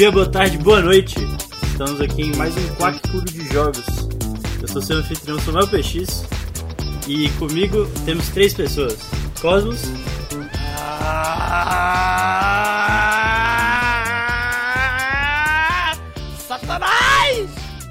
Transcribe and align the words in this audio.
Bom 0.00 0.04
dia, 0.04 0.12
boa 0.12 0.30
tarde, 0.30 0.56
boa 0.56 0.80
noite. 0.80 1.14
Estamos 1.62 2.00
aqui 2.00 2.22
em 2.22 2.34
mais 2.34 2.56
um 2.56 2.74
Quack 2.76 3.06
Clube 3.06 3.30
de 3.30 3.46
Jogos. 3.52 3.84
Eu 4.62 4.66
sou 4.66 4.80
seu 4.80 4.96
anfitrião 4.96 5.38
Samuel 5.40 5.68
PX 5.68 6.24
e 7.06 7.28
comigo 7.38 7.86
temos 8.06 8.30
três 8.30 8.54
pessoas: 8.54 8.98
Cosmos, 9.42 9.82
Satanás! 16.48 17.50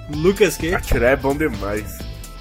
Lucas 0.10 0.58
Q 0.58 0.74
Atirar 0.74 1.12
é 1.12 1.16
bom 1.16 1.38
demais. 1.38 1.96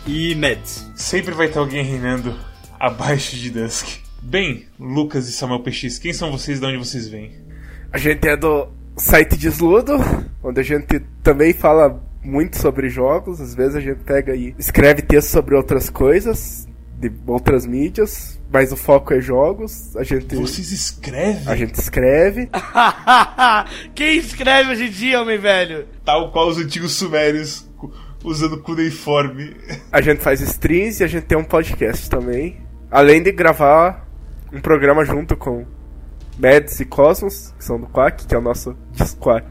e 0.06 0.34
Mads. 0.34 0.90
Sempre 0.96 1.34
vai 1.34 1.46
ter 1.48 1.58
alguém 1.58 1.84
reinando 1.84 2.34
abaixo 2.80 3.36
de 3.36 3.50
Dusk. 3.50 3.98
Bem, 4.22 4.66
Lucas 4.80 5.28
e 5.28 5.32
Samuel 5.32 5.60
PX, 5.60 5.98
quem 5.98 6.14
são 6.14 6.32
vocês 6.32 6.56
e 6.56 6.60
de 6.62 6.66
onde 6.66 6.78
vocês 6.78 7.06
vêm? 7.06 7.46
A 7.92 7.98
gente 7.98 8.26
é 8.26 8.34
do 8.34 8.77
site 8.98 9.36
Desludo, 9.36 9.94
onde 10.42 10.60
a 10.60 10.64
gente 10.64 11.00
também 11.22 11.52
fala 11.52 12.00
muito 12.22 12.58
sobre 12.58 12.88
jogos. 12.88 13.40
Às 13.40 13.54
vezes 13.54 13.76
a 13.76 13.80
gente 13.80 14.00
pega 14.04 14.34
e 14.34 14.54
escreve 14.58 15.02
texto 15.02 15.28
sobre 15.28 15.54
outras 15.54 15.88
coisas, 15.88 16.66
de 16.98 17.10
outras 17.26 17.64
mídias, 17.64 18.40
mas 18.52 18.72
o 18.72 18.76
foco 18.76 19.14
é 19.14 19.20
jogos. 19.20 19.96
A 19.96 20.02
gente, 20.02 20.34
Vocês 20.34 20.72
escrevem? 20.72 21.42
a 21.46 21.54
gente 21.56 21.74
escreve. 21.74 22.48
Quem 23.94 24.18
escreve 24.18 24.72
hoje 24.72 24.86
em 24.86 24.90
dia, 24.90 25.20
homem 25.20 25.38
velho? 25.38 25.86
Tal 26.04 26.32
qual 26.32 26.48
os 26.48 26.58
antigos 26.58 26.92
sumérios, 26.92 27.68
usando 28.24 28.60
cuneiforme. 28.62 29.54
A 29.92 30.00
gente 30.00 30.22
faz 30.22 30.40
streams 30.40 31.00
e 31.00 31.04
a 31.04 31.08
gente 31.08 31.24
tem 31.24 31.38
um 31.38 31.44
podcast 31.44 32.10
também. 32.10 32.56
Além 32.90 33.22
de 33.22 33.30
gravar 33.32 34.06
um 34.52 34.60
programa 34.60 35.04
junto 35.04 35.36
com 35.36 35.64
Mads 36.38 36.80
e 36.80 36.84
Cosmos, 36.84 37.52
que 37.58 37.64
são 37.64 37.80
do 37.80 37.86
Quack, 37.86 38.26
que 38.26 38.34
é 38.34 38.38
o 38.38 38.40
nosso 38.40 38.76
Disquack. 38.92 39.46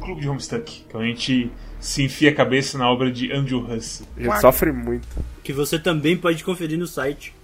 Clube 0.00 0.20
de 0.20 0.28
Homestuck, 0.28 0.84
que 0.88 0.96
a 0.96 1.02
gente 1.02 1.50
se 1.80 2.02
enfia 2.04 2.30
a 2.30 2.34
cabeça 2.34 2.76
na 2.76 2.90
obra 2.90 3.10
de 3.10 3.32
Andrew 3.32 3.60
Russell. 3.60 4.06
A 4.16 4.22
gente 4.22 4.40
sofre 4.40 4.72
muito. 4.72 5.08
Que 5.42 5.52
você 5.52 5.78
também 5.78 6.16
pode 6.16 6.44
conferir 6.44 6.78
no 6.78 6.86
site 6.86 7.34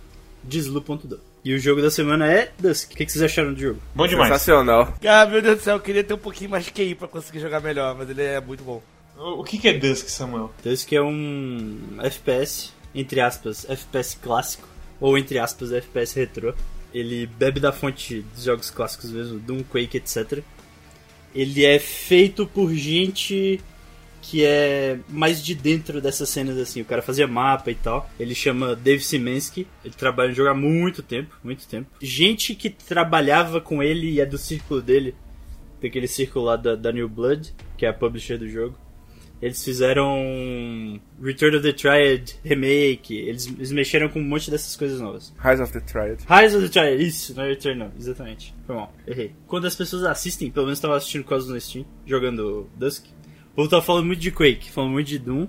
deslu.do. 0.42 1.20
E 1.44 1.54
o 1.54 1.58
jogo 1.58 1.82
da 1.82 1.90
semana 1.90 2.30
é 2.30 2.52
Dusk. 2.58 2.92
O 2.92 2.96
que 2.96 3.04
que 3.04 3.10
vocês 3.10 3.24
acharam 3.24 3.52
do 3.52 3.60
jogo? 3.60 3.80
Bom 3.94 4.06
demais. 4.06 4.28
Sensacional. 4.28 4.94
Ah, 5.04 5.26
meu 5.26 5.42
Deus 5.42 5.58
do 5.58 5.62
céu, 5.62 5.76
eu 5.76 5.80
queria 5.80 6.04
ter 6.04 6.14
um 6.14 6.18
pouquinho 6.18 6.50
mais 6.50 6.64
de 6.64 6.70
QI 6.70 6.94
pra 6.94 7.08
conseguir 7.08 7.40
jogar 7.40 7.60
melhor, 7.60 7.96
mas 7.96 8.08
ele 8.08 8.22
é 8.22 8.40
muito 8.40 8.62
bom. 8.62 8.80
O 9.16 9.40
o 9.40 9.44
que 9.44 9.58
que 9.58 9.68
é 9.68 9.72
Dusk, 9.72 10.08
Samuel? 10.08 10.52
Dusk 10.64 10.92
é 10.92 11.02
um 11.02 11.98
FPS, 12.00 12.70
entre 12.94 13.20
aspas, 13.20 13.68
FPS 13.68 14.16
clássico, 14.22 14.68
ou 15.00 15.18
entre 15.18 15.38
aspas, 15.38 15.72
FPS 15.72 16.14
retrô. 16.14 16.54
Ele 16.92 17.26
bebe 17.26 17.58
da 17.58 17.72
fonte 17.72 18.20
dos 18.34 18.44
jogos 18.44 18.70
clássicos 18.70 19.10
mesmo, 19.10 19.38
Doom, 19.38 19.62
Quake, 19.62 19.96
etc. 19.96 20.42
Ele 21.34 21.64
é 21.64 21.78
feito 21.78 22.46
por 22.46 22.72
gente 22.74 23.60
que 24.22 24.44
é 24.44 24.98
mais 25.08 25.44
de 25.44 25.54
dentro 25.54 26.00
dessas 26.00 26.28
cenas 26.28 26.56
assim. 26.56 26.80
O 26.80 26.84
cara 26.84 27.02
fazia 27.02 27.26
mapa 27.26 27.70
e 27.70 27.74
tal. 27.74 28.08
Ele 28.18 28.34
chama 28.34 28.76
Dave 28.76 29.02
Simensky. 29.02 29.66
Ele 29.84 29.94
trabalha 29.94 30.28
no 30.28 30.34
jogo 30.34 30.48
há 30.48 30.54
muito 30.54 31.02
tempo, 31.02 31.36
muito 31.42 31.66
tempo. 31.66 31.90
Gente 32.00 32.54
que 32.54 32.70
trabalhava 32.70 33.60
com 33.60 33.82
ele 33.82 34.08
e 34.10 34.20
é 34.20 34.26
do 34.26 34.38
círculo 34.38 34.80
dele, 34.80 35.14
daquele 35.82 36.06
círculo 36.06 36.44
lá 36.44 36.56
da, 36.56 36.76
da 36.76 36.92
New 36.92 37.08
Blood, 37.08 37.52
que 37.76 37.84
é 37.84 37.88
a 37.88 37.92
publisher 37.92 38.38
do 38.38 38.48
jogo. 38.48 38.78
Eles 39.42 39.64
fizeram 39.64 41.00
Return 41.20 41.56
of 41.56 41.64
the 41.64 41.72
Triad 41.72 42.32
remake. 42.44 43.12
Eles, 43.12 43.48
eles 43.48 43.72
mexeram 43.72 44.08
com 44.08 44.20
um 44.20 44.24
monte 44.24 44.48
dessas 44.48 44.76
coisas 44.76 45.00
novas. 45.00 45.34
Rise 45.36 45.60
of 45.60 45.72
the 45.72 45.80
Triad. 45.80 46.20
Rise 46.28 46.56
of 46.56 46.68
the 46.68 46.80
Triad, 46.80 47.02
isso, 47.04 47.34
não 47.34 47.42
é 47.42 47.48
Return 47.48 47.80
não, 47.80 47.92
exatamente. 47.98 48.54
Foi 48.64 48.76
mal, 48.76 48.94
errei. 49.04 49.34
Quando 49.48 49.66
as 49.66 49.74
pessoas 49.74 50.04
assistem, 50.04 50.48
pelo 50.48 50.66
menos 50.66 50.78
tava 50.78 50.96
assistindo 50.96 51.24
Cosmos 51.24 51.52
no 51.52 51.60
Steam, 51.60 51.84
jogando 52.06 52.70
Dusk, 52.76 53.06
o 53.52 53.56
povo 53.56 53.68
tava 53.68 53.82
falando 53.82 54.06
muito 54.06 54.20
de 54.20 54.30
Quake, 54.30 54.70
falando 54.70 54.92
muito 54.92 55.08
de 55.08 55.18
Doom, 55.18 55.48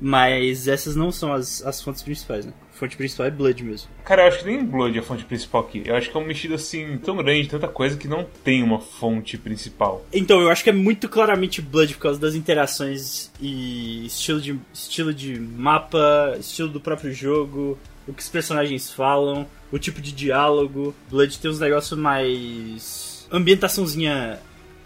mas 0.00 0.68
essas 0.68 0.94
não 0.94 1.10
são 1.10 1.32
as, 1.32 1.60
as 1.66 1.82
fontes 1.82 2.02
principais, 2.02 2.46
né? 2.46 2.52
A 2.78 2.86
fonte 2.86 2.96
principal 2.96 3.26
é 3.26 3.30
Blood 3.32 3.64
mesmo. 3.64 3.88
Cara, 4.04 4.22
eu 4.22 4.28
acho 4.28 4.38
que 4.38 4.44
nem 4.44 4.64
Blood 4.64 4.96
é 4.96 5.00
a 5.00 5.04
fonte 5.04 5.24
principal 5.24 5.62
aqui. 5.62 5.82
Eu 5.84 5.96
acho 5.96 6.08
que 6.08 6.16
é 6.16 6.20
um 6.20 6.24
mexido 6.24 6.54
assim 6.54 6.96
tão 6.98 7.16
grande, 7.16 7.48
tanta 7.48 7.66
coisa 7.66 7.96
que 7.96 8.06
não 8.06 8.24
tem 8.44 8.62
uma 8.62 8.78
fonte 8.78 9.36
principal. 9.36 10.06
Então, 10.12 10.40
eu 10.40 10.48
acho 10.48 10.62
que 10.62 10.70
é 10.70 10.72
muito 10.72 11.08
claramente 11.08 11.60
Blood 11.60 11.94
por 11.94 12.02
causa 12.02 12.20
das 12.20 12.36
interações 12.36 13.32
e 13.40 14.06
estilo 14.06 14.40
de, 14.40 14.60
estilo 14.72 15.12
de 15.12 15.40
mapa, 15.40 16.36
estilo 16.38 16.68
do 16.68 16.80
próprio 16.80 17.12
jogo, 17.12 17.76
o 18.06 18.12
que 18.12 18.22
os 18.22 18.28
personagens 18.28 18.92
falam, 18.92 19.44
o 19.72 19.78
tipo 19.78 20.00
de 20.00 20.12
diálogo. 20.12 20.94
Blood 21.10 21.36
tem 21.36 21.50
uns 21.50 21.58
negócios 21.58 21.98
mais. 21.98 23.26
ambientaçãozinha 23.28 24.38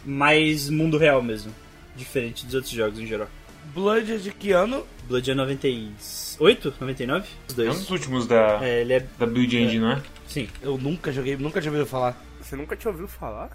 mais 0.02 0.70
mundo 0.70 0.96
real 0.96 1.22
mesmo. 1.22 1.54
Diferente 1.94 2.46
dos 2.46 2.54
outros 2.54 2.72
jogos 2.72 2.98
em 2.98 3.06
geral. 3.06 3.28
Blood 3.74 4.12
é 4.12 4.16
de 4.16 4.30
que 4.32 4.52
ano? 4.52 4.86
Blood 5.08 5.30
é 5.30 5.34
98? 5.34 6.74
99? 6.80 7.28
Os 7.48 7.58
É 7.58 7.62
um 7.62 7.64
dois. 7.66 7.78
dos 7.80 7.90
últimos 7.90 8.26
da, 8.26 8.64
É, 8.64 8.80
ele 8.80 8.92
é. 8.94 9.00
da 9.18 9.26
Build 9.26 9.56
Engine, 9.56 9.80
não 9.80 9.92
é? 9.92 10.02
Sim, 10.26 10.48
Eu 10.62 10.78
nunca 10.78 11.12
joguei, 11.12 11.36
nunca 11.36 11.60
tinha 11.60 11.70
ouvido 11.72 11.86
falar. 11.88 12.20
Você 12.40 12.56
nunca 12.56 12.76
tinha 12.76 12.90
ouvido 12.90 13.08
falar? 13.08 13.50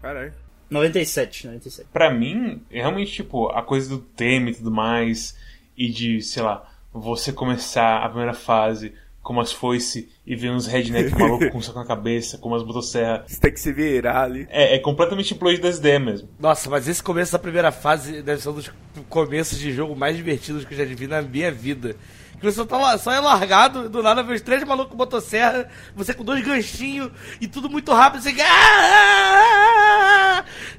Caralho. 0.00 0.32
97, 0.70 1.46
97. 1.46 1.88
Pra 1.92 2.12
mim, 2.12 2.62
é 2.70 2.80
realmente, 2.80 3.12
tipo, 3.12 3.48
a 3.48 3.62
coisa 3.62 3.88
do 3.88 3.98
tema 3.98 4.50
e 4.50 4.54
tudo 4.54 4.70
mais, 4.70 5.36
e 5.76 5.88
de, 5.88 6.22
sei 6.22 6.42
lá, 6.42 6.68
você 6.92 7.32
começar 7.32 7.98
a 8.04 8.08
primeira 8.08 8.32
fase 8.34 8.94
com 9.22 9.32
umas 9.34 9.52
foice 9.52 10.08
e 10.26 10.34
ver 10.34 10.50
uns 10.50 10.66
redneck 10.66 11.12
maluco 11.16 11.50
com 11.50 11.58
um 11.58 11.62
saco 11.62 11.78
na 11.78 11.84
cabeça, 11.84 12.38
com 12.38 12.48
umas 12.48 12.64
motosserra. 12.64 13.24
Você 13.26 13.38
tem 13.38 13.52
que 13.52 13.60
se 13.60 13.72
virar 13.72 14.22
ali. 14.22 14.46
É, 14.50 14.76
é 14.76 14.78
completamente 14.78 15.34
Blood 15.34 15.60
das 15.60 15.76
ideias 15.78 16.02
mesmo. 16.02 16.28
Nossa, 16.38 16.70
mas 16.70 16.88
esse 16.88 17.02
começo 17.02 17.32
da 17.32 17.38
primeira 17.38 17.70
fase 17.70 18.22
deve 18.22 18.40
ser 18.40 18.48
um 18.48 18.54
dos 18.54 18.70
começos 19.08 19.58
de 19.58 19.72
jogo 19.72 19.94
mais 19.94 20.16
divertidos 20.16 20.64
que 20.64 20.72
eu 20.74 20.78
já 20.78 20.84
vi 20.84 21.06
na 21.06 21.20
minha 21.22 21.52
vida. 21.52 21.96
Que 22.38 22.50
você 22.50 22.64
tá 22.64 22.78
lá, 22.78 22.96
só 22.96 23.12
é 23.12 23.20
largado, 23.20 23.90
do 23.90 24.02
nada 24.02 24.22
vê 24.22 24.32
os 24.32 24.40
três 24.40 24.64
malucos 24.64 24.92
com 24.92 24.96
motosserra, 24.96 25.68
você 25.94 26.14
com 26.14 26.24
dois 26.24 26.42
ganchinhos 26.42 27.10
e 27.38 27.46
tudo 27.46 27.68
muito 27.68 27.92
rápido, 27.92 28.22
você. 28.22 28.34
Ah! 28.40 29.62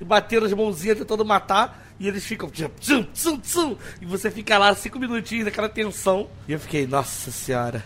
E 0.01 0.03
batendo 0.03 0.47
as 0.47 0.53
mãozinhas 0.53 0.97
tentando 0.97 1.24
matar. 1.24 1.91
E 2.00 2.07
eles 2.07 2.25
ficam. 2.25 2.50
Tsum, 2.50 2.68
tsum, 2.80 3.03
tsum, 3.13 3.38
tsum, 3.38 3.78
e 4.01 4.07
você 4.07 4.31
fica 4.31 4.57
lá 4.57 4.74
cinco 4.74 4.97
minutinhos 4.97 5.46
naquela 5.46 5.69
tensão. 5.69 6.28
E 6.47 6.53
eu 6.53 6.59
fiquei, 6.59 6.88
nossa 6.88 7.30
senhora. 7.30 7.85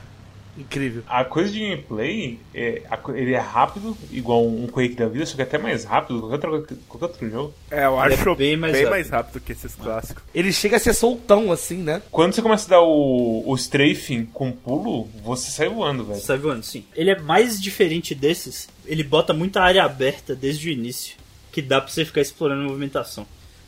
Incrível. 0.58 1.04
A 1.08 1.26
coisa 1.26 1.52
de 1.52 1.60
gameplay, 1.60 2.40
é, 2.54 2.82
ele 3.14 3.34
é 3.34 3.40
rápido, 3.40 3.98
igual 4.12 4.46
um 4.46 4.68
Quake 4.68 4.96
da 4.96 5.08
vida, 5.08 5.26
só 5.26 5.36
que 5.36 5.42
até 5.42 5.58
mais 5.58 5.84
rápido 5.84 6.22
que 6.22 6.28
qualquer 6.28 6.50
outro, 6.50 6.78
qualquer 6.88 7.06
outro 7.06 7.30
jogo. 7.30 7.54
É, 7.70 7.86
eu 7.86 8.02
Ele 8.04 8.14
é 8.14 8.18
acho 8.18 8.36
bem 8.36 8.36
bem, 8.36 8.58
mais 8.58 8.74
mais, 8.74 9.10
rápido. 9.10 9.12
rápido 9.12 9.40
que 9.42 9.52
esses 9.52 9.76
clássicos. 9.76 10.24
Ele 10.34 10.52
chega 10.54 10.78
a 10.78 10.80
ser 10.80 10.94
soltão 10.94 11.52
assim, 11.52 11.78
né? 11.78 12.02
Quando 12.12 12.34
você 12.34 12.42
começa 12.42 12.68
a 12.68 12.70
dar 12.78 12.82
o, 12.82 13.44
o 13.46 13.56
strafing 13.56 14.26
com 14.26 14.52
pulo, 14.52 15.10
você 15.24 15.52
sai 15.52 15.68
voando, 15.68 16.06
velho. 16.06 16.20
Sai 16.20 16.38
voando, 16.38 16.64
sim. 16.64 16.86
Ele 16.96 17.10
é 17.10 17.20
mais 17.20 17.60
diferente 17.62 18.16
desses. 18.16 18.70
Ele 18.86 19.04
bota 19.04 19.34
muita 19.34 19.62
área 19.62 19.84
aberta 19.84 20.36
desde 20.36 20.70
o 20.70 20.72
início. 20.72 21.18
Que 21.52 21.62
dá 21.62 21.79
pra 21.82 21.90
você 21.90 22.03
ficar 22.06 22.22
explorando 22.22 22.62
a 22.64 22.68
movimentação. 22.68 23.26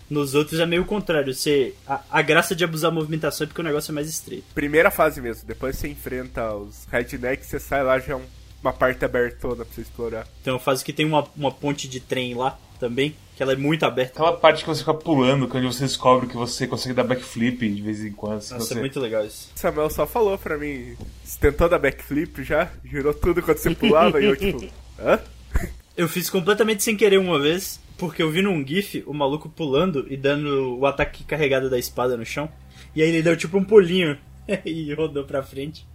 Nos 0.09 0.33
outros 0.35 0.59
é 0.59 0.65
meio 0.65 0.83
o 0.83 0.85
contrário. 0.85 1.33
Você, 1.33 1.73
a, 1.87 2.01
a 2.09 2.21
graça 2.21 2.55
de 2.55 2.63
abusar 2.63 2.91
a 2.91 2.93
movimentação 2.93 3.45
é 3.45 3.47
porque 3.47 3.61
o 3.61 3.63
negócio 3.63 3.91
é 3.91 3.95
mais 3.95 4.07
estreito. 4.09 4.45
Primeira 4.55 4.89
fase 4.89 5.19
mesmo, 5.21 5.47
depois 5.47 5.75
você 5.77 5.87
enfrenta 5.89 6.53
os 6.55 6.85
rednecks, 6.91 7.47
você 7.47 7.59
sai 7.59 7.83
lá 7.83 7.99
já 7.99 8.13
é 8.13 8.15
um- 8.15 8.37
uma 8.63 8.73
parte 8.73 9.03
abertona 9.05 9.63
pra 9.65 9.73
você 9.73 9.81
explorar. 9.81 10.27
Tem 10.43 10.51
uma 10.51 10.59
fase 10.59 10.83
que 10.83 10.91
tem 10.93 11.05
uma, 11.05 11.27
uma 11.35 11.51
ponte 11.51 11.87
de 11.87 11.99
trem 11.99 12.33
lá 12.35 12.57
também. 12.79 13.15
Que 13.35 13.43
ela 13.43 13.53
é 13.53 13.55
muito 13.55 13.85
aberta. 13.85 14.13
Aquela 14.13 14.35
parte 14.35 14.63
que 14.63 14.67
você 14.69 14.79
fica 14.79 14.95
pulando, 14.95 15.47
quando 15.47 15.71
você 15.71 15.83
descobre 15.83 16.27
que 16.27 16.35
você 16.35 16.65
consegue 16.65 16.95
dar 16.95 17.03
backflip 17.03 17.69
de 17.69 17.81
vez 17.83 18.03
em 18.03 18.11
quando. 18.11 18.41
se 18.41 18.51
Nossa, 18.51 18.65
você... 18.65 18.73
é 18.73 18.79
muito 18.79 18.99
legal 18.99 19.23
isso. 19.23 19.51
Samuel 19.53 19.91
só 19.91 20.07
falou 20.07 20.39
pra 20.39 20.57
mim, 20.57 20.95
você 21.23 21.37
tentou 21.39 21.69
dar 21.69 21.77
backflip 21.77 22.43
já? 22.43 22.71
Girou 22.83 23.13
tudo 23.13 23.43
quando 23.43 23.57
você 23.59 23.75
pulava 23.75 24.19
e 24.19 24.25
eu 24.25 24.35
tipo, 24.35 24.65
hã? 24.99 25.19
Eu 25.95 26.09
fiz 26.09 26.31
completamente 26.31 26.83
sem 26.83 26.97
querer 26.97 27.19
uma 27.19 27.39
vez. 27.39 27.79
Porque 27.97 28.21
eu 28.21 28.29
vi 28.29 28.41
num 28.41 28.65
GIF 28.65 29.03
o 29.07 29.13
maluco 29.13 29.49
pulando 29.49 30.05
e 30.09 30.15
dando 30.15 30.77
o 30.77 30.85
ataque 30.85 31.23
carregado 31.23 31.69
da 31.69 31.79
espada 31.79 32.15
no 32.15 32.25
chão. 32.25 32.49
E 32.95 33.01
aí 33.01 33.09
ele 33.09 33.23
deu 33.23 33.35
tipo 33.35 33.57
um 33.57 33.63
pulinho 33.63 34.17
e 34.65 34.93
rodou 34.93 35.23
pra 35.23 35.43
frente. 35.43 35.85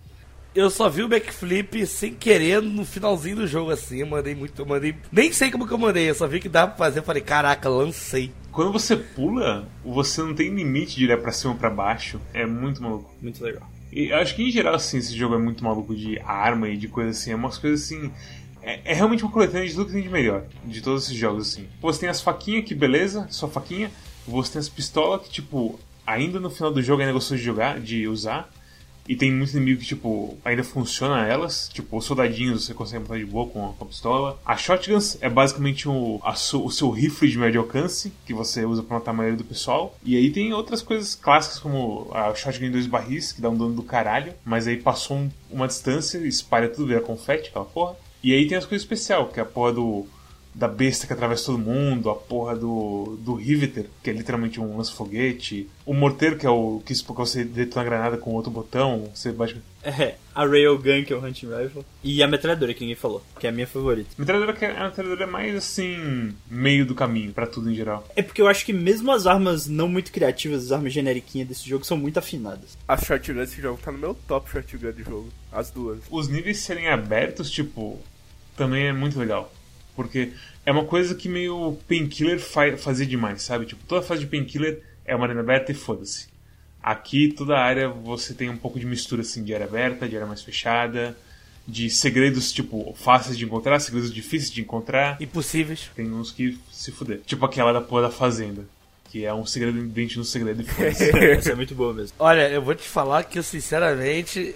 Eu 0.54 0.68
só 0.68 0.86
vi 0.86 1.02
o 1.02 1.08
backflip 1.08 1.86
sem 1.86 2.12
querer 2.12 2.60
no 2.60 2.84
finalzinho 2.84 3.36
do 3.36 3.46
jogo, 3.46 3.70
assim. 3.70 4.00
Eu 4.00 4.06
mandei 4.06 4.34
muito, 4.34 4.60
eu 4.60 4.66
mandei. 4.66 4.94
Nem 5.10 5.32
sei 5.32 5.50
como 5.50 5.66
que 5.66 5.72
eu 5.72 5.78
mandei, 5.78 6.10
eu 6.10 6.14
só 6.14 6.26
vi 6.26 6.40
que 6.40 6.48
dá 6.48 6.66
pra 6.66 6.76
fazer. 6.76 6.98
Eu 6.98 7.04
falei, 7.04 7.22
caraca, 7.22 7.70
lancei. 7.70 8.30
Quando 8.50 8.70
você 8.70 8.94
pula, 8.94 9.66
você 9.82 10.20
não 10.20 10.34
tem 10.34 10.54
limite 10.54 10.96
de 10.96 11.06
olhar 11.06 11.16
pra 11.16 11.32
cima 11.32 11.54
ou 11.54 11.58
pra 11.58 11.70
baixo. 11.70 12.20
É 12.34 12.44
muito 12.44 12.82
maluco. 12.82 13.10
Muito 13.22 13.42
legal. 13.42 13.66
E 13.90 14.10
eu 14.10 14.16
acho 14.16 14.36
que 14.36 14.42
em 14.42 14.50
geral, 14.50 14.74
assim, 14.74 14.98
esse 14.98 15.16
jogo 15.16 15.34
é 15.36 15.38
muito 15.38 15.64
maluco 15.64 15.96
de 15.96 16.18
arma 16.20 16.68
e 16.68 16.76
de 16.76 16.86
coisa 16.86 17.10
assim. 17.10 17.32
É 17.32 17.34
umas 17.34 17.56
coisas 17.56 17.84
assim. 17.84 18.12
É, 18.62 18.80
é 18.84 18.94
realmente 18.94 19.22
uma 19.24 19.32
coletânea 19.32 19.66
de 19.66 19.74
tudo 19.74 19.86
que 19.86 19.92
tem 19.92 20.02
de 20.02 20.08
melhor. 20.08 20.44
De 20.64 20.80
todos 20.80 21.04
esses 21.04 21.16
jogos, 21.16 21.48
assim. 21.48 21.66
Você 21.80 22.00
tem 22.00 22.08
as 22.08 22.20
faquinhas, 22.20 22.64
que 22.64 22.74
beleza, 22.74 23.26
só 23.30 23.48
faquinha. 23.48 23.90
Você 24.26 24.52
tem 24.52 24.60
as 24.60 24.68
pistolas 24.68 25.22
que, 25.22 25.30
tipo, 25.30 25.78
ainda 26.06 26.38
no 26.38 26.50
final 26.50 26.72
do 26.72 26.82
jogo 26.82 27.02
é 27.02 27.06
negócio 27.06 27.36
de 27.36 27.42
jogar, 27.42 27.80
de 27.80 28.06
usar. 28.06 28.48
E 29.08 29.16
tem 29.16 29.32
muitos 29.32 29.52
inimigos 29.54 29.82
que, 29.82 29.88
tipo, 29.88 30.38
ainda 30.44 30.62
funciona 30.62 31.26
elas. 31.26 31.68
Tipo, 31.72 31.96
os 31.96 32.04
soldadinhos 32.04 32.64
você 32.64 32.72
consegue 32.72 33.02
matar 33.02 33.18
de 33.18 33.26
boa 33.26 33.48
com 33.48 33.70
a, 33.70 33.72
com 33.72 33.84
a 33.84 33.88
pistola. 33.88 34.40
A 34.46 34.56
Shotguns 34.56 35.18
é 35.20 35.28
basicamente 35.28 35.88
o, 35.88 36.20
a 36.22 36.34
su, 36.34 36.64
o 36.64 36.70
seu 36.70 36.88
rifle 36.90 37.28
de 37.28 37.36
médio 37.36 37.60
alcance, 37.60 38.12
que 38.24 38.32
você 38.32 38.64
usa 38.64 38.82
pra 38.82 38.98
matar 38.98 39.10
a 39.10 39.14
maioria 39.14 39.36
do 39.36 39.44
pessoal. 39.44 39.96
E 40.04 40.16
aí 40.16 40.30
tem 40.30 40.52
outras 40.52 40.82
coisas 40.82 41.16
clássicas, 41.16 41.58
como 41.58 42.10
a 42.14 42.32
Shotgun 42.32 42.66
em 42.66 42.70
dois 42.70 42.86
barris, 42.86 43.32
que 43.32 43.40
dá 43.40 43.50
um 43.50 43.56
dano 43.56 43.74
do 43.74 43.82
caralho. 43.82 44.34
Mas 44.44 44.68
aí 44.68 44.76
passou 44.76 45.16
um, 45.16 45.30
uma 45.50 45.66
distância, 45.66 46.18
espalha 46.18 46.68
tudo, 46.68 46.86
vira 46.86 47.00
confete, 47.00 47.48
aquela 47.48 47.64
porra. 47.64 47.96
E 48.22 48.32
aí 48.32 48.46
tem 48.46 48.56
as 48.56 48.64
coisas 48.64 48.84
especiais, 48.84 49.32
que 49.32 49.40
é 49.40 49.42
a 49.42 49.46
porra 49.46 49.72
do 49.72 50.06
da 50.54 50.68
besta 50.68 51.06
que 51.06 51.12
atravessa 51.12 51.46
todo 51.46 51.58
mundo, 51.58 52.10
a 52.10 52.14
porra 52.14 52.54
do, 52.54 53.18
do 53.20 53.34
Riveter, 53.34 53.86
que 54.02 54.10
é 54.10 54.12
literalmente 54.12 54.60
um 54.60 54.76
lança-foguete, 54.76 55.68
o 55.86 55.94
morteiro, 55.94 56.36
que 56.36 56.46
é 56.46 56.50
o 56.50 56.82
que 56.84 56.94
você 56.94 57.44
detona 57.44 57.82
a 57.82 57.84
granada 57.84 58.18
com 58.18 58.32
outro 58.32 58.50
botão, 58.50 59.10
você 59.14 59.32
bate... 59.32 59.60
É, 59.84 60.14
a 60.32 60.46
Railgun, 60.46 61.04
que 61.04 61.12
é 61.12 61.16
o 61.16 61.24
Hunting 61.24 61.48
Rifle, 61.48 61.84
e 62.04 62.22
a 62.22 62.28
metralhadora, 62.28 62.72
que 62.72 62.82
ninguém 62.82 62.94
falou, 62.94 63.20
que 63.40 63.48
é 63.48 63.50
a 63.50 63.52
minha 63.52 63.66
favorita. 63.66 64.10
A 64.16 64.20
metralhadora 64.20 64.56
que 64.56 64.64
é 64.64 64.70
a 64.70 64.84
metralhadora 64.84 65.26
mais, 65.26 65.56
assim, 65.56 66.32
meio 66.48 66.86
do 66.86 66.94
caminho 66.94 67.32
para 67.32 67.48
tudo 67.48 67.68
em 67.68 67.74
geral. 67.74 68.06
É 68.14 68.22
porque 68.22 68.40
eu 68.40 68.46
acho 68.46 68.64
que 68.64 68.72
mesmo 68.72 69.10
as 69.10 69.26
armas 69.26 69.66
não 69.66 69.88
muito 69.88 70.12
criativas, 70.12 70.66
as 70.66 70.70
armas 70.70 70.92
generiquinhas 70.92 71.48
desse 71.48 71.68
jogo, 71.68 71.84
são 71.84 71.96
muito 71.96 72.16
afinadas. 72.16 72.78
A 72.86 72.96
shotgun 72.96 73.34
desse 73.34 73.60
jogo 73.60 73.80
tá 73.82 73.90
no 73.90 73.98
meu 73.98 74.14
top 74.14 74.48
shotgun 74.48 74.92
de 74.92 75.02
jogo, 75.02 75.28
as 75.50 75.72
duas. 75.72 75.98
Os 76.08 76.28
níveis 76.28 76.58
serem 76.58 76.86
abertos, 76.86 77.50
tipo, 77.50 77.98
também 78.56 78.86
é 78.86 78.92
muito 78.92 79.18
legal. 79.18 79.52
Porque 79.94 80.32
é 80.64 80.72
uma 80.72 80.84
coisa 80.84 81.14
que 81.14 81.28
meio 81.28 81.78
Painkiller 81.88 82.40
fazia 82.78 83.06
demais, 83.06 83.42
sabe? 83.42 83.66
Tipo, 83.66 83.84
toda 83.86 84.02
fase 84.02 84.22
de 84.22 84.26
Painkiller 84.26 84.82
é 85.04 85.14
uma 85.14 85.26
arena 85.26 85.40
aberta 85.40 85.72
e 85.72 85.74
foda-se. 85.74 86.28
Aqui, 86.82 87.32
toda 87.32 87.56
a 87.56 87.62
área 87.62 87.88
você 87.88 88.34
tem 88.34 88.48
um 88.48 88.56
pouco 88.56 88.78
de 88.78 88.86
mistura 88.86 89.22
assim, 89.22 89.44
de 89.44 89.54
área 89.54 89.66
aberta, 89.66 90.08
de 90.08 90.16
área 90.16 90.26
mais 90.26 90.42
fechada, 90.42 91.16
de 91.66 91.88
segredos, 91.90 92.52
tipo, 92.52 92.94
fáceis 92.96 93.38
de 93.38 93.44
encontrar, 93.44 93.78
segredos 93.80 94.12
difíceis 94.12 94.50
de 94.50 94.60
encontrar. 94.60 95.20
Impossíveis. 95.20 95.90
Tem 95.94 96.10
uns 96.12 96.32
que 96.32 96.58
se 96.70 96.90
fuder. 96.90 97.20
Tipo 97.24 97.44
aquela 97.44 97.72
da 97.72 97.80
porra 97.80 98.02
da 98.02 98.10
fazenda. 98.10 98.64
Que 99.10 99.24
é 99.24 99.34
um 99.34 99.44
segredo 99.44 99.80
dentro 99.86 100.18
no 100.18 100.24
segredo 100.24 100.62
e 100.62 100.64
foda-se. 100.64 101.10
Essa 101.14 101.52
é 101.52 101.54
muito 101.54 101.74
boa 101.74 101.92
mesmo. 101.92 102.16
Olha, 102.18 102.48
eu 102.48 102.62
vou 102.62 102.74
te 102.74 102.88
falar 102.88 103.24
que 103.24 103.38
eu, 103.38 103.42
sinceramente, 103.42 104.54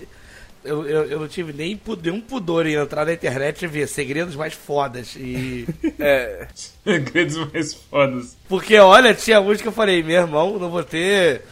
eu, 0.64 0.87
eu, 0.87 1.05
eu, 1.05 1.20
não 1.20 1.29
tive 1.29 1.53
nem 1.53 1.81
um 2.12 2.20
pudor 2.20 2.67
em 2.67 2.75
entrar 2.75 3.06
na 3.06 3.12
internet 3.12 3.62
e 3.62 3.69
ver 3.69 3.87
segredos 3.87 4.35
mais 4.35 4.55
fodas. 4.55 5.14
E. 5.17 5.67
é. 5.99 6.49
segredos 6.55 7.53
mais 7.53 7.75
fodas. 7.75 8.37
Porque, 8.49 8.76
olha, 8.79 9.14
tinha 9.14 9.41
uns 9.41 9.62
que 9.62 9.69
eu 9.69 9.73
falei, 9.73 10.03
meu 10.03 10.20
irmão, 10.20 10.58
não 10.58 10.70
vou 10.70 10.85
ter. 10.85 11.43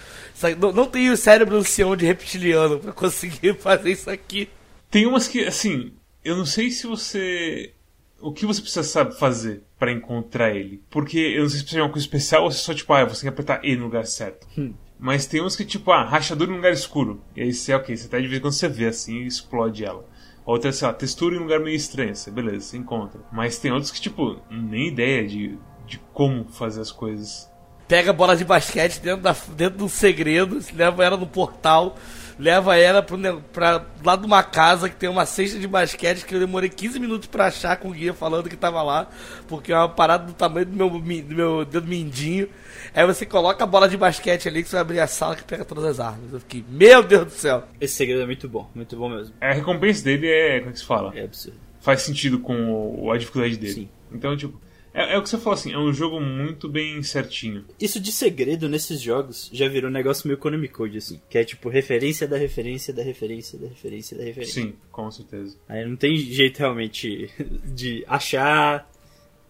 Não, 0.58 0.72
não 0.72 0.86
tenho 0.86 1.16
cérebro 1.16 1.56
ancião 1.56 1.96
de 1.96 2.04
reptiliano 2.04 2.78
pra 2.78 2.92
conseguir 2.92 3.54
fazer 3.60 3.92
isso 3.92 4.10
aqui. 4.10 4.48
Tem 4.90 5.06
umas 5.06 5.28
que, 5.28 5.44
assim, 5.44 5.92
eu 6.24 6.36
não 6.36 6.46
sei 6.46 6.70
se 6.70 6.86
você. 6.86 7.72
O 8.20 8.32
que 8.32 8.46
você 8.46 8.60
precisa 8.60 8.82
saber 8.82 9.16
fazer 9.16 9.62
para 9.78 9.92
encontrar 9.92 10.54
ele? 10.54 10.82
Porque 10.88 11.18
eu 11.18 11.42
não 11.42 11.48
sei 11.48 11.58
se 11.58 11.64
precisa 11.64 11.82
de 11.82 11.82
uma 11.82 11.92
coisa 11.92 12.06
especial 12.06 12.44
ou 12.44 12.50
se 12.50 12.58
só, 12.58 12.72
tipo, 12.72 12.92
ah, 12.92 13.04
você 13.04 13.20
tem 13.20 13.32
que 13.32 13.40
apertar 13.40 13.64
E 13.64 13.76
no 13.76 13.84
lugar 13.84 14.06
certo. 14.06 14.46
Hum. 14.56 14.72
Mas 14.98 15.26
tem 15.26 15.42
uns 15.42 15.56
que, 15.56 15.64
tipo, 15.64 15.90
ah, 15.90 16.04
rachadura 16.04 16.50
em 16.50 16.56
lugar 16.56 16.72
escuro. 16.72 17.20
E 17.36 17.42
aí 17.42 17.52
você, 17.52 17.74
ok, 17.74 17.96
você 17.96 18.06
até 18.06 18.20
de 18.20 18.28
vez 18.28 18.38
em 18.38 18.42
quando 18.42 18.54
você 18.54 18.68
vê 18.68 18.86
assim 18.86 19.24
explode 19.24 19.84
ela. 19.84 20.04
Outra, 20.46 20.72
sei 20.72 20.86
lá, 20.86 20.94
textura 20.94 21.34
em 21.34 21.38
lugar 21.38 21.60
meio 21.60 21.76
estranho. 21.76 22.14
Você, 22.14 22.30
beleza, 22.30 22.60
você 22.60 22.76
encontra. 22.76 23.20
Mas 23.32 23.58
tem 23.58 23.72
outros 23.72 23.90
que, 23.90 24.00
tipo, 24.00 24.40
nem 24.50 24.88
ideia 24.88 25.26
de, 25.26 25.58
de 25.86 25.98
como 26.12 26.44
fazer 26.44 26.80
as 26.80 26.92
coisas. 26.92 27.50
Pega 27.88 28.10
a 28.10 28.14
bola 28.14 28.36
de 28.36 28.44
basquete 28.44 29.00
dentro, 29.00 29.22
da, 29.22 29.36
dentro 29.56 29.78
do 29.78 29.88
segredo, 29.88 30.58
leva 30.72 31.04
ela 31.04 31.16
no 31.16 31.26
portal 31.26 31.96
leva 32.38 32.76
ela 32.76 33.02
pro, 33.02 33.18
pra 33.52 33.84
lá 34.04 34.16
de 34.16 34.26
uma 34.26 34.42
casa 34.42 34.88
que 34.88 34.96
tem 34.96 35.08
uma 35.08 35.26
cesta 35.26 35.58
de 35.58 35.66
basquete 35.66 36.24
que 36.24 36.34
eu 36.34 36.40
demorei 36.40 36.68
15 36.68 36.98
minutos 36.98 37.28
pra 37.28 37.46
achar 37.46 37.76
com 37.76 37.88
o 37.88 37.92
guia 37.92 38.12
falando 38.12 38.48
que 38.48 38.56
tava 38.56 38.82
lá, 38.82 39.08
porque 39.48 39.72
é 39.72 39.76
uma 39.76 39.88
parada 39.88 40.26
do 40.26 40.32
tamanho 40.32 40.66
do 40.66 40.76
meu, 40.76 40.90
do 40.90 41.34
meu 41.34 41.64
dedo 41.64 41.86
mindinho. 41.86 42.48
Aí 42.94 43.06
você 43.06 43.26
coloca 43.26 43.64
a 43.64 43.66
bola 43.66 43.88
de 43.88 43.96
basquete 43.96 44.48
ali 44.48 44.62
que 44.62 44.68
você 44.68 44.76
vai 44.76 44.82
abrir 44.82 45.00
a 45.00 45.06
sala 45.06 45.36
que 45.36 45.44
pega 45.44 45.64
todas 45.64 45.84
as 45.84 46.00
armas. 46.00 46.32
Eu 46.32 46.40
fiquei, 46.40 46.64
meu 46.68 47.02
Deus 47.02 47.24
do 47.24 47.32
céu. 47.32 47.64
Esse 47.80 47.94
segredo 47.94 48.22
é 48.22 48.26
muito 48.26 48.48
bom, 48.48 48.70
muito 48.74 48.96
bom 48.96 49.08
mesmo. 49.08 49.34
A 49.40 49.52
recompensa 49.52 50.04
dele 50.04 50.28
é, 50.28 50.58
como 50.58 50.70
é 50.70 50.72
que 50.72 50.78
se 50.78 50.84
fala? 50.84 51.12
É 51.16 51.24
absurdo. 51.24 51.58
Faz 51.80 52.02
sentido 52.02 52.38
com 52.38 53.10
a 53.10 53.18
dificuldade 53.18 53.56
dele. 53.56 53.72
Sim. 53.72 53.88
Então, 54.12 54.36
tipo, 54.36 54.60
é, 54.94 55.14
é, 55.14 55.18
o 55.18 55.22
que 55.22 55.28
você 55.28 55.36
falou 55.38 55.54
assim, 55.54 55.72
é 55.72 55.78
um 55.78 55.92
jogo 55.92 56.20
muito 56.20 56.68
bem 56.68 57.02
certinho. 57.02 57.64
Isso 57.80 57.98
de 57.98 58.12
segredo 58.12 58.68
nesses 58.68 59.00
jogos 59.00 59.50
já 59.52 59.68
virou 59.68 59.90
um 59.90 59.92
negócio 59.92 60.28
meio 60.28 60.38
Konami 60.38 60.68
Code, 60.68 60.98
assim. 60.98 61.20
Que 61.28 61.38
é 61.38 61.44
tipo 61.44 61.68
referência 61.68 62.28
da 62.28 62.36
referência 62.36 62.94
da 62.94 63.02
referência 63.02 63.58
da 63.58 63.66
referência 63.66 64.16
da 64.16 64.22
referência. 64.22 64.62
Sim, 64.62 64.74
com 64.92 65.10
certeza. 65.10 65.56
Aí 65.68 65.84
não 65.84 65.96
tem 65.96 66.16
jeito 66.16 66.58
realmente 66.58 67.28
de 67.74 68.04
achar 68.06 68.88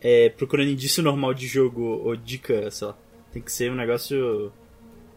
é, 0.00 0.30
procurando 0.30 0.70
indício 0.70 1.02
normal 1.02 1.34
de 1.34 1.46
jogo 1.46 1.82
ou 1.82 2.16
dica, 2.16 2.70
sei 2.70 2.88
lá. 2.88 2.98
Tem 3.30 3.42
que 3.42 3.52
ser 3.52 3.70
um 3.70 3.74
negócio. 3.74 4.50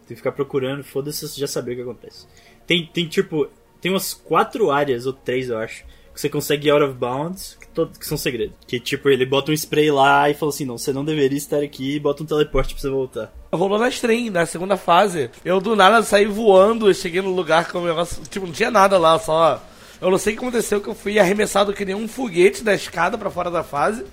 Tem 0.06 0.08
que 0.08 0.16
ficar 0.16 0.32
procurando, 0.32 0.84
foda-se 0.84 1.26
já 1.40 1.46
saber 1.46 1.72
o 1.72 1.76
que 1.76 1.82
acontece. 1.82 2.26
Tem, 2.66 2.86
tem 2.86 3.08
tipo. 3.08 3.48
Tem 3.80 3.90
umas 3.92 4.12
quatro 4.12 4.70
áreas, 4.70 5.06
ou 5.06 5.12
três 5.12 5.48
eu 5.48 5.56
acho, 5.56 5.84
você 6.18 6.28
consegue 6.28 6.66
ir 6.66 6.70
out 6.72 6.82
of 6.82 6.94
bounds, 6.94 7.56
que, 7.60 7.68
todo, 7.68 7.96
que 7.96 8.04
são 8.04 8.18
segredos. 8.18 8.56
Que 8.66 8.80
tipo, 8.80 9.08
ele 9.08 9.24
bota 9.24 9.52
um 9.52 9.54
spray 9.54 9.88
lá 9.88 10.28
e 10.28 10.34
fala 10.34 10.50
assim: 10.50 10.64
não, 10.64 10.76
você 10.76 10.92
não 10.92 11.04
deveria 11.04 11.38
estar 11.38 11.62
aqui 11.62 11.94
e 11.94 12.00
bota 12.00 12.24
um 12.24 12.26
teleporte 12.26 12.74
pra 12.74 12.80
você 12.80 12.90
voltar. 12.90 13.32
Rolou 13.52 13.78
na 13.78 13.88
stream, 13.88 14.32
na 14.32 14.44
segunda 14.44 14.76
fase. 14.76 15.30
Eu 15.44 15.60
do 15.60 15.76
nada 15.76 16.02
saí 16.02 16.26
voando, 16.26 16.92
cheguei 16.92 17.22
no 17.22 17.32
lugar 17.32 17.70
com 17.70 17.78
o 17.78 17.86
negócio. 17.86 18.20
Tipo, 18.28 18.46
não 18.46 18.52
tinha 18.52 18.70
nada 18.70 18.98
lá, 18.98 19.16
só. 19.18 19.64
Eu 20.00 20.10
não 20.10 20.18
sei 20.18 20.34
o 20.34 20.36
que 20.36 20.44
aconteceu, 20.44 20.80
que 20.80 20.88
eu 20.88 20.94
fui 20.94 21.20
arremessado 21.20 21.72
que 21.72 21.84
nem 21.84 21.94
um 21.94 22.08
foguete 22.08 22.64
da 22.64 22.74
escada 22.74 23.16
para 23.16 23.30
fora 23.30 23.50
da 23.50 23.62
fase. 23.62 24.04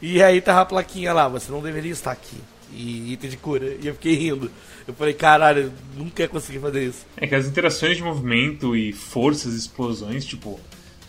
E 0.00 0.22
aí 0.22 0.40
tava 0.40 0.62
a 0.62 0.66
plaquinha 0.66 1.12
lá, 1.12 1.28
você 1.28 1.52
não 1.52 1.60
deveria 1.60 1.92
estar 1.92 2.12
aqui. 2.12 2.38
E 2.72 3.12
item 3.12 3.30
de 3.30 3.36
cura. 3.36 3.76
E 3.82 3.86
eu 3.86 3.94
fiquei 3.94 4.14
rindo. 4.14 4.50
Eu 4.88 4.94
falei, 4.94 5.12
caralho, 5.12 5.72
nunca 5.94 6.22
ia 6.22 6.28
conseguir 6.28 6.58
fazer 6.58 6.84
isso. 6.84 7.06
É 7.16 7.26
que 7.26 7.34
as 7.34 7.46
interações 7.46 7.98
de 7.98 8.02
movimento 8.02 8.74
e 8.74 8.92
forças, 8.92 9.54
explosões, 9.54 10.24
tipo, 10.24 10.58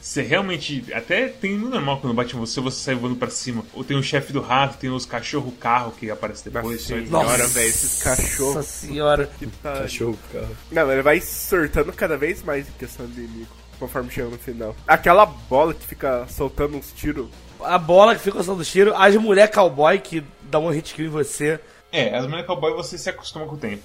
você 0.06 0.22
realmente. 0.22 0.86
Até 0.94 1.28
tem 1.28 1.58
no 1.58 1.68
normal 1.68 2.00
quando 2.00 2.14
bate 2.14 2.36
em 2.36 2.40
você, 2.40 2.62
você 2.62 2.80
sai 2.80 2.94
voando 2.96 3.16
pra 3.16 3.30
cima. 3.32 3.66
Ou 3.74 3.84
tem 3.84 3.98
o 3.98 4.04
chefe 4.04 4.32
do 4.32 4.40
rato, 4.40 4.78
tem 4.78 4.92
os 4.92 5.04
cachorro-carro 5.04 5.94
que 5.94 6.12
aparece 6.12 6.48
depois. 6.48 6.88
Nossa, 6.88 7.04
senhora, 7.04 7.48
velho, 7.50 7.68
esses 7.68 8.04
cachorros. 8.04 8.56
Nossa 8.56 8.70
senhora. 8.70 9.30
Cachorro-carro. 9.64 10.56
Não, 10.72 10.92
ele 10.92 11.02
vai 11.02 11.20
sortando 11.20 11.92
cada 11.92 12.16
vez 12.18 12.44
mais 12.44 12.70
em 12.70 12.72
questão 12.74 13.08
de 13.08 13.22
inimigo, 13.22 13.50
conforme 13.80 14.12
chega 14.12 14.30
no 14.30 14.38
final. 14.38 14.76
Aquela 14.88 15.26
bola 15.26 15.74
que 15.74 15.88
fica 15.88 16.28
soltando 16.28 16.78
uns 16.78 16.94
tiros. 16.94 17.28
A 17.60 17.80
bola 17.80 18.14
que 18.14 18.22
fica 18.22 18.38
soltando 18.38 18.62
os 18.62 18.72
tiros, 18.72 18.94
as 18.96 19.16
mulher 19.16 19.50
cowboy 19.50 19.98
que 19.98 20.24
dá 20.44 20.60
um 20.60 20.70
hit 20.70 20.94
kill 20.94 21.08
em 21.08 21.10
você. 21.10 21.60
É, 21.92 22.16
as 22.16 22.28
mulher 22.28 22.46
cowboy 22.46 22.74
você 22.74 22.96
se 22.96 23.10
acostuma 23.10 23.48
com 23.48 23.56
o 23.56 23.58
tempo. 23.58 23.82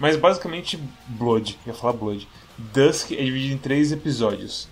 Mas 0.00 0.16
basicamente, 0.16 0.76
Blood, 1.06 1.56
ia 1.64 1.72
falar 1.72 1.92
Blood. 1.92 2.26
Dusk 2.58 3.12
é 3.12 3.22
dividido 3.22 3.54
em 3.54 3.58
três 3.58 3.92
episódios. 3.92 4.71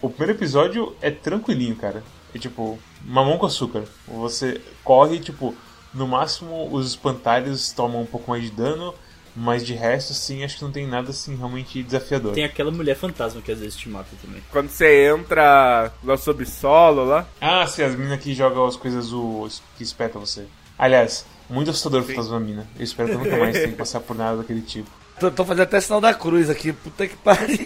O 0.00 0.08
primeiro 0.08 0.38
episódio 0.38 0.94
é 1.00 1.10
tranquilinho, 1.10 1.76
cara. 1.76 2.02
É 2.34 2.38
tipo, 2.38 2.78
mamão 3.04 3.38
com 3.38 3.46
açúcar. 3.46 3.84
Você 4.06 4.60
corre, 4.84 5.18
tipo, 5.18 5.54
no 5.92 6.06
máximo 6.06 6.68
os 6.72 6.88
espantalhos 6.88 7.72
tomam 7.72 8.02
um 8.02 8.06
pouco 8.06 8.30
mais 8.30 8.44
de 8.44 8.50
dano, 8.50 8.94
mas 9.34 9.64
de 9.64 9.74
resto, 9.74 10.12
assim, 10.12 10.44
acho 10.44 10.58
que 10.58 10.64
não 10.64 10.72
tem 10.72 10.86
nada 10.86 11.10
assim 11.10 11.36
realmente 11.36 11.82
desafiador. 11.82 12.34
Tem 12.34 12.44
aquela 12.44 12.70
mulher 12.70 12.96
fantasma 12.96 13.40
que 13.40 13.52
às 13.52 13.60
vezes 13.60 13.76
te 13.76 13.88
mata 13.88 14.08
também. 14.24 14.42
Quando 14.50 14.68
você 14.68 15.08
entra 15.08 15.92
no 16.02 16.16
subsolo 16.16 17.04
lá. 17.04 17.26
Ah, 17.40 17.66
sim, 17.66 17.82
as 17.82 17.94
minas 17.94 18.20
que 18.20 18.34
jogam 18.34 18.66
as 18.66 18.76
coisas 18.76 19.12
o, 19.12 19.48
que 19.76 19.82
espeta 19.82 20.18
você. 20.18 20.46
Aliás, 20.78 21.24
muito 21.48 21.70
assustador 21.70 22.02
o 22.02 22.04
fantasma 22.04 22.40
mina. 22.40 22.66
Eu 22.76 22.84
espero 22.84 23.08
que 23.08 23.14
eu 23.14 23.18
nunca 23.18 23.36
mais 23.36 23.56
tenha 23.56 23.68
que 23.68 23.76
passar 23.76 24.00
por 24.00 24.16
nada 24.16 24.38
daquele 24.38 24.62
tipo. 24.62 24.90
Tô, 25.18 25.30
tô, 25.30 25.44
fazendo 25.44 25.62
até 25.62 25.80
sinal 25.80 26.00
da 26.00 26.14
cruz 26.14 26.48
aqui, 26.48 26.72
puta 26.72 27.06
que 27.06 27.16
pariu. 27.16 27.58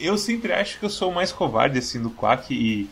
Eu 0.00 0.16
sempre 0.18 0.52
acho 0.52 0.78
que 0.78 0.84
eu 0.84 0.90
sou 0.90 1.10
o 1.10 1.14
mais 1.14 1.32
covarde, 1.32 1.78
assim, 1.78 2.00
do 2.00 2.10
Quack 2.10 2.52
e, 2.52 2.88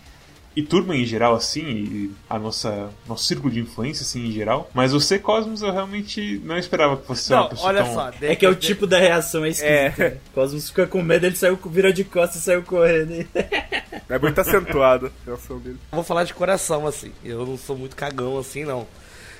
e 0.54 0.62
turma 0.62 0.96
em 0.96 1.04
geral, 1.04 1.34
assim, 1.34 1.62
e 1.62 2.10
a 2.28 2.38
nossa 2.38 2.90
nosso 3.06 3.24
círculo 3.24 3.52
de 3.52 3.60
influência, 3.60 4.02
assim, 4.02 4.26
em 4.26 4.32
geral. 4.32 4.70
Mas 4.74 4.92
você, 4.92 5.18
Cosmos, 5.18 5.62
eu 5.62 5.72
realmente 5.72 6.40
não 6.44 6.58
esperava 6.58 6.96
que 6.96 7.06
fosse 7.06 7.30
não, 7.30 7.42
uma 7.42 7.48
pessoa 7.48 7.68
olha 7.68 7.84
tão... 7.84 7.94
só. 7.94 8.12
É 8.20 8.36
que 8.36 8.44
é 8.44 8.48
o 8.48 8.54
tipo 8.54 8.86
da 8.86 8.98
reação 8.98 9.44
é 9.44 9.48
esquisita. 9.48 10.02
É. 10.02 10.16
Cosmos 10.34 10.68
fica 10.68 10.86
com 10.86 11.02
medo, 11.02 11.26
ele 11.26 11.36
saiu, 11.36 11.58
virou 11.66 11.92
de 11.92 12.04
costas 12.04 12.42
e 12.42 12.44
saiu 12.44 12.62
correndo. 12.62 13.26
É 14.08 14.18
muito 14.18 14.40
acentuado 14.40 15.12
a 15.22 15.30
reação 15.30 15.58
dele. 15.58 15.78
Vou 15.92 16.02
falar 16.02 16.24
de 16.24 16.32
coração, 16.32 16.86
assim. 16.86 17.12
Eu 17.22 17.44
não 17.44 17.58
sou 17.58 17.76
muito 17.76 17.94
cagão, 17.94 18.38
assim, 18.38 18.64
não. 18.64 18.86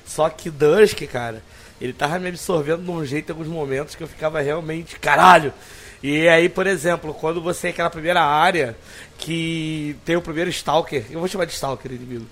Só 0.05 0.29
que 0.29 0.51
Dusk, 0.51 1.03
cara 1.11 1.43
ele 1.81 1.93
tava 1.93 2.19
me 2.19 2.29
absorvendo 2.29 2.83
de 2.83 2.91
um 2.91 3.05
jeito 3.05 3.31
em 3.31 3.33
alguns 3.33 3.49
momentos 3.49 3.95
que 3.95 4.03
eu 4.03 4.09
ficava 4.09 4.41
realmente, 4.41 4.99
caralho. 4.99 5.53
E 6.03 6.29
aí, 6.29 6.49
por 6.49 6.67
exemplo, 6.67 7.13
quando 7.13 7.41
você 7.41 7.69
é 7.69 7.71
aquela 7.71 7.91
primeira 7.91 8.23
área 8.23 8.77
que 9.19 9.97
tem 10.05 10.17
o 10.17 10.23
primeiro 10.23 10.49
Stalker, 10.51 11.05
eu 11.11 11.19
vou 11.19 11.29
chamar 11.29 11.45
de 11.45 11.53
Stalker 11.53 11.93
inimigo. 11.93 12.27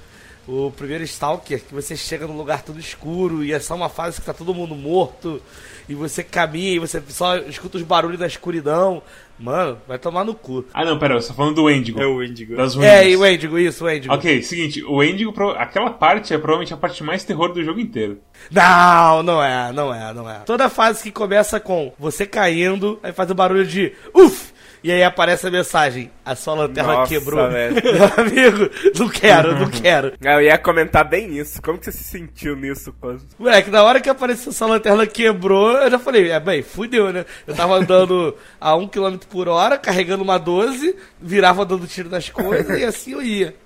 O 0.47 0.71
primeiro 0.71 1.03
Stalker, 1.03 1.61
que 1.61 1.75
você 1.75 1.97
chega 1.97 2.25
num 2.25 2.37
lugar 2.37 2.63
todo 2.63 2.79
escuro 2.79 3.43
e 3.43 3.53
é 3.53 3.59
só 3.59 3.75
uma 3.75 3.89
fase 3.89 4.21
que 4.21 4.27
tá 4.27 4.33
todo 4.33 4.55
mundo 4.55 4.77
morto. 4.77 5.43
E 5.89 5.95
você 5.95 6.23
caminha 6.23 6.75
e 6.75 6.79
você 6.79 7.03
só 7.09 7.37
escuta 7.39 7.77
os 7.77 7.83
barulhos 7.83 8.21
da 8.21 8.29
escuridão. 8.29 9.03
Mano, 9.39 9.79
vai 9.87 9.99
tomar 9.99 10.25
no 10.25 10.35
cu. 10.35 10.65
Ah, 10.73 10.85
não, 10.85 10.99
pera, 10.99 11.21
você 11.21 11.29
tá 11.29 11.35
falando 11.35 11.57
do 11.57 11.71
Endigo. 11.71 12.01
É 12.01 12.07
o 12.07 12.23
Indigo. 12.23 12.57
Das 12.57 12.75
ruínas. 12.75 12.95
É, 12.95 13.11
e 13.11 13.17
o 13.17 13.27
Endigo, 13.27 13.59
isso, 13.59 13.85
o 13.85 13.91
Endigo. 13.91 14.15
Ok, 14.15 14.43
seguinte, 14.43 14.83
o 14.85 15.03
Endigo, 15.03 15.33
pro- 15.33 15.51
aquela 15.51 15.91
parte 15.91 16.33
é 16.33 16.39
provavelmente 16.39 16.73
a 16.73 16.77
parte 16.77 17.05
mais 17.05 17.23
terror 17.23 17.53
do 17.53 17.63
jogo 17.63 17.79
inteiro. 17.79 18.19
Não, 18.51 19.23
não 19.23 19.43
é, 19.43 19.73
não 19.73 19.93
é, 19.95 20.15
não 20.15 20.31
é. 20.31 20.39
Toda 20.47 20.69
fase 20.71 21.03
que 21.03 21.11
começa 21.11 21.61
com 21.61 21.93
você 21.99 22.25
caindo, 22.27 22.99
aí 23.03 23.13
faz 23.13 23.31
o 23.31 23.35
barulho 23.35 23.67
de 23.67 23.93
uff! 24.15 24.55
E 24.87 24.93
aí 24.93 25.03
aparece 25.03 25.45
a 25.49 25.51
mensagem: 25.51 26.13
a 26.25 26.37
sua 26.37 26.55
lanterna 26.55 26.93
Nossa, 26.93 27.09
quebrou. 27.13 27.51
velho. 27.51 27.75
Meu 27.83 28.05
amigo, 28.25 28.71
não 28.97 29.09
quero, 29.09 29.59
não 29.59 29.69
quero. 29.69 30.13
Eu 30.23 30.41
ia 30.41 30.57
comentar 30.57 31.03
bem 31.09 31.37
isso. 31.37 31.61
Como 31.61 31.77
que 31.77 31.87
você 31.87 31.91
se 31.91 32.05
sentiu 32.05 32.55
nisso? 32.55 32.95
quando- 33.01 33.21
Moleque, 33.37 33.69
na 33.69 33.83
hora 33.83 34.01
que 34.01 34.09
apareceu 34.09 34.51
essa 34.51 34.65
lanterna 34.65 35.05
quebrou, 35.05 35.73
eu 35.73 35.91
já 35.91 35.99
falei, 35.99 36.31
é 36.31 36.39
bem, 36.39 36.63
fudeu, 36.63 37.13
né? 37.13 37.27
Eu 37.49 37.53
tava 37.57 37.75
andando 37.75 38.33
a 38.61 38.77
1 38.77 38.87
km 38.87 39.17
por 39.29 39.49
hora, 39.49 39.77
carregando 39.77 40.23
uma 40.23 40.39
12, 40.39 40.95
virava 41.21 41.65
dando 41.67 41.89
tiro 41.89 42.09
nas 42.09 42.29
coisas 42.29 42.79
e 42.79 42.85
assim 42.85 43.11
eu 43.15 43.23
ia. 43.23 43.57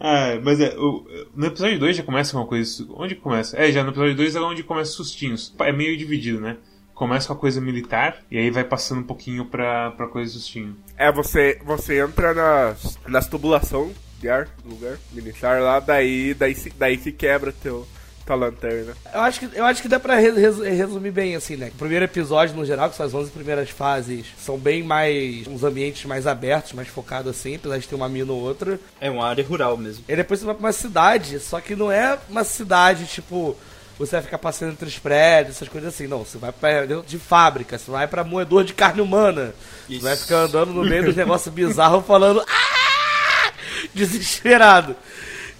Ah, 0.00 0.38
mas 0.42 0.58
é, 0.58 0.74
o- 0.78 1.04
no 1.34 1.46
episódio 1.48 1.78
2 1.78 1.96
já 1.98 2.02
começa 2.02 2.34
uma 2.34 2.46
coisa. 2.46 2.82
Onde 2.94 3.14
que 3.14 3.20
começa? 3.20 3.58
É, 3.58 3.70
já 3.70 3.82
no 3.84 3.90
episódio 3.90 4.14
2 4.14 4.36
é 4.36 4.40
onde 4.40 4.62
começa 4.62 4.88
os 4.92 4.96
sustinhos. 4.96 5.54
É 5.58 5.70
meio 5.70 5.98
dividido, 5.98 6.40
né? 6.40 6.56
Começa 6.96 7.28
com 7.28 7.34
a 7.34 7.36
coisa 7.36 7.60
militar 7.60 8.16
e 8.30 8.36
aí 8.38 8.50
vai 8.50 8.64
passando 8.64 9.02
um 9.02 9.04
pouquinho 9.04 9.44
pra, 9.44 9.92
pra 9.92 10.08
coisa 10.08 10.32
sustinho. 10.32 10.74
É, 10.96 11.12
você, 11.12 11.60
você 11.64 12.00
entra 12.00 12.34
nas, 12.34 12.98
nas 13.06 13.28
tubulação 13.28 13.92
de 14.18 14.28
ar, 14.28 14.48
do 14.64 14.70
lugar 14.70 14.96
militar 15.12 15.60
lá, 15.60 15.78
daí, 15.78 16.34
daí, 16.34 16.54
se, 16.54 16.70
daí 16.70 16.98
se 16.98 17.12
quebra 17.12 17.52
teu, 17.52 17.86
tua 18.24 18.34
lanterna. 18.34 18.94
Eu 19.12 19.20
acho 19.20 19.40
que, 19.40 19.56
eu 19.58 19.64
acho 19.66 19.82
que 19.82 19.88
dá 19.88 20.00
pra 20.00 20.14
res- 20.16 20.34
res- 20.38 20.58
resumir 20.58 21.10
bem 21.10 21.36
assim, 21.36 21.54
né? 21.54 21.68
O 21.74 21.78
primeiro 21.78 22.06
episódio, 22.06 22.56
no 22.56 22.64
geral, 22.64 22.88
que 22.88 22.96
são 22.96 23.04
as 23.04 23.12
11 23.12 23.30
primeiras 23.30 23.68
fases, 23.68 24.24
são 24.38 24.56
bem 24.58 24.82
mais. 24.82 25.46
uns 25.46 25.62
ambientes 25.62 26.06
mais 26.06 26.26
abertos, 26.26 26.72
mais 26.72 26.88
focados 26.88 27.30
assim, 27.30 27.56
apesar 27.56 27.76
de 27.76 27.86
ter 27.86 27.94
uma 27.94 28.08
mina 28.08 28.32
ou 28.32 28.40
outra. 28.40 28.80
É 28.98 29.10
uma 29.10 29.26
área 29.28 29.44
rural 29.46 29.76
mesmo. 29.76 30.02
E 30.08 30.16
depois 30.16 30.40
você 30.40 30.46
vai 30.46 30.54
pra 30.54 30.64
uma 30.64 30.72
cidade, 30.72 31.38
só 31.40 31.60
que 31.60 31.76
não 31.76 31.92
é 31.92 32.18
uma 32.30 32.42
cidade 32.42 33.04
tipo. 33.04 33.54
Você 33.98 34.12
vai 34.16 34.22
ficar 34.22 34.38
passando 34.38 34.72
entre 34.72 34.86
os 34.86 34.98
prédios, 34.98 35.56
essas 35.56 35.68
coisas 35.68 35.94
assim. 35.94 36.06
Não, 36.06 36.18
você 36.18 36.36
vai 36.36 36.52
pra 36.52 36.84
de 37.06 37.18
fábrica, 37.18 37.78
você 37.78 37.90
vai 37.90 38.06
pra 38.06 38.22
moedor 38.24 38.62
de 38.64 38.74
carne 38.74 39.00
humana. 39.00 39.54
Você 39.86 39.94
Isso. 39.94 40.02
vai 40.02 40.16
ficar 40.16 40.36
andando 40.40 40.72
no 40.72 40.82
meio 40.84 41.04
dos 41.04 41.16
negócios 41.16 41.52
bizarros 41.54 42.04
falando. 42.06 42.40
"Ah!" 42.46 43.52
Desesperado. 43.94 44.94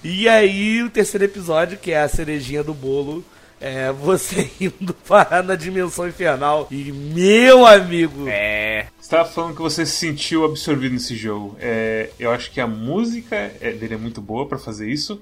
E 0.05 0.29
aí, 0.29 0.83
o 0.83 0.91
terceiro 0.91 1.25
episódio, 1.25 1.79
que 1.79 1.91
é 1.93 2.01
a 2.03 2.09
cerejinha 2.09 2.63
do 2.63 2.75
bolo, 2.75 3.25
é 3.61 3.91
você 3.91 4.51
indo 4.61 4.93
parar 4.93 5.43
na 5.43 5.55
dimensão 5.57 6.07
infernal. 6.07 6.69
E, 6.71 6.93
meu 6.93 7.67
amigo, 7.67 8.27
É. 8.29 8.87
Você 9.01 9.11
tava 9.11 9.29
falando 9.29 9.55
que 9.55 9.63
você 9.63 9.87
se 9.87 9.97
sentiu 9.97 10.45
absorvido 10.45 10.93
nesse 10.93 11.17
jogo. 11.17 11.57
É, 11.61 12.11
eu 12.19 12.31
acho 12.33 12.51
que 12.51 12.61
a 12.61 12.67
música 12.67 13.35
é- 13.61 13.71
dele 13.73 13.95
é 13.95 13.99
muito 13.99 14.21
boa 14.21 14.47
pra 14.47 14.59
fazer 14.59 14.89
isso. 14.91 15.21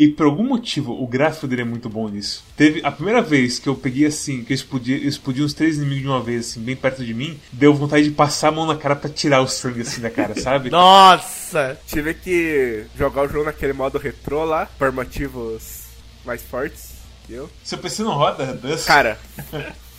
E 0.00 0.08
por 0.08 0.24
algum 0.24 0.44
motivo 0.44 0.94
o 0.94 1.06
gráfico 1.06 1.46
dele 1.46 1.60
é 1.60 1.64
muito 1.66 1.86
bom 1.90 2.08
nisso. 2.08 2.42
Teve 2.56 2.80
a 2.82 2.90
primeira 2.90 3.20
vez 3.20 3.58
que 3.58 3.68
eu 3.68 3.74
peguei 3.74 4.06
assim, 4.06 4.42
que 4.42 4.50
eu 4.50 4.54
explodi, 4.54 4.94
eu 4.94 5.06
explodi 5.06 5.42
uns 5.42 5.52
três 5.52 5.76
inimigos 5.76 6.00
de 6.00 6.08
uma 6.08 6.22
vez, 6.22 6.48
assim, 6.48 6.60
bem 6.60 6.74
perto 6.74 7.04
de 7.04 7.12
mim, 7.12 7.38
deu 7.52 7.74
vontade 7.74 8.04
de 8.04 8.10
passar 8.10 8.48
a 8.48 8.52
mão 8.52 8.64
na 8.64 8.74
cara 8.74 8.96
pra 8.96 9.10
tirar 9.10 9.42
o 9.42 9.46
sangue 9.46 9.82
assim 9.82 10.00
da 10.00 10.08
cara, 10.08 10.34
sabe? 10.40 10.70
nossa! 10.72 11.78
Tive 11.86 12.14
que 12.14 12.86
jogar 12.96 13.24
o 13.24 13.28
jogo 13.28 13.44
naquele 13.44 13.74
modo 13.74 13.98
retrô 13.98 14.42
lá, 14.42 14.70
por 14.78 14.90
motivos 14.90 15.82
mais 16.24 16.40
fortes 16.40 16.92
que 17.26 17.34
eu. 17.34 17.50
Seu 17.62 17.76
PC 17.76 18.02
não 18.02 18.14
roda, 18.14 18.54
Dust? 18.54 18.86
Cara, 18.86 19.18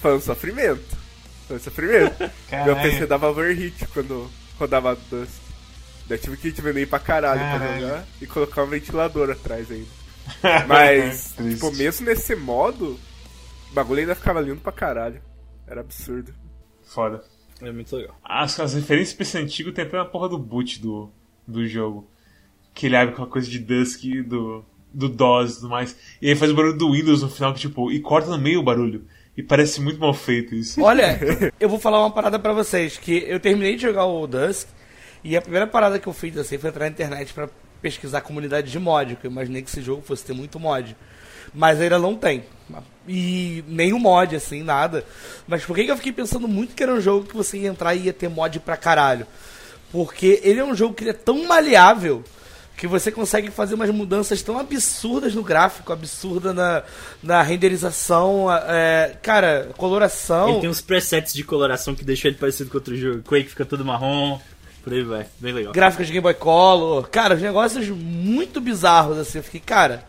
foi 0.01 0.15
um 0.17 0.19
sofrimento. 0.19 0.97
Foi 1.47 1.57
um 1.57 1.59
sofrimento. 1.59 2.17
Meu 2.49 2.75
Caralho. 2.75 2.81
PC 2.81 3.05
dava 3.05 3.29
overheat 3.29 3.85
quando 3.93 4.31
rodava 4.57 4.97
Dust. 5.11 5.50
Tive 6.17 6.37
que 6.37 6.51
diminuir 6.51 6.85
pra 6.87 6.99
caralho, 6.99 7.39
pra 7.39 7.59
Caralho. 7.59 7.81
jogar 7.81 8.05
e 8.21 8.27
colocar 8.27 8.63
um 8.63 8.67
ventilador 8.67 9.29
atrás 9.29 9.69
ainda. 9.71 9.87
Mas, 10.67 11.33
tipo, 11.37 11.71
mesmo 11.75 12.05
nesse 12.05 12.35
modo, 12.35 12.99
o 13.71 13.73
bagulho 13.73 14.01
ainda 14.01 14.15
ficava 14.15 14.41
lindo 14.41 14.61
pra 14.61 14.71
caralho. 14.71 15.21
Era 15.67 15.81
absurdo. 15.81 16.33
Foda. 16.83 17.23
É 17.61 17.71
muito 17.71 17.95
legal. 17.95 18.15
As, 18.23 18.59
as 18.59 18.73
referências 18.73 19.13
pra 19.15 19.23
esse 19.23 19.37
antigo 19.37 19.71
tem 19.71 19.85
até 19.85 19.97
na 19.97 20.05
porra 20.05 20.27
do 20.29 20.37
boot 20.37 20.81
do, 20.81 21.11
do 21.47 21.67
jogo. 21.67 22.09
Que 22.73 22.87
ele 22.87 22.95
abre 22.95 23.15
com 23.15 23.23
a 23.23 23.27
coisa 23.27 23.49
de 23.49 23.59
Dusk 23.59 24.01
do, 24.25 24.65
do 24.93 25.07
DOS 25.09 25.51
e 25.51 25.55
tudo 25.55 25.69
mais. 25.69 25.95
E 26.21 26.29
aí 26.29 26.35
faz 26.35 26.51
o 26.51 26.55
barulho 26.55 26.77
do 26.77 26.91
Windows 26.91 27.21
no 27.21 27.29
final, 27.29 27.53
que 27.53 27.59
tipo, 27.59 27.91
e 27.91 27.99
corta 27.99 28.29
no 28.29 28.37
meio 28.37 28.59
o 28.59 28.63
barulho. 28.63 29.05
E 29.37 29.43
parece 29.43 29.79
muito 29.79 29.99
mal 29.99 30.13
feito 30.13 30.53
isso. 30.55 30.81
Olha, 30.81 31.19
eu 31.59 31.69
vou 31.69 31.79
falar 31.79 31.99
uma 31.99 32.11
parada 32.11 32.37
pra 32.39 32.51
vocês, 32.53 32.97
que 32.97 33.23
eu 33.27 33.39
terminei 33.39 33.75
de 33.75 33.83
jogar 33.83 34.05
o 34.05 34.27
Dusk, 34.27 34.67
e 35.23 35.37
a 35.37 35.41
primeira 35.41 35.67
parada 35.67 35.99
que 35.99 36.07
eu 36.07 36.13
fiz 36.13 36.37
assim 36.37 36.57
foi 36.57 36.69
entrar 36.69 36.85
na 36.85 36.91
internet 36.91 37.33
pra 37.33 37.47
pesquisar 37.81 38.21
comunidade 38.21 38.71
de 38.71 38.79
mod, 38.79 39.15
que 39.15 39.27
eu 39.27 39.31
imaginei 39.31 39.61
que 39.61 39.69
esse 39.69 39.81
jogo 39.81 40.01
fosse 40.01 40.23
ter 40.23 40.33
muito 40.33 40.59
mod. 40.59 40.95
Mas 41.53 41.81
ainda 41.81 41.99
não 41.99 42.15
tem. 42.15 42.43
E 43.07 43.63
nenhum 43.67 43.99
mod, 43.99 44.35
assim, 44.35 44.63
nada. 44.63 45.03
Mas 45.47 45.65
por 45.65 45.75
que, 45.75 45.85
eu 45.85 45.97
fiquei 45.97 46.13
pensando 46.13 46.47
muito 46.47 46.75
que 46.75 46.83
era 46.83 46.93
um 46.93 47.01
jogo 47.01 47.27
que 47.27 47.35
você 47.35 47.57
ia 47.57 47.69
entrar 47.69 47.93
e 47.95 48.03
ia 48.05 48.13
ter 48.13 48.29
mod 48.29 48.59
pra 48.59 48.77
caralho? 48.77 49.27
Porque 49.91 50.39
ele 50.43 50.59
é 50.59 50.63
um 50.63 50.75
jogo 50.75 50.93
que 50.93 51.09
é 51.09 51.13
tão 51.13 51.45
maleável 51.45 52.23
que 52.77 52.87
você 52.87 53.11
consegue 53.11 53.51
fazer 53.51 53.75
umas 53.75 53.89
mudanças 53.89 54.41
tão 54.41 54.57
absurdas 54.57 55.35
no 55.35 55.43
gráfico, 55.43 55.91
absurda 55.91 56.53
na, 56.53 56.83
na 57.21 57.41
renderização, 57.43 58.47
é, 58.51 59.17
cara, 59.21 59.69
coloração. 59.77 60.49
Ele 60.49 60.61
tem 60.61 60.69
uns 60.69 60.81
presets 60.81 61.33
de 61.33 61.43
coloração 61.43 61.93
que 61.93 62.05
deixam 62.05 62.29
ele 62.31 62.39
parecido 62.39 62.71
com 62.71 62.77
outro 62.77 62.95
jogo. 62.95 63.21
Quake 63.23 63.49
fica 63.49 63.65
todo 63.65 63.85
marrom, 63.85 64.39
por 64.83 64.93
aí 64.93 65.03
vai. 65.03 65.25
Bem 65.39 65.53
legal. 65.53 65.73
gráficos 65.73 66.07
de 66.07 66.13
Game 66.13 66.23
Boy 66.23 66.33
Color. 66.33 67.09
Cara, 67.09 67.35
os 67.35 67.41
negócios 67.41 67.87
muito 67.89 68.59
bizarros, 68.59 69.17
assim. 69.17 69.37
Eu 69.37 69.43
fiquei, 69.43 69.59
cara, 69.59 70.03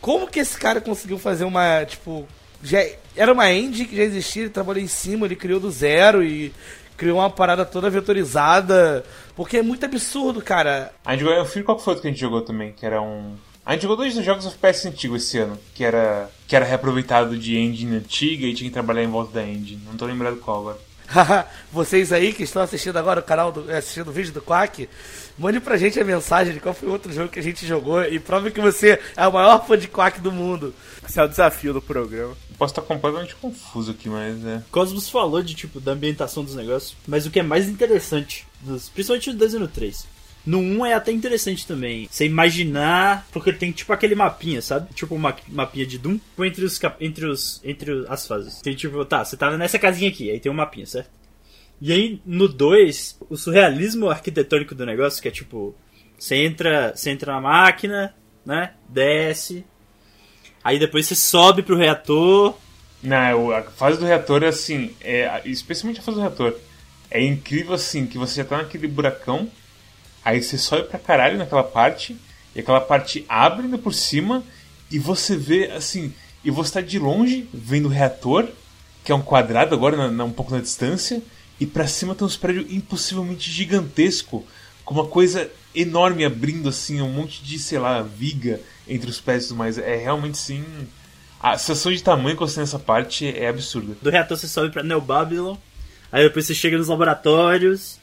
como 0.00 0.26
que 0.28 0.40
esse 0.40 0.58
cara 0.58 0.80
conseguiu 0.80 1.18
fazer 1.18 1.44
uma, 1.44 1.84
tipo... 1.84 2.26
Já, 2.62 2.84
era 3.16 3.32
uma 3.32 3.50
engine 3.50 3.86
que 3.86 3.96
já 3.96 4.02
existia, 4.02 4.42
ele 4.42 4.50
trabalhou 4.50 4.82
em 4.82 4.88
cima, 4.88 5.26
ele 5.26 5.36
criou 5.36 5.58
do 5.58 5.70
zero 5.70 6.22
e 6.22 6.52
criou 6.96 7.18
uma 7.18 7.30
parada 7.30 7.64
toda 7.64 7.88
vetorizada. 7.88 9.04
Porque 9.34 9.56
é 9.56 9.62
muito 9.62 9.86
absurdo, 9.86 10.42
cara. 10.42 10.92
A 11.04 11.12
gente 11.12 11.20
jogou, 11.20 11.34
eu 11.34 11.46
fui 11.46 11.62
qual 11.62 11.78
que 11.78 11.84
foi 11.84 11.92
outro 11.92 12.02
que 12.02 12.08
a 12.08 12.10
gente 12.10 12.20
jogou 12.20 12.42
também, 12.42 12.72
que 12.72 12.84
era 12.84 13.00
um. 13.00 13.36
A 13.64 13.72
gente 13.72 13.82
jogou 13.82 13.96
dois 13.96 14.14
jogos 14.14 14.46
FPS 14.46 14.88
antigos 14.88 15.22
esse 15.22 15.38
ano, 15.38 15.58
que 15.74 15.84
era, 15.84 16.30
que 16.46 16.56
era 16.56 16.64
reaproveitado 16.64 17.38
de 17.38 17.56
engine 17.56 17.96
antiga 17.96 18.46
e 18.46 18.54
tinha 18.54 18.68
que 18.68 18.74
trabalhar 18.74 19.02
em 19.02 19.06
volta 19.06 19.32
da 19.32 19.46
engine. 19.46 19.80
Não 19.86 19.96
tô 19.96 20.06
lembrado 20.06 20.36
qual 20.36 20.60
agora. 20.60 20.78
Vocês 21.72 22.12
aí 22.12 22.32
que 22.32 22.42
estão 22.42 22.62
assistindo 22.62 22.96
agora 22.96 23.20
o 23.20 23.22
canal, 23.22 23.52
do, 23.52 23.70
assistindo 23.70 24.08
o 24.08 24.12
vídeo 24.12 24.32
do 24.32 24.40
Quack, 24.40 24.88
mande 25.38 25.60
pra 25.60 25.76
gente 25.76 25.98
a 25.98 26.04
mensagem 26.04 26.54
de 26.54 26.60
qual 26.60 26.74
foi 26.74 26.88
o 26.88 26.92
outro 26.92 27.12
jogo 27.12 27.28
que 27.28 27.38
a 27.38 27.42
gente 27.42 27.66
jogou 27.66 28.02
e 28.02 28.18
prove 28.18 28.50
que 28.50 28.60
você 28.60 29.00
é 29.16 29.26
o 29.26 29.32
maior 29.32 29.66
fã 29.66 29.76
de 29.76 29.88
Quack 29.88 30.20
do 30.20 30.32
mundo. 30.32 30.74
Esse 31.06 31.18
é 31.18 31.24
o 31.24 31.28
desafio 31.28 31.72
do 31.72 31.82
programa. 31.82 32.36
Posso 32.56 32.72
estar 32.72 32.82
completamente 32.82 33.34
confuso 33.36 33.90
aqui, 33.92 34.08
mas 34.08 34.44
é. 34.44 34.62
Cosmos 34.70 35.08
falou 35.08 35.42
de 35.42 35.54
tipo 35.54 35.80
da 35.80 35.92
ambientação 35.92 36.44
dos 36.44 36.54
negócios, 36.54 36.96
mas 37.06 37.26
o 37.26 37.30
que 37.30 37.40
é 37.40 37.42
mais 37.42 37.68
interessante, 37.68 38.46
dos, 38.60 38.88
principalmente 38.88 39.32
no 39.32 39.38
2 39.38 39.54
e 39.54 39.58
no 39.58 39.68
3. 39.68 40.06
No 40.44 40.58
1 40.58 40.86
é 40.86 40.94
até 40.94 41.12
interessante 41.12 41.66
também. 41.66 42.08
Você 42.10 42.24
imaginar, 42.24 43.26
porque 43.32 43.52
tem 43.52 43.72
tipo 43.72 43.92
aquele 43.92 44.14
mapinha, 44.14 44.62
sabe? 44.62 44.92
Tipo 44.94 45.14
uma 45.14 45.36
mapinha 45.48 45.86
de 45.86 45.98
Doom 45.98 46.18
entre 46.38 46.64
os 46.64 46.80
entre 47.00 47.26
os 47.26 47.60
entre 47.62 48.06
as 48.08 48.26
fases. 48.26 48.60
Tem 48.60 48.74
tipo, 48.74 49.04
tá, 49.04 49.24
você 49.24 49.36
tá 49.36 49.56
nessa 49.56 49.78
casinha 49.78 50.10
aqui, 50.10 50.30
aí 50.30 50.40
tem 50.40 50.50
um 50.50 50.54
mapinha, 50.54 50.86
certo? 50.86 51.10
E 51.80 51.92
aí 51.92 52.20
no 52.24 52.48
2, 52.48 53.18
o 53.28 53.36
surrealismo 53.36 54.10
arquitetônico 54.10 54.74
do 54.74 54.86
negócio, 54.86 55.20
que 55.20 55.28
é 55.28 55.30
tipo, 55.30 55.74
você 56.18 56.36
entra, 56.36 56.92
você 56.94 57.10
entra 57.10 57.32
na 57.32 57.40
máquina, 57.40 58.14
né? 58.44 58.72
Desce. 58.88 59.64
Aí 60.64 60.78
depois 60.78 61.06
você 61.06 61.14
sobe 61.14 61.62
pro 61.62 61.76
reator, 61.76 62.56
Não, 63.02 63.50
a 63.50 63.62
fase 63.62 63.98
do 63.98 64.04
reator 64.04 64.42
é 64.42 64.48
assim, 64.48 64.94
é, 65.00 65.40
especialmente 65.44 66.00
a 66.00 66.02
fase 66.02 66.16
do 66.16 66.22
reator. 66.22 66.54
É 67.10 67.22
incrível 67.22 67.74
assim, 67.74 68.06
que 68.06 68.18
você 68.18 68.36
já 68.36 68.44
tá 68.44 68.58
naquele 68.58 68.86
buracão, 68.86 69.50
aí 70.24 70.42
você 70.42 70.58
sobe 70.58 70.84
pra 70.88 70.98
caralho 70.98 71.38
naquela 71.38 71.64
parte, 71.64 72.16
e 72.54 72.60
aquela 72.60 72.80
parte 72.80 73.24
abre 73.28 73.66
por 73.78 73.94
cima, 73.94 74.42
e 74.90 74.98
você 74.98 75.36
vê 75.36 75.70
assim, 75.70 76.12
e 76.44 76.50
você 76.50 76.72
tá 76.74 76.80
de 76.80 76.98
longe 76.98 77.48
vendo 77.52 77.86
o 77.86 77.88
reator, 77.90 78.48
que 79.04 79.12
é 79.12 79.14
um 79.14 79.22
quadrado 79.22 79.74
agora, 79.74 79.96
na- 79.96 80.10
na- 80.10 80.24
um 80.24 80.32
pouco 80.32 80.52
na 80.54 80.60
distância, 80.60 81.22
e 81.58 81.66
pra 81.66 81.86
cima 81.86 82.14
tem 82.14 82.26
uns 82.26 82.36
prédios 82.36 82.70
impossivelmente 82.72 83.50
gigantesco, 83.50 84.44
com 84.84 84.94
uma 84.94 85.06
coisa 85.06 85.48
enorme 85.74 86.24
abrindo 86.24 86.68
assim, 86.68 87.00
um 87.00 87.08
monte 87.12 87.44
de, 87.44 87.58
sei 87.58 87.78
lá, 87.78 88.02
viga 88.02 88.60
entre 88.88 89.08
os 89.08 89.20
pés 89.20 89.46
tudo 89.46 89.58
mais. 89.58 89.78
É 89.78 89.94
realmente 89.96 90.36
sim. 90.38 90.64
A 91.40 91.56
sensação 91.56 91.92
de 91.92 92.02
tamanho 92.02 92.34
que 92.36 92.40
você 92.42 92.56
tem 92.56 92.62
nessa 92.62 92.78
parte 92.78 93.28
é 93.28 93.46
absurda. 93.48 93.94
do 94.02 94.10
reator 94.10 94.36
você 94.36 94.48
sobe 94.48 94.70
pra 94.70 94.82
Neo 94.82 95.00
Babylon, 95.00 95.56
aí 96.10 96.24
depois 96.24 96.44
você 96.46 96.54
chega 96.54 96.76
nos 96.76 96.88
laboratórios, 96.88 97.99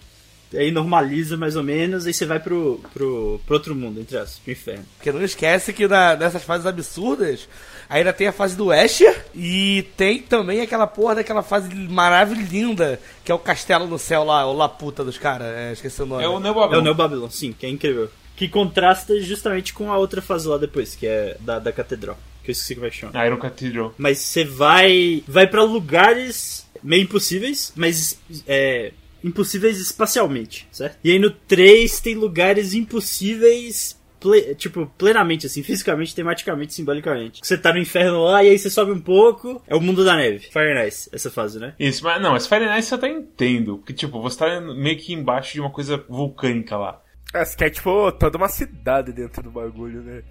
aí 0.53 0.71
normaliza 0.71 1.35
mais 1.35 1.55
ou 1.55 1.63
menos, 1.63 2.05
aí 2.05 2.13
você 2.13 2.25
vai 2.25 2.39
pro, 2.39 2.79
pro, 2.93 3.41
pro 3.45 3.55
outro 3.55 3.75
mundo, 3.75 3.99
entre 3.99 4.17
as, 4.17 4.39
pro 4.39 4.51
inferno. 4.51 4.85
Porque 4.97 5.11
não 5.11 5.23
esquece 5.23 5.73
que 5.73 5.87
na, 5.87 6.15
nessas 6.15 6.43
fases 6.43 6.65
absurdas, 6.65 7.47
ainda 7.89 8.13
tem 8.13 8.27
a 8.27 8.31
fase 8.31 8.55
do 8.55 8.73
Escher 8.73 9.25
e 9.35 9.85
tem 9.97 10.19
também 10.21 10.61
aquela 10.61 10.87
porra 10.87 11.15
daquela 11.15 11.43
fase 11.43 11.73
maravilhosa, 11.73 12.99
que 13.23 13.31
é 13.31 13.35
o 13.35 13.39
castelo 13.39 13.87
no 13.87 13.99
céu 13.99 14.23
lá, 14.23 14.45
o 14.45 14.53
Laputa 14.53 15.03
dos 15.03 15.17
caras. 15.17 15.47
É, 15.47 15.73
esqueci 15.73 16.01
o 16.01 16.05
nome. 16.05 16.23
É 16.23 16.27
o 16.27 16.39
Neo 16.39 16.49
É 16.49 16.51
o 16.51 16.55
Babylon. 16.55 16.83
Neo 16.83 16.95
Babylon, 16.95 17.29
sim, 17.29 17.53
que 17.53 17.65
é 17.65 17.69
incrível. 17.69 18.09
Que 18.35 18.47
contrasta 18.47 19.19
justamente 19.19 19.73
com 19.73 19.91
a 19.91 19.97
outra 19.97 20.21
fase 20.21 20.47
lá 20.47 20.57
depois, 20.57 20.95
que 20.95 21.07
é 21.07 21.35
da, 21.39 21.57
da 21.57 21.71
catedral. 21.71 22.17
Que 22.43 22.51
eu 22.51 22.53
esqueci 22.53 22.75
como 22.75 22.87
é 22.87 22.89
que 22.89 22.95
chama. 22.95 23.25
Iron 23.25 23.37
Cathedral. 23.37 23.93
Mas 23.97 24.19
você 24.19 24.45
vai. 24.45 25.21
Vai 25.27 25.47
pra 25.47 25.63
lugares 25.63 26.65
meio 26.81 27.03
impossíveis, 27.03 27.73
mas 27.75 28.19
é. 28.47 28.93
Impossíveis 29.23 29.79
espacialmente, 29.79 30.67
certo? 30.71 30.97
E 31.03 31.11
aí 31.11 31.19
no 31.19 31.29
3 31.31 31.99
tem 31.99 32.15
lugares 32.15 32.73
impossíveis. 32.73 33.97
ple- 34.19 34.55
tipo, 34.55 34.87
plenamente, 34.97 35.45
assim, 35.45 35.61
fisicamente, 35.63 36.15
tematicamente, 36.15 36.73
simbolicamente. 36.73 37.39
Você 37.43 37.57
tá 37.57 37.71
no 37.73 37.79
inferno 37.79 38.23
lá 38.23 38.43
e 38.43 38.49
aí 38.49 38.57
você 38.59 38.69
sobe 38.69 38.91
um 38.91 38.99
pouco. 38.99 39.61
É 39.67 39.75
o 39.75 39.81
mundo 39.81 40.03
da 40.03 40.15
neve. 40.15 40.39
Fire 40.51 40.73
Nice, 40.83 41.09
essa 41.13 41.29
fase, 41.29 41.59
né? 41.59 41.75
Isso, 41.79 42.03
mas 42.03 42.21
não, 42.21 42.31
mas 42.31 42.47
Fire 42.47 42.65
Night 42.65 42.85
você 42.85 42.95
até 42.95 43.09
entendo. 43.09 43.77
Porque, 43.77 43.93
tipo, 43.93 44.21
você 44.21 44.37
tá 44.39 44.61
meio 44.61 44.97
que 44.97 45.13
embaixo 45.13 45.53
de 45.53 45.61
uma 45.61 45.69
coisa 45.71 46.03
vulcânica 46.09 46.77
lá. 46.77 47.01
Acho 47.33 47.57
que 47.57 47.63
é 47.65 47.69
tipo 47.69 48.11
toda 48.13 48.37
uma 48.37 48.47
cidade 48.47 49.11
dentro 49.11 49.43
do 49.43 49.51
bagulho, 49.51 50.01
né? 50.01 50.23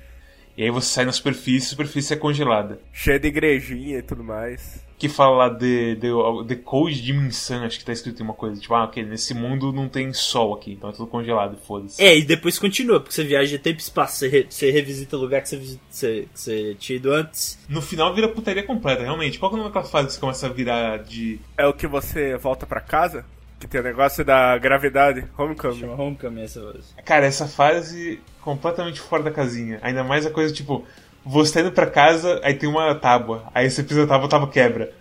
E 0.57 0.63
aí 0.65 0.71
você 0.71 0.89
sai 0.89 1.05
na 1.05 1.13
superfície, 1.13 1.67
a 1.67 1.71
superfície 1.71 2.15
é 2.15 2.17
congelada. 2.17 2.81
Cheia 2.91 3.21
de 3.21 3.29
igrejinha 3.29 3.99
e 3.99 4.03
tudo 4.03 4.25
mais. 4.25 4.83
Que 4.99 5.11
fala 5.11 5.37
lá 5.37 5.49
de, 5.51 5.95
de, 5.97 6.09
de 6.47 6.57
Cold 6.57 7.03
Dimensão, 7.03 7.65
acho 7.65 7.79
que 7.79 7.85
tá 7.85 7.93
escrito 7.93 8.21
em 8.21 8.25
uma 8.25 8.33
coisa. 8.33 8.59
Tipo, 8.59 8.75
ah, 8.75 8.85
ok, 8.85 9.05
nesse 9.05 9.35
mundo 9.35 9.71
não 9.71 9.89
tem 9.91 10.11
sol 10.15 10.55
aqui, 10.55 10.73
então 10.73 10.89
é 10.89 10.93
tudo 10.95 11.07
congelado, 11.07 11.59
foda-se. 11.67 12.03
É, 12.03 12.17
e 12.17 12.23
depois 12.25 12.59
continua, 12.59 12.99
porque 12.99 13.15
você 13.15 13.23
viaja 13.23 13.51
de 13.51 13.59
tempo 13.59 13.79
e 13.79 13.83
espaço. 13.83 14.17
Você, 14.17 14.29
re- 14.29 14.47
você 14.49 14.71
revisita 14.71 15.17
o 15.17 15.21
lugar 15.21 15.43
que 15.43 15.51
você, 15.51 15.57
visi- 15.59 15.81
você, 15.91 16.29
que 16.33 16.41
você 16.41 16.77
tinha 16.79 16.97
ido 16.97 17.13
antes. 17.13 17.59
No 17.69 17.83
final 17.83 18.15
vira 18.15 18.27
putaria 18.29 18.63
completa, 18.63 19.03
realmente. 19.03 19.39
Qual 19.39 19.51
que 19.51 19.57
é 19.57 19.59
o 19.59 19.63
nome 19.65 19.71
daquela 19.75 19.91
fase 19.91 20.07
que 20.09 20.15
você 20.15 20.21
começa 20.21 20.47
a 20.47 20.51
virar 20.51 20.99
de. 21.01 21.39
É 21.59 21.67
o 21.67 21.75
que 21.75 21.87
você 21.87 22.37
volta 22.39 22.65
pra 22.67 22.81
casa? 22.81 23.23
Que 23.61 23.67
tem 23.67 23.81
o 23.81 23.85
negócio 23.85 24.25
da 24.25 24.57
gravidade. 24.59 25.27
Homecoming. 25.37 25.79
Chama 25.79 25.95
Homecoming 26.03 26.43
essa 26.43 26.61
voz. 26.63 26.95
Cara, 27.05 27.27
essa 27.27 27.47
fase 27.47 28.19
completamente 28.41 29.01
fora 29.01 29.23
da 29.23 29.31
casinha. 29.31 29.79
Ainda 29.83 30.05
mais 30.05 30.25
a 30.27 30.31
coisa 30.31 30.53
tipo, 30.55 30.85
você 31.27 31.55
tá 31.55 31.61
indo 31.61 31.73
pra 31.73 31.87
casa, 31.87 32.41
aí 32.45 32.55
tem 32.55 32.69
uma 32.69 32.95
tábua. 32.95 33.51
Aí 33.53 33.69
você 33.69 33.83
pisa 33.83 34.05
a 34.05 34.07
tábua, 34.07 34.27
a 34.27 34.31
tábua 34.31 34.49
quebra. 34.49 34.93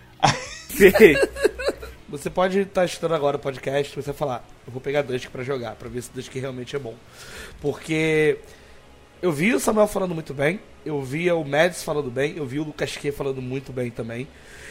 Sim. 0.69 0.91
Você 2.07 2.29
pode 2.29 2.59
estar 2.59 2.85
escutando 2.85 3.15
agora 3.15 3.35
o 3.35 3.39
podcast 3.39 3.91
e 3.91 4.01
você 4.01 4.13
falar, 4.13 4.47
eu 4.65 4.71
vou 4.71 4.79
pegar 4.79 5.01
Dusk 5.01 5.27
pra 5.31 5.43
jogar, 5.43 5.75
pra 5.75 5.89
ver 5.89 6.03
se 6.03 6.11
Dusk 6.13 6.33
realmente 6.35 6.75
é 6.75 6.79
bom. 6.79 6.93
Porque 7.59 8.37
eu 9.21 9.31
vi 9.31 9.53
o 9.53 9.59
Samuel 9.59 9.87
falando 9.87 10.13
muito 10.13 10.33
bem, 10.33 10.59
eu 10.85 11.01
via 11.01 11.35
o 11.35 11.43
Mads 11.43 11.83
falando 11.83 12.11
bem, 12.11 12.35
eu 12.37 12.45
vi 12.45 12.59
o 12.59 12.63
Lucas 12.63 12.95
Q 12.95 13.11
falando 13.11 13.41
muito 13.41 13.73
bem 13.73 13.89
também. 13.89 14.27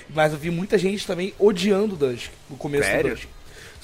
Mas 0.08 0.32
eu 0.32 0.38
vi 0.38 0.48
muita 0.48 0.78
gente 0.78 1.06
também 1.06 1.34
odiando 1.38 1.96
Dusk, 1.96 2.30
no 2.48 2.56
começo 2.56 2.88
Sério? 2.88 3.10
do 3.10 3.16
Dusk. 3.16 3.28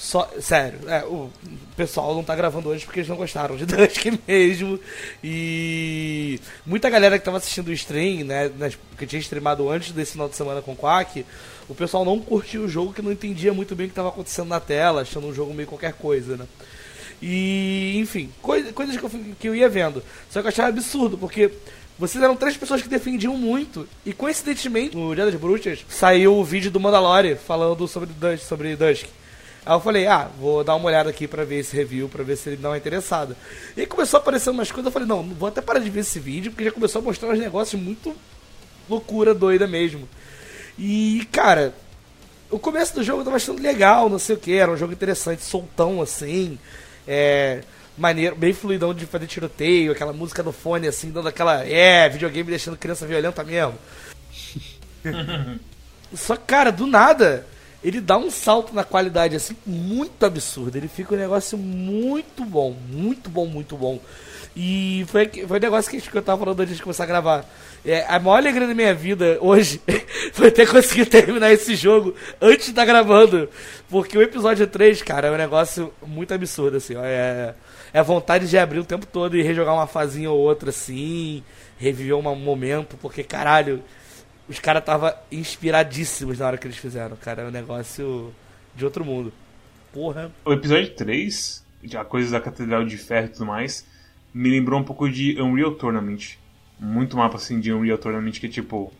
Só, 0.01 0.27
sério, 0.39 0.79
é, 0.89 1.03
o 1.03 1.29
pessoal 1.77 2.15
não 2.15 2.23
tá 2.23 2.35
gravando 2.35 2.69
hoje 2.69 2.83
porque 2.85 3.01
eles 3.01 3.09
não 3.09 3.17
gostaram 3.17 3.55
de 3.55 3.67
Dusk 3.69 4.03
mesmo. 4.27 4.79
E 5.23 6.39
muita 6.65 6.89
galera 6.89 7.17
que 7.17 7.25
tava 7.25 7.37
assistindo 7.37 7.67
o 7.69 7.73
stream, 7.73 8.25
né, 8.25 8.51
que 8.97 9.05
tinha 9.07 9.19
streamado 9.19 9.69
antes 9.69 9.91
desse 9.91 10.13
final 10.13 10.29
de 10.29 10.35
semana 10.35 10.61
com 10.61 10.73
o 10.73 10.75
Quack, 10.75 11.25
o 11.69 11.75
pessoal 11.75 12.03
não 12.05 12.19
curtiu 12.19 12.63
o 12.63 12.69
jogo, 12.69 12.93
que 12.93 13.01
não 13.01 13.11
entendia 13.11 13.53
muito 13.53 13.75
bem 13.75 13.85
o 13.87 13.89
que 13.89 13.95
tava 13.95 14.09
acontecendo 14.09 14.47
na 14.49 14.59
tela, 14.59 15.01
achando 15.01 15.27
um 15.27 15.33
jogo 15.33 15.53
meio 15.53 15.67
qualquer 15.67 15.93
coisa, 15.93 16.37
né. 16.37 16.45
E, 17.21 17.93
enfim, 17.97 18.31
coi- 18.41 18.71
coisas 18.71 18.97
que 18.97 19.03
eu, 19.03 19.11
que 19.39 19.47
eu 19.49 19.55
ia 19.55 19.69
vendo. 19.69 20.03
Só 20.29 20.41
que 20.41 20.47
eu 20.47 20.49
achava 20.49 20.69
absurdo, 20.69 21.17
porque 21.17 21.51
vocês 21.99 22.23
eram 22.23 22.35
três 22.35 22.57
pessoas 22.57 22.81
que 22.81 22.89
defendiam 22.89 23.37
muito. 23.37 23.87
E 24.03 24.11
coincidentemente, 24.11 24.97
no 24.97 25.13
Dia 25.13 25.25
das 25.25 25.35
Bruxas, 25.35 25.85
saiu 25.87 26.35
o 26.35 26.43
vídeo 26.43 26.71
do 26.71 26.79
Mandalorian 26.79 27.35
falando 27.35 27.87
sobre 27.87 28.09
Dusk. 28.11 28.43
Sobre 28.47 28.75
Dusk. 28.75 29.05
Aí 29.65 29.75
eu 29.75 29.79
falei, 29.79 30.07
ah, 30.07 30.29
vou 30.39 30.63
dar 30.63 30.75
uma 30.75 30.87
olhada 30.87 31.09
aqui 31.09 31.27
pra 31.27 31.43
ver 31.43 31.59
esse 31.59 31.75
review, 31.75 32.09
pra 32.09 32.23
ver 32.23 32.35
se 32.35 32.49
ele 32.49 32.57
dá 32.57 32.69
uma 32.69 32.77
interessada. 32.77 33.37
E 33.77 33.81
aí 33.81 33.85
começou 33.85 34.17
a 34.17 34.21
aparecer 34.21 34.49
umas 34.49 34.71
coisas, 34.71 34.85
eu 34.85 34.91
falei, 34.91 35.07
não, 35.07 35.23
vou 35.23 35.47
até 35.47 35.61
parar 35.61 35.79
de 35.79 35.89
ver 35.89 35.99
esse 35.99 36.19
vídeo, 36.19 36.51
porque 36.51 36.65
já 36.65 36.71
começou 36.71 36.99
a 36.99 37.03
mostrar 37.03 37.29
uns 37.29 37.39
negócios 37.39 37.79
muito 37.79 38.15
loucura 38.89 39.33
doida 39.33 39.67
mesmo. 39.67 40.09
E, 40.79 41.27
cara, 41.31 41.75
o 42.49 42.57
começo 42.57 42.95
do 42.95 43.03
jogo 43.03 43.21
eu 43.21 43.25
tava 43.25 43.37
achando 43.37 43.61
legal, 43.61 44.09
não 44.09 44.17
sei 44.17 44.35
o 44.35 44.39
que, 44.39 44.53
era 44.53 44.71
um 44.71 44.77
jogo 44.77 44.93
interessante, 44.93 45.43
soltão 45.43 46.01
assim, 46.01 46.57
é, 47.07 47.61
maneiro, 47.97 48.35
bem 48.35 48.53
fluidão 48.53 48.93
de 48.93 49.05
fazer 49.05 49.27
tiroteio, 49.27 49.91
aquela 49.91 50.11
música 50.11 50.41
no 50.41 50.51
fone 50.51 50.87
assim, 50.87 51.11
dando 51.11 51.29
aquela, 51.29 51.63
é, 51.65 52.09
videogame 52.09 52.49
deixando 52.49 52.77
criança 52.77 53.05
violenta 53.05 53.43
mesmo. 53.43 53.75
Só 56.13 56.35
cara, 56.35 56.71
do 56.71 56.85
nada, 56.87 57.47
ele 57.83 57.99
dá 57.99 58.17
um 58.17 58.29
salto 58.29 58.73
na 58.73 58.83
qualidade 58.83 59.35
assim 59.35 59.55
muito 59.65 60.25
absurdo. 60.25 60.75
Ele 60.75 60.87
fica 60.87 61.15
um 61.15 61.17
negócio 61.17 61.57
muito 61.57 62.45
bom, 62.45 62.75
muito 62.89 63.29
bom, 63.29 63.45
muito 63.45 63.75
bom. 63.75 63.99
E 64.55 65.05
foi, 65.07 65.27
foi 65.27 65.57
um 65.57 65.61
negócio 65.61 65.89
que 65.89 66.17
eu 66.17 66.21
tava 66.21 66.39
falando 66.43 66.59
antes 66.59 66.75
de 66.75 66.83
começar 66.83 67.03
a 67.03 67.07
gravar. 67.07 67.45
É, 67.85 68.05
a 68.07 68.19
maior 68.19 68.37
alegria 68.37 68.67
da 68.67 68.75
minha 68.75 68.93
vida 68.93 69.37
hoje 69.41 69.81
foi 70.33 70.51
ter 70.51 70.69
conseguido 70.69 71.09
terminar 71.09 71.51
esse 71.51 71.73
jogo 71.75 72.13
antes 72.39 72.65
de 72.65 72.71
estar 72.71 72.85
gravando. 72.85 73.49
Porque 73.89 74.17
o 74.17 74.21
episódio 74.21 74.67
3, 74.67 75.01
cara, 75.01 75.29
é 75.29 75.31
um 75.31 75.37
negócio 75.37 75.93
muito 76.05 76.33
absurdo, 76.33 76.77
assim. 76.77 76.95
ó. 76.95 77.03
É, 77.03 77.55
é 77.93 78.03
vontade 78.03 78.47
de 78.47 78.57
abrir 78.57 78.79
o 78.79 78.85
tempo 78.85 79.05
todo 79.05 79.37
e 79.37 79.41
rejogar 79.41 79.73
uma 79.73 79.87
fazinha 79.87 80.29
ou 80.29 80.39
outra 80.39 80.69
assim, 80.69 81.43
reviver 81.77 82.15
um 82.15 82.35
momento, 82.35 82.97
porque 82.97 83.23
caralho, 83.23 83.83
os 84.51 84.59
caras 84.59 84.81
estavam 84.81 85.13
inspiradíssimos 85.31 86.39
na 86.39 86.47
hora 86.47 86.57
que 86.57 86.67
eles 86.67 86.77
fizeram, 86.77 87.15
cara. 87.15 87.43
É 87.43 87.47
um 87.47 87.51
negócio 87.51 88.33
de 88.75 88.83
outro 88.85 89.03
mundo. 89.05 89.31
Porra. 89.93 90.31
O 90.45 90.53
episódio 90.53 90.89
3, 90.95 91.63
a 91.95 92.05
coisa 92.05 92.31
da 92.31 92.41
Catedral 92.41 92.85
de 92.85 92.97
Ferro 92.97 93.25
e 93.27 93.29
tudo 93.29 93.45
mais, 93.45 93.85
me 94.33 94.49
lembrou 94.49 94.79
um 94.79 94.83
pouco 94.83 95.09
de 95.09 95.39
Unreal 95.41 95.71
Tournament. 95.75 96.37
Muito 96.79 97.15
mapa 97.17 97.35
assim 97.37 97.59
de 97.59 97.71
Unreal 97.71 97.97
Tournament 97.97 98.31
que 98.39 98.45
é 98.45 98.49
tipo 98.49 98.91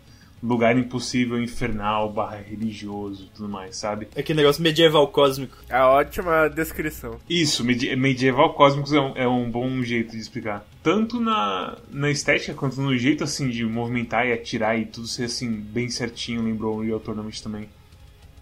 lugar 0.43 0.75
impossível, 0.77 1.41
infernal, 1.41 2.11
barra 2.11 2.37
religioso 2.37 3.29
tudo 3.35 3.47
mais, 3.47 3.75
sabe? 3.75 4.07
É 4.15 4.21
aquele 4.21 4.37
negócio 4.37 4.61
medieval 4.63 5.07
cósmico. 5.07 5.55
É 5.69 5.75
a 5.75 5.87
ótima 5.89 6.47
descrição. 6.49 7.19
Isso, 7.29 7.63
medi- 7.63 7.95
medieval 7.95 8.53
cósmicos 8.53 8.91
é 8.93 8.99
um, 8.99 9.17
é 9.17 9.27
um 9.27 9.49
bom 9.49 9.81
jeito 9.83 10.11
de 10.11 10.17
explicar. 10.17 10.65
Tanto 10.83 11.19
na, 11.19 11.77
na 11.91 12.09
estética 12.09 12.53
quanto 12.53 12.81
no 12.81 12.97
jeito 12.97 13.23
assim 13.23 13.49
de 13.49 13.63
movimentar 13.63 14.25
e 14.27 14.33
atirar 14.33 14.79
e 14.79 14.85
tudo 14.85 15.07
ser 15.07 15.25
assim 15.25 15.51
bem 15.51 15.89
certinho, 15.89 16.43
lembrou 16.43 16.75
o 16.75 16.79
Unreal 16.79 16.99
Tournament 16.99 17.39
também. 17.41 17.69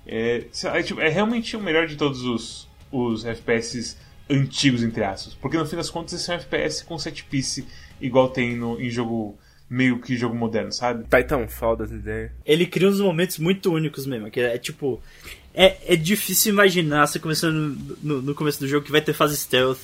É, 0.07 0.45
é, 0.63 0.83
tipo, 0.83 1.01
é 1.01 1.09
realmente 1.09 1.55
o 1.55 1.59
melhor 1.59 1.85
de 1.85 1.95
todos 1.95 2.23
os, 2.23 2.67
os 2.91 3.25
FPS 3.25 3.97
antigos, 4.29 4.83
entre 4.83 5.03
aspas. 5.03 5.33
Porque 5.33 5.57
no 5.57 5.65
fim 5.65 5.75
das 5.75 5.89
contas 5.89 6.13
esse 6.13 6.31
é 6.31 6.35
um 6.35 6.37
FPS 6.37 6.83
com 6.83 6.97
set 6.97 7.23
piece 7.25 7.67
igual 7.99 8.29
tem 8.29 8.55
no, 8.55 8.79
em 8.79 8.89
jogo 8.89 9.37
meio 9.69 9.99
que 9.99 10.17
jogo 10.17 10.35
moderno, 10.35 10.71
sabe? 10.71 11.03
Titanfall 11.03 11.75
das 11.75 11.91
ideias. 11.91 12.31
Ele 12.45 12.65
cria 12.65 12.89
uns 12.89 12.99
momentos 12.99 13.37
muito 13.37 13.71
únicos 13.71 14.05
mesmo. 14.05 14.31
Que 14.31 14.39
é 14.39 14.57
tipo. 14.57 15.01
É, 15.53 15.93
é 15.93 15.95
difícil 15.95 16.53
imaginar 16.53 17.05
você 17.05 17.19
começando 17.19 17.97
no, 18.01 18.21
no 18.21 18.35
começo 18.35 18.59
do 18.59 18.67
jogo 18.67 18.85
que 18.85 18.91
vai 18.91 19.01
ter 19.01 19.13
fase 19.13 19.37
stealth. 19.37 19.79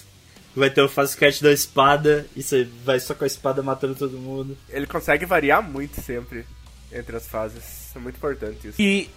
Vai 0.56 0.70
ter 0.70 0.82
a 0.82 0.88
fase 0.88 1.18
catch 1.18 1.42
da 1.42 1.52
espada. 1.52 2.26
E 2.36 2.42
você 2.42 2.68
vai 2.84 3.00
só 3.00 3.14
com 3.14 3.24
a 3.24 3.28
espada 3.28 3.62
matando 3.62 3.96
todo 3.96 4.18
mundo. 4.18 4.58
Ele 4.70 4.88
consegue 4.88 5.26
variar 5.26 5.62
muito 5.62 6.02
sempre 6.02 6.46
entre 6.92 7.16
as 7.16 7.28
fases. 7.28 7.92
É 7.96 8.00
muito 8.00 8.16
importante 8.16 8.70
isso. 8.70 8.82
E, 8.82 9.10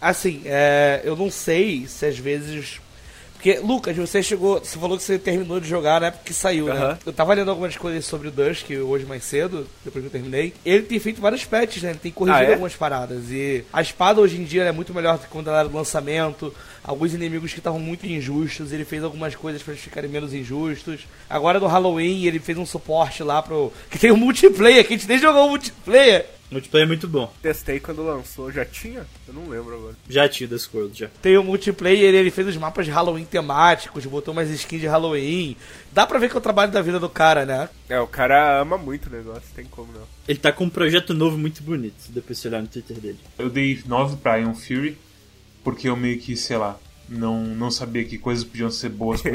assim, 0.00 0.42
é, 0.44 1.00
eu 1.04 1.16
não 1.16 1.30
sei 1.30 1.86
se 1.86 2.06
às 2.06 2.18
vezes. 2.18 2.80
Porque, 3.44 3.58
Lucas, 3.58 3.94
você 3.94 4.22
chegou. 4.22 4.58
Você 4.58 4.78
falou 4.78 4.96
que 4.96 5.02
você 5.02 5.18
terminou 5.18 5.60
de 5.60 5.68
jogar 5.68 6.00
na 6.00 6.06
época 6.06 6.22
que 6.24 6.32
saiu, 6.32 6.64
né? 6.64 6.72
Aham. 6.72 6.98
Eu 7.04 7.12
tava 7.12 7.34
lendo 7.34 7.50
algumas 7.50 7.76
coisas 7.76 8.06
sobre 8.06 8.28
o 8.28 8.30
Dusk 8.30 8.70
hoje 8.70 9.04
mais 9.04 9.22
cedo, 9.22 9.66
depois 9.84 10.02
que 10.02 10.06
eu 10.06 10.10
terminei. 10.10 10.54
Ele 10.64 10.82
tem 10.84 10.98
feito 10.98 11.20
vários 11.20 11.44
patches, 11.44 11.82
né? 11.82 11.90
Ele 11.90 11.98
tem 11.98 12.10
corrigido 12.10 12.42
Ah, 12.42 12.48
é? 12.48 12.52
algumas 12.52 12.74
paradas. 12.74 13.24
E 13.30 13.62
a 13.70 13.82
espada 13.82 14.18
hoje 14.18 14.40
em 14.40 14.44
dia 14.44 14.62
é 14.62 14.72
muito 14.72 14.94
melhor 14.94 15.18
do 15.18 15.24
que 15.24 15.28
quando 15.28 15.48
ela 15.48 15.58
era 15.60 15.68
do 15.68 15.76
lançamento. 15.76 16.54
Alguns 16.82 17.12
inimigos 17.12 17.52
que 17.52 17.58
estavam 17.60 17.78
muito 17.78 18.06
injustos, 18.06 18.72
ele 18.72 18.84
fez 18.86 19.04
algumas 19.04 19.34
coisas 19.34 19.62
pra 19.62 19.72
eles 19.74 19.84
ficarem 19.84 20.08
menos 20.08 20.32
injustos. 20.32 21.00
Agora 21.28 21.60
no 21.60 21.66
Halloween, 21.66 22.24
ele 22.24 22.38
fez 22.38 22.56
um 22.56 22.64
suporte 22.64 23.22
lá 23.22 23.42
pro. 23.42 23.70
Que 23.90 23.98
tem 23.98 24.10
o 24.10 24.16
multiplayer, 24.16 24.86
que 24.86 24.94
a 24.94 24.96
gente 24.96 25.08
nem 25.08 25.18
jogou 25.18 25.48
o 25.48 25.50
multiplayer. 25.50 26.24
Multiplayer 26.54 26.86
é 26.86 26.88
muito 26.88 27.08
bom. 27.08 27.32
Testei 27.42 27.80
quando 27.80 28.04
lançou. 28.04 28.52
Já 28.52 28.64
tinha? 28.64 29.04
Eu 29.26 29.34
não 29.34 29.48
lembro 29.48 29.74
agora. 29.74 29.96
Já 30.08 30.28
tinha 30.28 30.48
das 30.48 30.72
World 30.72 30.96
já. 30.96 31.08
Tem 31.20 31.36
o 31.36 31.42
multiplayer, 31.42 32.14
ele 32.14 32.30
fez 32.30 32.46
os 32.46 32.56
mapas 32.56 32.86
de 32.86 32.92
Halloween 32.92 33.24
temáticos, 33.24 34.06
botou 34.06 34.30
umas 34.30 34.48
skins 34.50 34.80
de 34.80 34.86
Halloween. 34.86 35.56
Dá 35.90 36.06
pra 36.06 36.16
ver 36.16 36.30
que 36.30 36.36
é 36.36 36.38
o 36.38 36.42
trabalho 36.42 36.70
da 36.70 36.80
vida 36.80 37.00
do 37.00 37.08
cara, 37.08 37.44
né? 37.44 37.68
É, 37.88 37.98
o 37.98 38.06
cara 38.06 38.60
ama 38.60 38.78
muito 38.78 39.08
o 39.08 39.10
negócio. 39.12 39.42
Tem 39.52 39.64
como 39.64 39.92
não. 39.92 40.02
Ele 40.28 40.38
tá 40.38 40.52
com 40.52 40.64
um 40.64 40.70
projeto 40.70 41.12
novo 41.12 41.36
muito 41.36 41.60
bonito. 41.60 41.96
Depois 42.10 42.38
você 42.38 42.46
olhar 42.46 42.62
no 42.62 42.68
Twitter 42.68 42.98
dele. 42.98 43.18
Eu 43.36 43.50
dei 43.50 43.82
9 43.84 44.18
pra 44.18 44.38
Iron 44.38 44.54
Fury, 44.54 44.96
porque 45.64 45.88
eu 45.88 45.96
meio 45.96 46.20
que, 46.20 46.36
sei 46.36 46.56
lá, 46.56 46.78
não, 47.08 47.44
não 47.44 47.70
sabia 47.70 48.04
que 48.04 48.16
coisas 48.18 48.44
podiam 48.44 48.70
ser 48.70 48.88
boas. 48.90 49.22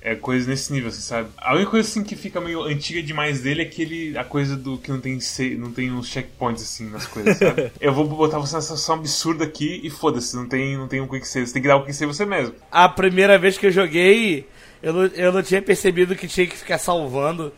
É 0.00 0.14
coisa 0.14 0.48
nesse 0.48 0.72
nível, 0.72 0.88
assim, 0.88 1.00
sabe? 1.00 1.28
A 1.38 1.54
única 1.54 1.70
coisa 1.70 1.88
assim 1.88 2.02
que 2.04 2.14
fica 2.16 2.40
meio 2.40 2.62
antiga 2.62 3.02
demais 3.02 3.40
dele 3.40 3.62
é 3.62 3.64
aquele 3.64 4.16
a 4.16 4.24
coisa 4.24 4.56
do 4.56 4.76
que 4.78 4.90
não 4.90 5.00
tem 5.00 5.18
se- 5.20 5.54
não 5.56 5.70
tem 5.72 5.90
uns 5.92 6.08
checkpoints 6.08 6.62
assim 6.62 6.88
nas 6.90 7.06
coisas, 7.06 7.36
sabe? 7.38 7.70
Eu 7.80 7.92
vou 7.92 8.06
botar 8.06 8.38
você 8.38 8.54
nessa 8.56 8.68
situação 8.76 8.96
absurda 8.96 9.44
aqui 9.44 9.80
e 9.82 9.90
foda-se, 9.90 10.34
não 10.36 10.46
tem, 10.48 10.76
não 10.76 10.88
tem 10.88 11.00
um 11.00 11.08
quick 11.08 11.26
save, 11.26 11.46
você 11.46 11.52
tem 11.52 11.62
que 11.62 11.68
dar 11.68 11.76
o 11.76 11.80
quick 11.82 11.94
save 11.94 12.12
você 12.12 12.24
mesmo. 12.26 12.54
A 12.70 12.88
primeira 12.88 13.38
vez 13.38 13.56
que 13.58 13.66
eu 13.66 13.70
joguei, 13.72 14.46
eu 14.82 14.92
não, 14.92 15.04
eu 15.06 15.32
não 15.32 15.42
tinha 15.42 15.62
percebido 15.62 16.14
que 16.16 16.26
tinha 16.28 16.46
que 16.46 16.56
ficar 16.56 16.78
salvando. 16.78 17.52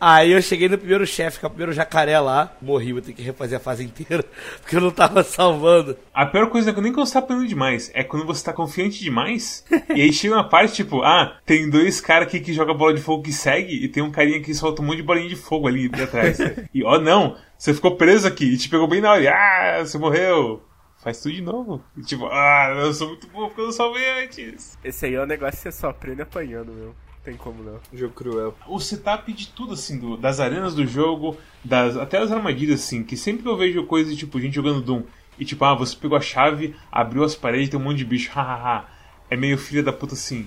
Aí 0.00 0.32
eu 0.32 0.42
cheguei 0.42 0.68
no 0.68 0.76
primeiro 0.78 1.06
chefe, 1.06 1.38
que 1.38 1.44
é 1.44 1.48
o 1.48 1.50
primeiro 1.50 1.72
jacaré 1.72 2.18
lá. 2.18 2.54
Morri, 2.60 2.92
vou 2.92 3.02
ter 3.02 3.12
que 3.12 3.22
refazer 3.22 3.58
a 3.58 3.62
fase 3.62 3.84
inteira, 3.84 4.24
porque 4.60 4.76
eu 4.76 4.80
não 4.80 4.90
tava 4.90 5.22
salvando. 5.22 5.96
A 6.12 6.26
pior 6.26 6.50
coisa 6.50 6.70
é 6.70 6.72
que 6.72 6.80
nem 6.80 6.92
quando 6.92 7.06
você 7.06 7.14
tá 7.14 7.20
apanhando 7.20 7.46
demais, 7.46 7.90
é 7.94 8.04
quando 8.04 8.26
você 8.26 8.44
tá 8.44 8.52
confiante 8.52 9.02
demais, 9.02 9.64
e 9.94 10.00
aí 10.00 10.12
chega 10.12 10.34
uma 10.34 10.48
parte 10.48 10.74
tipo, 10.74 11.02
ah, 11.02 11.38
tem 11.44 11.68
dois 11.70 12.00
caras 12.00 12.28
aqui 12.28 12.40
que 12.40 12.52
joga 12.52 12.74
bola 12.74 12.94
de 12.94 13.00
fogo 13.00 13.22
que 13.22 13.32
segue, 13.32 13.84
e 13.84 13.88
tem 13.88 14.02
um 14.02 14.10
carinha 14.10 14.40
que 14.40 14.54
solta 14.54 14.82
um 14.82 14.86
monte 14.86 14.98
de 14.98 15.02
bolinha 15.02 15.28
de 15.28 15.36
fogo 15.36 15.68
ali 15.68 15.90
atrás. 16.02 16.38
e 16.74 16.84
ó, 16.84 16.98
não, 16.98 17.36
você 17.56 17.72
ficou 17.72 17.96
preso 17.96 18.26
aqui, 18.26 18.44
e 18.44 18.56
te 18.56 18.68
pegou 18.68 18.88
bem 18.88 19.00
na 19.00 19.12
hora, 19.12 19.22
e, 19.22 19.28
ah, 19.28 19.84
você 19.84 19.98
morreu. 19.98 20.62
Faz 21.04 21.20
tudo 21.20 21.34
de 21.34 21.42
novo. 21.42 21.84
E 21.98 22.00
tipo, 22.00 22.24
ah, 22.26 22.74
eu 22.78 22.94
sou 22.94 23.08
muito 23.08 23.26
bom 23.28 23.46
porque 23.46 23.60
eu 23.60 23.66
não 23.66 23.72
salvei 23.72 24.24
antes. 24.24 24.78
Esse 24.82 25.04
aí 25.04 25.14
é 25.14 25.20
o 25.20 25.26
negócio 25.26 25.56
que 25.56 25.62
você 25.64 25.72
só 25.72 25.90
aprende 25.90 26.22
apanhando, 26.22 26.72
meu. 26.72 26.94
Tem 27.24 27.36
como 27.36 27.62
não. 27.62 27.80
Jogo 27.92 28.12
cruel. 28.12 28.54
o 28.68 28.78
setup 28.78 29.32
de 29.32 29.48
tudo, 29.48 29.72
assim, 29.72 29.98
do- 29.98 30.16
das 30.16 30.40
arenas 30.40 30.74
do 30.74 30.86
jogo, 30.86 31.36
das, 31.64 31.96
até 31.96 32.18
as 32.18 32.30
armadilhas, 32.30 32.80
assim, 32.80 33.02
que 33.02 33.16
sempre 33.16 33.42
que 33.42 33.48
eu 33.48 33.56
vejo 33.56 33.86
coisas 33.86 34.14
tipo, 34.14 34.38
gente 34.38 34.54
jogando 34.54 34.82
Doom, 34.82 35.04
e 35.38 35.44
tipo, 35.44 35.64
ah, 35.64 35.74
você 35.74 35.96
pegou 35.96 36.18
a 36.18 36.20
chave, 36.20 36.76
abriu 36.92 37.24
as 37.24 37.34
paredes, 37.34 37.70
tem 37.70 37.80
um 37.80 37.82
monte 37.82 37.96
de 37.98 38.04
bicho, 38.04 38.30
hahaha. 38.34 38.84
é 39.30 39.36
meio 39.36 39.56
filha 39.56 39.82
da 39.82 39.92
puta 39.92 40.12
assim. 40.14 40.46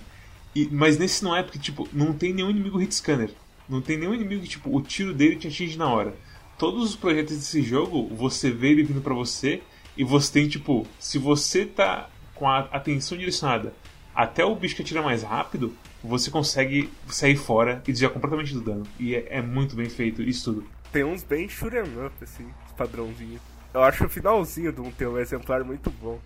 E, 0.55 0.69
mas 0.71 0.97
nesse 0.99 1.23
não 1.23 1.35
é, 1.35 1.41
porque, 1.41 1.57
tipo, 1.59 1.87
não 1.91 2.13
tem 2.13 2.31
nenhum 2.31 2.49
inimigo 2.51 2.77
hit 2.77 2.93
scanner. 2.93 3.31
Não 3.67 3.81
tem 3.81 3.97
nenhum 3.97 4.13
inimigo 4.13 4.43
que, 4.43 4.47
tipo, 4.49 4.75
o 4.75 4.81
tiro 4.81 5.13
dele 5.13 5.35
te 5.35 5.47
atinge 5.47 5.77
na 5.77 5.89
hora. 5.89 6.13
Todos 6.59 6.83
os 6.91 6.95
projetos 6.95 7.35
desse 7.35 7.61
jogo, 7.63 8.07
você 8.15 8.49
vê 8.51 8.69
ele 8.69 8.83
vindo 8.83 9.01
pra 9.01 9.13
você, 9.13 9.61
e 9.97 10.03
você 10.03 10.31
tem, 10.31 10.47
tipo, 10.47 10.85
se 10.99 11.17
você 11.17 11.65
tá 11.65 12.07
com 12.35 12.47
a 12.47 12.59
atenção 12.71 13.17
direcionada 13.17 13.73
até 14.15 14.45
o 14.45 14.55
bicho 14.55 14.75
que 14.75 14.81
atira 14.83 15.01
mais 15.01 15.21
rápido, 15.23 15.75
você 16.07 16.31
consegue 16.31 16.89
sair 17.07 17.35
fora 17.35 17.81
e 17.87 17.91
desviar 17.91 18.11
completamente 18.11 18.53
do 18.53 18.61
dano. 18.61 18.83
E 18.99 19.15
é, 19.15 19.27
é 19.29 19.41
muito 19.41 19.75
bem 19.75 19.89
feito 19.89 20.21
isso 20.21 20.53
tudo. 20.53 20.67
Tem 20.91 21.03
uns 21.03 21.23
bem 21.23 21.47
shoot'em 21.49 21.83
up, 22.05 22.15
assim, 22.21 22.47
padrãozinho. 22.77 23.39
Eu 23.73 23.83
acho 23.83 24.05
o 24.05 24.09
finalzinho 24.09 24.71
do 24.71 24.83
1 24.83 24.91
tem 24.91 25.07
um 25.07 25.17
exemplar 25.17 25.63
muito 25.63 25.91
bom. 25.91 26.19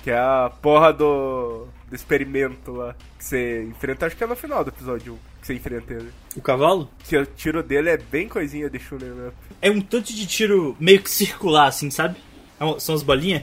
Que 0.00 0.10
é 0.10 0.18
a 0.18 0.50
porra 0.60 0.92
do, 0.92 1.68
do 1.88 1.94
experimento 1.94 2.72
lá. 2.72 2.94
Que 3.16 3.24
você 3.24 3.62
enfrenta, 3.62 4.06
acho 4.06 4.16
que 4.16 4.24
é 4.24 4.26
no 4.26 4.34
final 4.34 4.64
do 4.64 4.70
episódio 4.70 5.14
1 5.14 5.16
que 5.40 5.46
você 5.46 5.54
enfrenta 5.54 5.92
ele. 5.94 6.10
O 6.36 6.40
cavalo? 6.40 6.88
Que 7.04 7.16
o 7.16 7.26
tiro 7.26 7.62
dele 7.62 7.90
é 7.90 7.96
bem 7.96 8.28
coisinha 8.28 8.70
de 8.70 8.78
shoot'em 8.78 9.10
up. 9.28 9.36
É 9.60 9.70
um 9.70 9.80
tanto 9.80 10.12
de 10.12 10.26
tiro 10.26 10.76
meio 10.78 11.02
que 11.02 11.10
circular, 11.10 11.68
assim, 11.68 11.90
sabe? 11.90 12.16
É 12.58 12.80
São 12.80 12.94
as 12.94 13.02
bolinhas. 13.02 13.42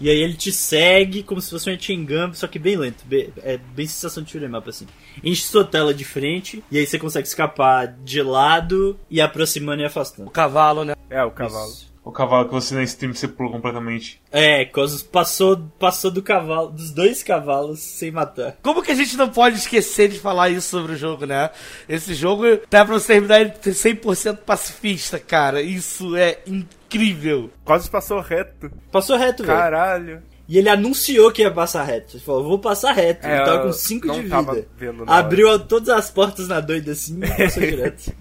E 0.00 0.08
aí 0.08 0.18
ele 0.22 0.34
te 0.34 0.50
segue 0.50 1.22
como 1.22 1.40
se 1.40 1.50
fosse 1.50 1.70
um 1.70 1.78
Chingam, 1.78 2.32
só 2.32 2.46
que 2.46 2.58
bem 2.58 2.76
lento. 2.76 3.04
Bem- 3.04 3.32
é 3.42 3.58
bem 3.58 3.86
sensação 3.86 4.22
de 4.22 4.30
shoot'em 4.30 4.54
up, 4.56 4.68
assim. 4.68 4.86
Enche 5.22 5.42
sua 5.42 5.64
tela 5.64 5.92
de 5.92 6.04
frente, 6.04 6.64
e 6.70 6.78
aí 6.78 6.86
você 6.86 6.98
consegue 6.98 7.28
escapar 7.28 7.86
de 8.02 8.22
lado, 8.22 8.98
e 9.10 9.20
aproximando 9.20 9.82
e 9.82 9.84
O 9.84 9.86
afastando. 9.88 10.30
cavalo, 10.30 10.84
né? 10.84 10.94
É, 11.10 11.22
o 11.22 11.30
cavalo. 11.30 11.70
Isso. 11.70 11.90
O 12.02 12.10
cavalo 12.10 12.46
que 12.46 12.54
você 12.54 12.74
na 12.74 12.82
stream 12.82 13.12
você 13.12 13.28
pulou 13.28 13.52
completamente. 13.52 14.22
É, 14.32 14.64
Cosmos 14.64 15.02
passou, 15.02 15.58
passou 15.78 16.10
do 16.10 16.22
cavalo, 16.22 16.70
dos 16.70 16.90
dois 16.92 17.22
cavalos 17.22 17.78
sem 17.80 18.10
matar. 18.10 18.56
Como 18.62 18.82
que 18.82 18.90
a 18.90 18.94
gente 18.94 19.18
não 19.18 19.28
pode 19.28 19.56
esquecer 19.56 20.08
de 20.08 20.18
falar 20.18 20.48
isso 20.48 20.66
sobre 20.70 20.92
o 20.94 20.96
jogo, 20.96 21.26
né? 21.26 21.50
Esse 21.86 22.14
jogo 22.14 22.44
dá 22.70 22.86
pra 22.86 22.94
você 22.98 23.08
terminar 23.12 23.42
ele 23.42 23.50
100% 23.50 24.38
pacifista, 24.38 25.18
cara. 25.18 25.60
Isso 25.60 26.16
é 26.16 26.38
incrível. 26.46 26.79
Quase 27.64 27.88
passou 27.90 28.20
reto. 28.20 28.70
Passou 28.90 29.16
reto, 29.16 29.42
velho. 29.44 29.58
Caralho. 29.58 30.22
E 30.48 30.58
ele 30.58 30.68
anunciou 30.68 31.30
que 31.30 31.42
ia 31.42 31.50
passar 31.50 31.84
reto. 31.84 32.16
Ele 32.16 32.24
falou, 32.24 32.42
vou 32.44 32.58
passar 32.58 32.92
reto. 32.92 33.24
É, 33.26 33.36
ele 33.36 33.44
tava 33.44 33.62
com 33.66 33.72
5 33.72 34.06
não 34.06 34.22
de 34.22 34.28
tava 34.28 34.54
vida. 34.54 34.68
vendo 34.76 35.04
na 35.04 35.12
hora. 35.12 35.20
Abriu 35.26 35.58
todas 35.60 35.88
as 35.90 36.10
portas 36.10 36.48
na 36.48 36.58
doida 36.60 36.92
assim 36.92 37.18
e 37.22 37.28
passou 37.28 37.62
direto. 37.62 38.12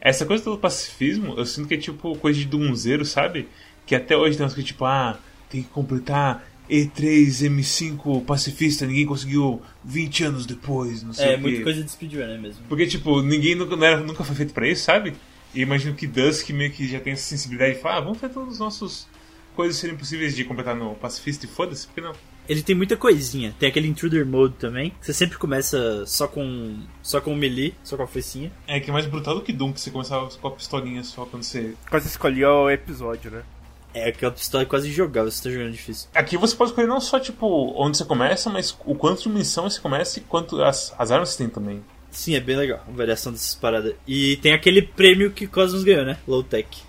Essa 0.00 0.24
coisa 0.24 0.44
do 0.44 0.56
pacifismo, 0.56 1.34
eu 1.36 1.44
sinto 1.44 1.68
que 1.68 1.74
é 1.74 1.78
tipo 1.78 2.16
coisa 2.16 2.38
de 2.38 2.46
Doomzeiro, 2.46 3.04
sabe? 3.04 3.48
Que 3.84 3.94
até 3.94 4.16
hoje 4.16 4.36
tem 4.36 4.44
umas 4.44 4.54
coisas 4.54 4.68
tipo, 4.68 4.84
ah, 4.84 5.18
tem 5.50 5.62
que 5.62 5.68
completar 5.68 6.46
E3, 6.70 7.28
M5 7.50 8.24
pacifista, 8.24 8.86
ninguém 8.86 9.04
conseguiu 9.04 9.60
20 9.84 10.24
anos 10.24 10.46
depois, 10.46 11.02
não 11.02 11.12
sei 11.12 11.26
É, 11.26 11.32
o 11.32 11.34
quê. 11.36 11.40
muita 11.42 11.62
coisa 11.62 11.82
de 11.84 11.90
speedrunner 11.90 12.40
mesmo. 12.40 12.64
Porque, 12.68 12.86
tipo, 12.86 13.20
ninguém 13.20 13.54
nunca, 13.54 13.74
era- 13.84 14.00
nunca 14.00 14.24
foi 14.24 14.34
feito 14.34 14.54
pra 14.54 14.66
isso, 14.68 14.84
sabe? 14.84 15.12
E 15.56 15.62
imagino 15.62 15.94
que 15.94 16.06
Dusk 16.06 16.50
meio 16.50 16.70
que 16.70 16.86
já 16.86 17.00
tem 17.00 17.14
essa 17.14 17.22
sensibilidade 17.22 17.76
de 17.76 17.80
falar, 17.80 17.96
ah, 17.96 18.00
vamos 18.00 18.18
fazer 18.18 18.34
todos 18.34 18.52
os 18.52 18.58
nossos 18.58 19.08
coisas 19.54 19.78
serem 19.78 19.96
possíveis 19.96 20.36
de 20.36 20.44
completar 20.44 20.76
no 20.76 20.94
pacifista 20.96 21.46
e 21.46 21.48
foda-se, 21.48 21.86
porque 21.86 22.02
não? 22.02 22.12
Ele 22.46 22.62
tem 22.62 22.76
muita 22.76 22.94
coisinha. 22.94 23.54
Tem 23.58 23.70
aquele 23.70 23.88
intruder 23.88 24.26
mode 24.26 24.54
também. 24.58 24.90
que 24.90 25.06
Você 25.06 25.14
sempre 25.14 25.38
começa 25.38 26.04
só 26.04 26.28
com 26.28 26.78
só 27.02 27.22
com 27.22 27.32
o 27.32 27.36
melee, 27.36 27.74
só 27.82 27.96
com 27.96 28.02
a 28.02 28.06
foicinha. 28.06 28.52
É 28.66 28.78
que 28.78 28.90
é 28.90 28.92
mais 28.92 29.06
brutal 29.06 29.34
do 29.34 29.40
que 29.40 29.50
Doom, 29.50 29.72
que 29.72 29.80
você 29.80 29.90
começava 29.90 30.28
com 30.28 30.46
a 30.46 30.50
pistolinha 30.50 31.02
só 31.02 31.24
quando 31.24 31.42
você. 31.42 31.74
Quase 31.88 32.06
escolhia 32.06 32.50
o 32.50 32.70
episódio, 32.70 33.30
né? 33.30 33.42
É, 33.94 34.10
aquela 34.10 34.32
pistola 34.32 34.62
é 34.62 34.66
quase 34.66 34.92
jogável, 34.92 35.30
você 35.30 35.42
tá 35.42 35.50
jogando 35.50 35.72
difícil. 35.72 36.10
Aqui 36.14 36.36
você 36.36 36.54
pode 36.54 36.70
escolher 36.70 36.86
não 36.86 37.00
só, 37.00 37.18
tipo, 37.18 37.72
onde 37.82 37.96
você 37.96 38.04
começa, 38.04 38.50
mas 38.50 38.76
o 38.84 38.94
quanto 38.94 39.22
de 39.22 39.30
munição 39.30 39.68
você 39.68 39.80
começa 39.80 40.18
e 40.18 40.22
quanto 40.22 40.62
as, 40.62 40.94
as 40.98 41.10
armas 41.10 41.30
você 41.30 41.38
tem 41.38 41.48
também. 41.48 41.82
Sim, 42.10 42.34
é 42.34 42.40
bem 42.40 42.56
legal 42.56 42.82
a 42.88 42.90
variação 42.90 43.32
dessas 43.32 43.54
paradas. 43.54 43.94
E 44.06 44.36
tem 44.38 44.52
aquele 44.52 44.82
prêmio 44.82 45.30
que 45.30 45.46
Cosmos 45.46 45.84
ganhou, 45.84 46.04
né? 46.04 46.18
Low 46.26 46.42
Tech. 46.42 46.85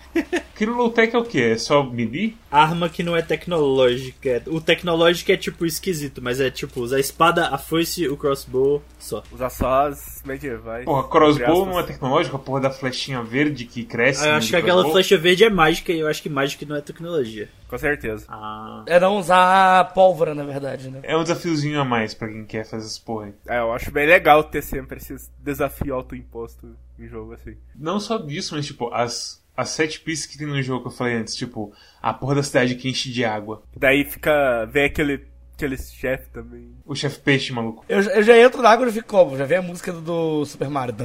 Aquilo 0.56 0.76
low 0.76 0.90
tech 0.90 1.16
é 1.16 1.20
o 1.20 1.24
quê? 1.24 1.52
É 1.54 1.58
só 1.58 1.84
melee? 1.84 2.36
Arma 2.50 2.90
que 2.90 3.04
não 3.04 3.16
é 3.16 3.22
tecnológica. 3.22 4.42
O 4.48 4.60
tecnológico 4.60 5.32
é 5.32 5.38
tipo 5.38 5.66
esquisito, 5.66 6.22
mas 6.22 6.42
é 6.42 6.50
tipo 6.50 6.82
usar 6.82 6.98
a 6.98 7.00
espada, 7.00 7.48
a 7.50 7.58
foice, 7.58 8.08
o 8.08 8.18
crossbow 8.18 8.82
só. 8.98 9.24
Usar 9.32 9.50
só 9.50 9.88
as 9.88 10.22
medievais. 10.26 10.86
Porra, 10.86 11.08
crossbow 11.08 11.66
não 11.66 11.80
é 11.80 11.84
tecnológico, 11.84 12.36
a 12.36 12.40
porra 12.40 12.62
da 12.62 12.72
flechinha 12.72 13.22
verde 13.22 13.66
que 13.66 13.84
cresce. 13.84 14.26
Ah, 14.26 14.30
eu 14.30 14.36
acho 14.36 14.50
que 14.50 14.56
aquela 14.56 14.82
crossbow. 14.82 14.94
flecha 14.94 15.18
verde 15.18 15.44
é 15.44 15.50
mágica 15.50 15.92
e 15.92 16.00
eu 16.00 16.08
acho 16.08 16.22
que 16.22 16.30
mágica 16.30 16.66
não 16.66 16.76
é 16.76 16.82
tecnologia. 16.82 17.50
Com 17.68 17.78
certeza. 17.78 18.26
Ah. 18.30 18.84
É 18.88 19.00
não 19.00 19.18
usar 19.18 19.94
pólvora, 19.94 20.34
na 20.34 20.44
verdade, 20.44 20.90
né? 20.90 21.02
É 21.04 21.16
um 21.16 21.22
desafiozinho 21.22 21.80
a 21.80 21.86
mais 21.86 22.14
pra 22.14 22.30
quem 22.30 22.46
quer 22.46 22.66
fazer 22.66 22.86
essas 22.86 22.98
porra 22.98 23.26
aí. 23.26 23.34
É, 23.48 23.60
eu 23.60 23.74
acho 23.74 23.92
bem 23.92 24.08
legal 24.08 24.44
ter 24.44 24.62
sempre 24.62 24.98
esses 24.98 25.30
desafios 25.38 25.92
autoimpostos 25.92 26.72
em 27.00 27.08
jogo 27.08 27.34
assim. 27.34 27.56
Não 27.76 28.00
só 28.00 28.18
disso, 28.18 28.56
mas 28.56 28.66
tipo, 28.66 28.92
as, 28.94 29.44
as 29.58 29.70
sete 29.70 30.00
pistas 30.00 30.32
que 30.32 30.38
tem 30.38 30.46
no 30.46 30.62
jogo 30.62 30.84
que 30.84 30.88
eu 30.90 30.92
falei 30.92 31.16
antes, 31.16 31.36
tipo, 31.36 31.74
a 32.00 32.14
porra 32.14 32.36
da 32.36 32.44
cidade 32.44 32.76
que 32.76 32.88
enche 32.88 33.12
de 33.12 33.26
água. 33.26 33.64
Daí 33.76 34.06
fica. 34.06 34.66
vem 34.66 34.86
aquele, 34.86 35.26
aquele 35.56 35.76
chefe 35.78 36.30
também. 36.30 36.70
O 36.86 36.94
chefe 36.94 37.20
peixe, 37.20 37.52
maluco. 37.52 37.84
Eu, 37.90 38.00
eu 38.00 38.22
já 38.22 38.38
entro 38.38 38.62
na 38.62 38.70
água 38.70 38.88
e 38.88 38.92
fico 38.92 39.08
como? 39.08 39.36
Já 39.36 39.46
vem 39.46 39.58
a 39.58 39.62
música 39.64 39.92
do, 39.92 40.02
do 40.02 40.46
Super 40.46 40.70
Mario. 40.70 40.96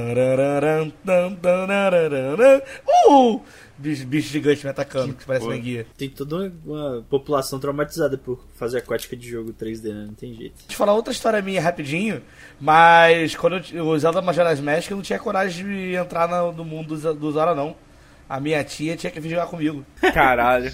Uh! 3.09 3.41
Bicho, 3.75 4.05
bicho 4.05 4.29
gigante 4.29 4.63
me 4.63 4.69
atacando, 4.69 5.15
que 5.15 5.25
parece 5.25 5.47
uma 5.47 5.57
guia. 5.57 5.87
Tem 5.97 6.07
toda 6.07 6.53
uma 6.63 7.03
população 7.09 7.59
traumatizada 7.59 8.19
por 8.19 8.45
fazer 8.53 8.77
aquática 8.77 9.15
de 9.15 9.27
jogo 9.27 9.51
3D, 9.51 9.91
né? 9.91 10.05
Não 10.07 10.13
tem 10.13 10.31
jeito. 10.35 10.57
Deixa 10.57 10.73
eu 10.73 10.77
falar 10.77 10.93
outra 10.93 11.11
história 11.11 11.41
minha 11.41 11.59
rapidinho, 11.59 12.21
mas 12.61 13.35
quando 13.35 13.57
eu, 13.57 13.63
eu 13.73 13.87
usava 13.87 14.21
Majora's 14.21 14.59
Mask, 14.59 14.91
eu 14.91 14.97
não 14.97 15.03
tinha 15.03 15.17
coragem 15.17 15.65
de 15.65 15.95
entrar 15.95 16.27
no 16.53 16.63
mundo 16.63 16.95
do, 16.95 17.13
do 17.15 17.31
Zora, 17.31 17.55
não. 17.55 17.75
A 18.27 18.39
minha 18.39 18.63
tia 18.63 18.95
tinha 18.95 19.11
que 19.11 19.19
vir 19.19 19.29
jogar 19.29 19.47
comigo. 19.47 19.85
Caralho. 20.13 20.71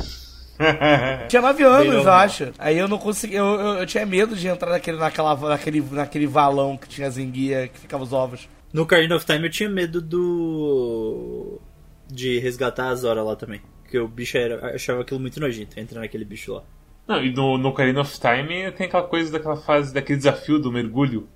Tinha 1.29 1.41
9 1.41 1.63
anos, 1.63 2.05
eu 2.05 2.11
acho. 2.11 2.51
Aí 2.59 2.77
eu 2.77 2.87
não 2.87 2.97
consegui. 2.97 3.35
Eu, 3.35 3.45
eu, 3.45 3.73
eu 3.79 3.85
tinha 3.85 4.05
medo 4.05 4.35
de 4.35 4.47
entrar 4.47 4.69
naquele, 4.69 4.97
naquela, 4.97 5.33
naquele, 5.35 5.81
naquele 5.81 6.27
valão 6.27 6.75
que 6.75 6.87
tinha 6.87 7.07
as 7.07 7.17
enguias 7.17 7.69
que 7.69 7.79
ficava 7.79 8.03
os 8.03 8.11
ovos. 8.11 8.49
No 8.73 8.83
Ocarina 8.83 9.15
of 9.15 9.25
Time 9.25 9.47
eu 9.47 9.51
tinha 9.51 9.69
medo 9.69 10.01
do. 10.01 11.59
de 12.07 12.39
resgatar 12.39 12.89
a 12.89 12.95
Zora 12.95 13.23
lá 13.23 13.35
também. 13.35 13.61
Porque 13.81 13.97
o 13.97 14.07
bicho 14.07 14.37
era, 14.37 14.55
eu 14.55 14.75
achava 14.75 15.01
aquilo 15.01 15.19
muito 15.19 15.39
nojento, 15.39 15.79
entrar 15.79 16.01
naquele 16.01 16.25
bicho 16.25 16.53
lá. 16.53 16.63
Não, 17.07 17.23
e 17.23 17.31
no, 17.31 17.57
no 17.57 17.69
Ocarina 17.69 18.01
of 18.01 18.19
Time 18.19 18.71
tem 18.73 18.85
aquela 18.85 19.03
coisa 19.03 19.31
daquela 19.31 19.57
fase, 19.57 19.93
daquele 19.93 20.17
desafio 20.17 20.59
do 20.59 20.71
mergulho, 20.71 21.27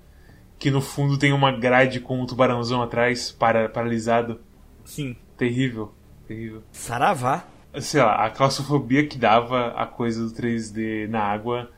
que 0.58 0.70
no 0.70 0.80
fundo 0.80 1.18
tem 1.18 1.32
uma 1.32 1.50
grade 1.50 1.98
com 1.98 2.20
um 2.20 2.26
tubarãozão 2.26 2.80
atrás, 2.82 3.32
para, 3.32 3.68
paralisado. 3.68 4.40
Sim. 4.84 5.16
Terrível, 5.36 5.92
terrível. 6.26 6.62
Saravá. 6.72 7.44
Sei 7.80 8.00
lá, 8.00 8.24
a 8.24 8.30
claustrofobia 8.30 9.06
que 9.06 9.18
dava 9.18 9.68
a 9.68 9.86
coisa 9.86 10.24
do 10.24 10.30
3D 10.30 11.08
na 11.08 11.20
água. 11.20 11.70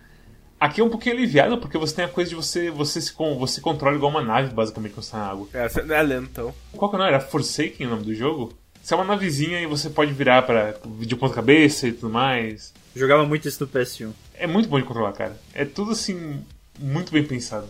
Aqui 0.58 0.80
é 0.80 0.84
um 0.84 0.88
pouquinho 0.88 1.14
aliviado, 1.14 1.58
porque 1.58 1.76
você 1.76 1.94
tem 1.94 2.04
a 2.04 2.08
coisa 2.08 2.30
de 2.30 2.36
você 2.36 2.70
você 2.70 3.00
se 3.00 3.14
você 3.14 3.60
controla 3.60 3.96
igual 3.96 4.10
uma 4.10 4.22
nave, 4.22 4.52
basicamente, 4.52 4.92
quando 4.92 5.04
você 5.04 5.12
tá 5.12 5.18
na 5.18 5.30
água. 5.30 5.48
É, 5.52 5.68
você 5.68 5.82
não 5.82 5.94
é 5.94 6.02
lentão. 6.02 6.54
Qual 6.72 6.90
que 6.90 6.96
é 6.96 6.98
o 6.98 7.02
nome? 7.02 7.12
Era 7.14 7.20
Forsaken 7.20 7.86
o 7.86 7.90
nome 7.90 8.04
do 8.04 8.14
jogo? 8.14 8.52
Você 8.82 8.94
é 8.94 8.96
uma 8.96 9.04
navezinha 9.04 9.60
e 9.60 9.66
você 9.66 9.90
pode 9.90 10.12
virar 10.12 10.42
para 10.42 10.78
de 11.00 11.16
ponta 11.16 11.34
cabeça 11.34 11.88
e 11.88 11.92
tudo 11.92 12.08
mais. 12.08 12.72
Jogava 12.94 13.26
muito 13.26 13.48
isso 13.48 13.62
no 13.62 13.68
PS1. 13.68 14.12
É 14.34 14.46
muito 14.46 14.68
bom 14.68 14.78
de 14.78 14.86
controlar, 14.86 15.12
cara. 15.12 15.36
É 15.52 15.64
tudo 15.64 15.90
assim. 15.90 16.40
muito 16.78 17.12
bem 17.12 17.24
pensado. 17.24 17.68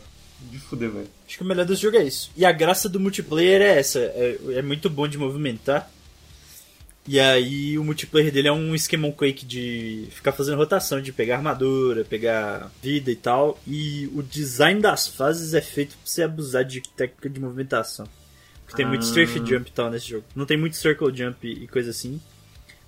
De 0.50 0.58
fuder, 0.58 0.90
velho. 0.90 1.08
Acho 1.26 1.38
que 1.38 1.42
o 1.42 1.46
melhor 1.46 1.64
desse 1.64 1.80
jogo 1.80 1.96
é 1.96 2.04
isso. 2.04 2.30
E 2.36 2.44
a 2.44 2.52
graça 2.52 2.88
do 2.88 3.00
multiplayer 3.00 3.62
é 3.62 3.78
essa. 3.78 3.98
É, 3.98 4.38
é 4.56 4.62
muito 4.62 4.90
bom 4.90 5.08
de 5.08 5.16
movimentar. 5.16 5.90
E 7.08 7.20
aí 7.20 7.78
o 7.78 7.84
multiplayer 7.84 8.32
dele 8.32 8.48
é 8.48 8.52
um 8.52 8.74
esquema 8.74 9.10
Quake 9.12 9.46
de 9.46 10.08
ficar 10.10 10.32
fazendo 10.32 10.56
rotação, 10.56 11.00
de 11.00 11.12
pegar 11.12 11.36
armadura, 11.36 12.04
pegar 12.04 12.70
vida 12.82 13.10
e 13.10 13.16
tal. 13.16 13.60
E 13.66 14.10
o 14.12 14.22
design 14.22 14.80
das 14.80 15.06
fases 15.06 15.54
é 15.54 15.60
feito 15.60 15.90
pra 15.90 16.00
você 16.04 16.22
abusar 16.24 16.64
de 16.64 16.80
técnica 16.80 17.30
de 17.30 17.38
movimentação. 17.38 18.08
Porque 18.64 18.76
tem 18.76 18.86
muito 18.86 19.02
Ah. 19.02 19.06
strafe 19.06 19.38
jump 19.38 19.70
e 19.70 19.72
tal 19.72 19.88
nesse 19.90 20.08
jogo. 20.08 20.24
Não 20.34 20.44
tem 20.44 20.56
muito 20.56 20.76
circle 20.76 21.16
jump 21.16 21.46
e 21.46 21.68
coisa 21.68 21.90
assim. 21.90 22.20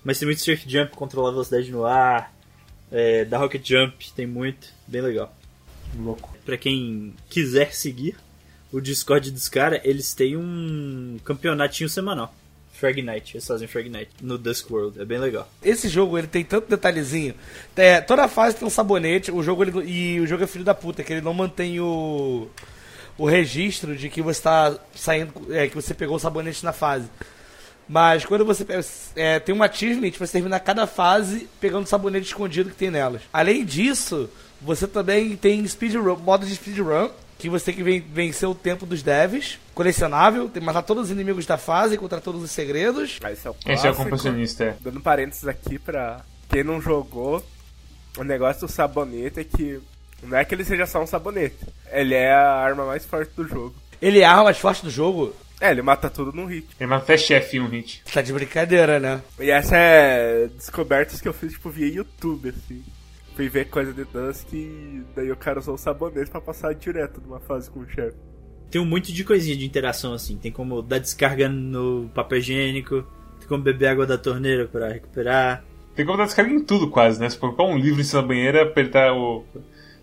Mas 0.03 0.19
tem 0.19 0.25
muito 0.25 0.39
strafe 0.39 0.69
jump, 0.69 0.91
controlar 0.91 1.29
a 1.29 1.31
velocidade 1.31 1.71
no 1.71 1.85
ar. 1.85 2.33
É, 2.91 3.23
da 3.23 3.37
rocket 3.37 3.65
jump, 3.65 4.11
tem 4.13 4.27
muito. 4.27 4.67
Bem 4.85 5.01
legal. 5.01 5.33
Louco. 5.97 6.35
Pra 6.45 6.57
quem 6.57 7.13
quiser 7.29 7.73
seguir 7.73 8.15
o 8.71 8.81
Discord 8.81 9.31
dos 9.31 9.47
caras, 9.47 9.79
eles 9.85 10.13
têm 10.13 10.35
um 10.35 11.17
campeonatinho 11.23 11.87
semanal. 11.89 12.35
Frag 12.79 13.01
Night, 13.01 13.35
eles 13.35 13.45
fazem 13.45 13.67
Frag 13.67 13.89
Night 13.89 14.09
no 14.21 14.37
Dusk 14.37 14.69
World, 14.71 15.01
é 15.01 15.05
bem 15.05 15.17
legal. 15.19 15.47
Esse 15.61 15.89
jogo, 15.89 16.17
ele 16.17 16.27
tem 16.27 16.43
tanto 16.43 16.69
detalhezinho. 16.69 17.35
É, 17.75 17.99
toda 18.01 18.27
fase 18.27 18.55
tem 18.55 18.65
um 18.67 18.71
sabonete, 18.71 19.31
o 19.31 19.43
jogo 19.43 19.63
ele- 19.63 19.85
e 19.91 20.19
o 20.19 20.25
jogo 20.27 20.43
é 20.43 20.47
filho 20.47 20.63
da 20.63 20.73
puta, 20.73 21.03
que 21.03 21.11
ele 21.13 21.21
não 21.21 21.33
mantém 21.33 21.79
o 21.79 22.47
o 23.17 23.25
registro 23.25 23.97
de 23.97 24.07
que 24.07 24.21
você 24.21 24.41
tá 24.41 24.77
saindo, 24.95 25.33
é, 25.49 25.67
que 25.67 25.75
você 25.75 25.93
pegou 25.93 26.15
o 26.15 26.19
sabonete 26.19 26.63
na 26.63 26.71
fase. 26.71 27.09
Mas 27.87 28.23
quando 28.25 28.45
você 28.45 28.65
é, 29.13 29.39
tem 29.39 29.53
um 29.53 29.61
achievement, 29.61 30.11
você 30.17 30.31
termina 30.31 30.57
cada 30.57 30.87
fase 30.87 31.49
pegando 31.59 31.83
o 31.83 31.87
sabonete 31.87 32.27
escondido 32.27 32.69
que 32.69 32.77
tem 32.77 32.89
nelas. 32.89 33.21
Além 33.33 33.65
disso, 33.65 34.29
você 34.61 34.87
também 34.87 35.35
tem 35.35 35.67
speedrun, 35.67 36.15
modo 36.15 36.45
de 36.45 36.55
speedrun, 36.55 37.09
que 37.39 37.49
você 37.49 37.65
tem 37.65 37.75
que 37.75 37.81
ven- 37.83 38.03
vencer 38.13 38.47
o 38.47 38.53
tempo 38.53 38.85
dos 38.85 39.01
devs, 39.01 39.57
colecionável, 39.73 40.43
tem 40.49 40.59
que 40.61 40.65
matar 40.65 40.83
todos 40.83 41.05
os 41.05 41.11
inimigos 41.11 41.45
da 41.47 41.57
fase, 41.57 41.95
encontrar 41.95 42.19
todos 42.21 42.43
os 42.43 42.51
segredos. 42.51 43.17
Mas 43.23 43.39
esse 43.39 43.47
é 43.47 43.49
o 43.49 43.55
Esse 43.65 43.87
é 43.87 43.91
o 43.91 43.95
clássico. 43.95 44.63
é. 44.63 44.75
Dando 44.81 45.01
parênteses 45.01 45.47
aqui 45.47 45.79
pra 45.79 46.21
quem 46.49 46.63
não 46.63 46.79
jogou, 46.81 47.43
o 48.17 48.23
negócio 48.23 48.67
do 48.67 48.71
sabonete 48.71 49.39
é 49.39 49.43
que 49.43 49.79
não 50.21 50.37
é 50.37 50.43
que 50.43 50.53
ele 50.53 50.65
seja 50.65 50.85
só 50.85 51.01
um 51.01 51.07
sabonete. 51.07 51.55
Ele 51.91 52.13
é 52.13 52.31
a 52.33 52.51
arma 52.55 52.85
mais 52.85 53.05
forte 53.05 53.31
do 53.35 53.47
jogo. 53.47 53.73
Ele 54.01 54.19
é 54.19 54.25
a 54.25 54.31
arma 54.31 54.43
mais 54.45 54.57
forte 54.57 54.83
do 54.83 54.89
jogo. 54.91 55.33
É, 55.61 55.71
ele 55.71 55.81
mata 55.81 56.09
tudo 56.09 56.31
num 56.31 56.45
hit. 56.45 56.67
Ele 56.79 56.87
mata 56.89 57.03
até 57.03 57.17
chefe 57.17 57.57
em 57.57 57.59
um 57.61 57.67
hit. 57.67 58.01
Tá 58.13 58.21
de 58.21 58.31
brincadeira, 58.31 58.99
né? 58.99 59.21
E 59.39 59.49
essa 59.51 59.75
é 59.75 60.47
descobertas 60.55 61.19
que 61.19 61.27
eu 61.27 61.33
fiz, 61.33 61.51
tipo, 61.53 61.69
via 61.69 61.87
YouTube, 61.87 62.49
assim. 62.49 62.83
Fui 63.39 63.47
ver 63.47 63.69
coisa 63.69 63.93
de 63.93 64.03
Dusk 64.03 64.51
e 64.51 65.01
daí 65.15 65.31
o 65.31 65.35
cara 65.37 65.59
usou 65.59 65.75
o 65.75 65.77
sabonete 65.77 66.29
pra 66.29 66.41
passar 66.41 66.75
direto 66.75 67.21
numa 67.21 67.39
fase 67.39 67.71
com 67.71 67.79
o 67.79 67.89
chefe. 67.89 68.17
Tem 68.69 68.81
um 68.81 68.85
monte 68.85 69.13
de 69.13 69.23
coisinha 69.23 69.55
de 69.55 69.65
interação 69.65 70.11
assim. 70.11 70.35
Tem 70.35 70.51
como 70.51 70.81
dar 70.81 70.99
descarga 70.99 71.47
no 71.47 72.11
papel 72.13 72.39
higiênico, 72.39 73.01
tem 73.39 73.47
como 73.47 73.63
beber 73.63 73.87
água 73.87 74.05
da 74.05 74.17
torneira 74.17 74.67
pra 74.67 74.89
recuperar. 74.89 75.63
Tem 75.95 76.05
como 76.05 76.17
dar 76.17 76.25
descarga 76.25 76.51
em 76.51 76.61
tudo 76.65 76.89
quase, 76.89 77.17
né? 77.17 77.29
Você 77.29 77.37
pode 77.37 77.55
colocar 77.55 77.73
um 77.73 77.77
livro 77.77 78.01
em 78.01 78.03
cima 78.03 78.23
da 78.23 78.27
banheira, 78.27 78.63
apertar 78.63 79.13
o. 79.13 79.45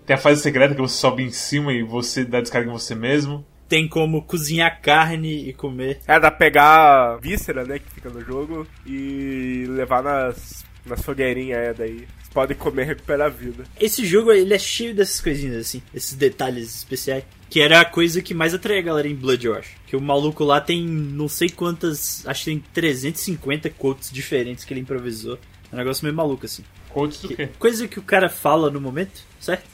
Tem 0.06 0.16
a 0.16 0.18
fase 0.18 0.40
secreta 0.40 0.74
que 0.74 0.80
você 0.80 0.96
sobe 0.96 1.22
em 1.22 1.30
cima 1.30 1.74
e 1.74 1.82
você 1.82 2.24
dá 2.24 2.40
descarga 2.40 2.70
em 2.70 2.72
você 2.72 2.94
mesmo. 2.94 3.44
Tem 3.68 3.86
como 3.86 4.22
cozinhar 4.22 4.80
carne 4.80 5.46
e 5.46 5.52
comer. 5.52 6.00
É, 6.06 6.18
dá 6.18 6.30
pra 6.30 6.38
pegar 6.38 7.12
a 7.12 7.16
víscera, 7.18 7.66
né, 7.66 7.80
que 7.80 7.90
fica 7.90 8.08
no 8.08 8.22
jogo 8.22 8.66
e 8.86 9.66
levar 9.68 10.02
nas, 10.02 10.64
nas 10.86 11.02
fogueirinhas, 11.02 11.58
é, 11.58 11.74
daí. 11.74 12.06
Você 12.36 12.40
pode 12.40 12.54
comer 12.54 12.82
e 12.82 12.86
recuperar 12.86 13.28
a 13.28 13.30
vida. 13.30 13.64
Esse 13.80 14.04
jogo 14.04 14.30
ele 14.30 14.52
é 14.52 14.58
cheio 14.58 14.94
dessas 14.94 15.22
coisinhas 15.22 15.56
assim, 15.56 15.82
esses 15.94 16.12
detalhes 16.12 16.76
especiais. 16.76 17.24
Que 17.48 17.62
era 17.62 17.80
a 17.80 17.84
coisa 17.84 18.20
que 18.20 18.34
mais 18.34 18.52
atraía 18.52 18.80
a 18.80 18.84
galera 18.84 19.08
em 19.08 19.14
Blood, 19.14 19.46
eu 19.46 19.54
acho. 19.54 19.70
Que 19.86 19.96
o 19.96 20.00
maluco 20.00 20.44
lá 20.44 20.60
tem 20.60 20.84
não 20.84 21.28
sei 21.28 21.48
quantas. 21.48 22.26
Acho 22.26 22.44
que 22.44 22.50
tem 22.50 22.64
350 22.74 23.70
quotes 23.70 24.10
diferentes 24.10 24.64
que 24.64 24.74
ele 24.74 24.80
improvisou. 24.80 25.38
É 25.72 25.74
um 25.74 25.78
negócio 25.78 26.04
meio 26.04 26.14
maluco 26.14 26.44
assim. 26.44 26.62
Quotes 26.90 27.22
do 27.22 27.28
quê? 27.28 27.48
Coisa 27.58 27.88
que 27.88 27.98
o 27.98 28.02
cara 28.02 28.28
fala 28.28 28.70
no 28.70 28.80
momento, 28.80 29.22
certo? 29.40 29.64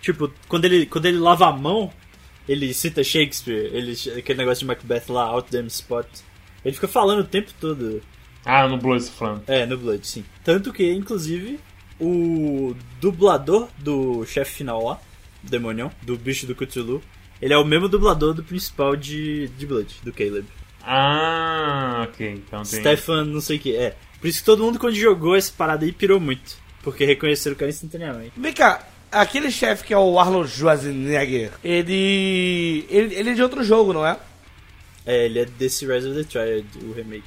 Tipo, 0.00 0.32
quando 0.48 0.64
ele, 0.64 0.86
quando 0.86 1.06
ele 1.06 1.18
lava 1.18 1.46
a 1.46 1.52
mão, 1.52 1.92
ele 2.48 2.74
cita 2.74 3.04
Shakespeare, 3.04 3.70
ele, 3.72 3.92
aquele 4.16 4.38
negócio 4.38 4.60
de 4.60 4.66
Macbeth 4.66 5.04
lá, 5.08 5.24
Out 5.24 5.52
Damn 5.52 5.68
Spot. 5.68 6.06
Ele 6.64 6.74
fica 6.74 6.88
falando 6.88 7.20
o 7.20 7.24
tempo 7.24 7.52
todo. 7.60 8.02
Ah, 8.44 8.66
no 8.66 8.78
Blood 8.78 9.04
você 9.04 9.10
tá 9.10 9.16
falando. 9.16 9.42
É, 9.46 9.66
no 9.66 9.76
Blood, 9.76 10.04
sim. 10.06 10.24
Tanto 10.42 10.72
que, 10.72 10.90
inclusive, 10.90 11.60
o 12.00 12.74
dublador 13.00 13.68
do 13.78 14.24
chefe 14.26 14.56
final 14.56 14.84
lá, 14.84 15.00
Demonião, 15.42 15.90
do 16.02 16.16
bicho 16.16 16.46
do 16.46 16.54
Cthulhu, 16.54 17.02
ele 17.40 17.54
é 17.54 17.58
o 17.58 17.64
mesmo 17.64 17.88
dublador 17.88 18.34
do 18.34 18.42
principal 18.42 18.96
de, 18.96 19.48
de 19.48 19.66
Blood, 19.66 20.00
do 20.02 20.12
Caleb. 20.12 20.46
Ah, 20.82 22.06
ok. 22.08 22.42
Então 22.46 22.62
tem. 22.62 22.80
Stefan, 22.80 23.24
não 23.24 23.40
sei 23.40 23.56
o 23.56 23.60
que, 23.60 23.76
é. 23.76 23.96
Por 24.20 24.26
isso 24.26 24.40
que 24.40 24.46
todo 24.46 24.64
mundo, 24.64 24.78
quando 24.78 24.94
jogou 24.94 25.36
essa 25.36 25.52
parada 25.56 25.84
aí, 25.84 25.92
pirou 25.92 26.18
muito. 26.18 26.56
Porque 26.82 27.04
reconheceram 27.04 27.54
o 27.54 27.58
cara 27.58 27.70
instantaneamente. 27.70 28.32
Vem 28.36 28.52
cá, 28.52 28.88
aquele 29.10 29.50
chefe 29.50 29.84
que 29.84 29.94
é 29.94 29.98
o 29.98 30.18
Arnold 30.18 30.50
Schwarzenegger, 30.50 31.52
ele, 31.62 32.86
ele. 32.88 33.14
Ele 33.14 33.30
é 33.30 33.34
de 33.34 33.42
outro 33.42 33.62
jogo, 33.62 33.92
não 33.92 34.06
é? 34.06 34.18
É, 35.06 35.26
ele 35.26 35.40
é 35.40 35.44
desse 35.44 35.86
Rise 35.86 36.08
of 36.08 36.16
the 36.16 36.24
Triad, 36.24 36.66
o 36.82 36.92
remake. 36.92 37.24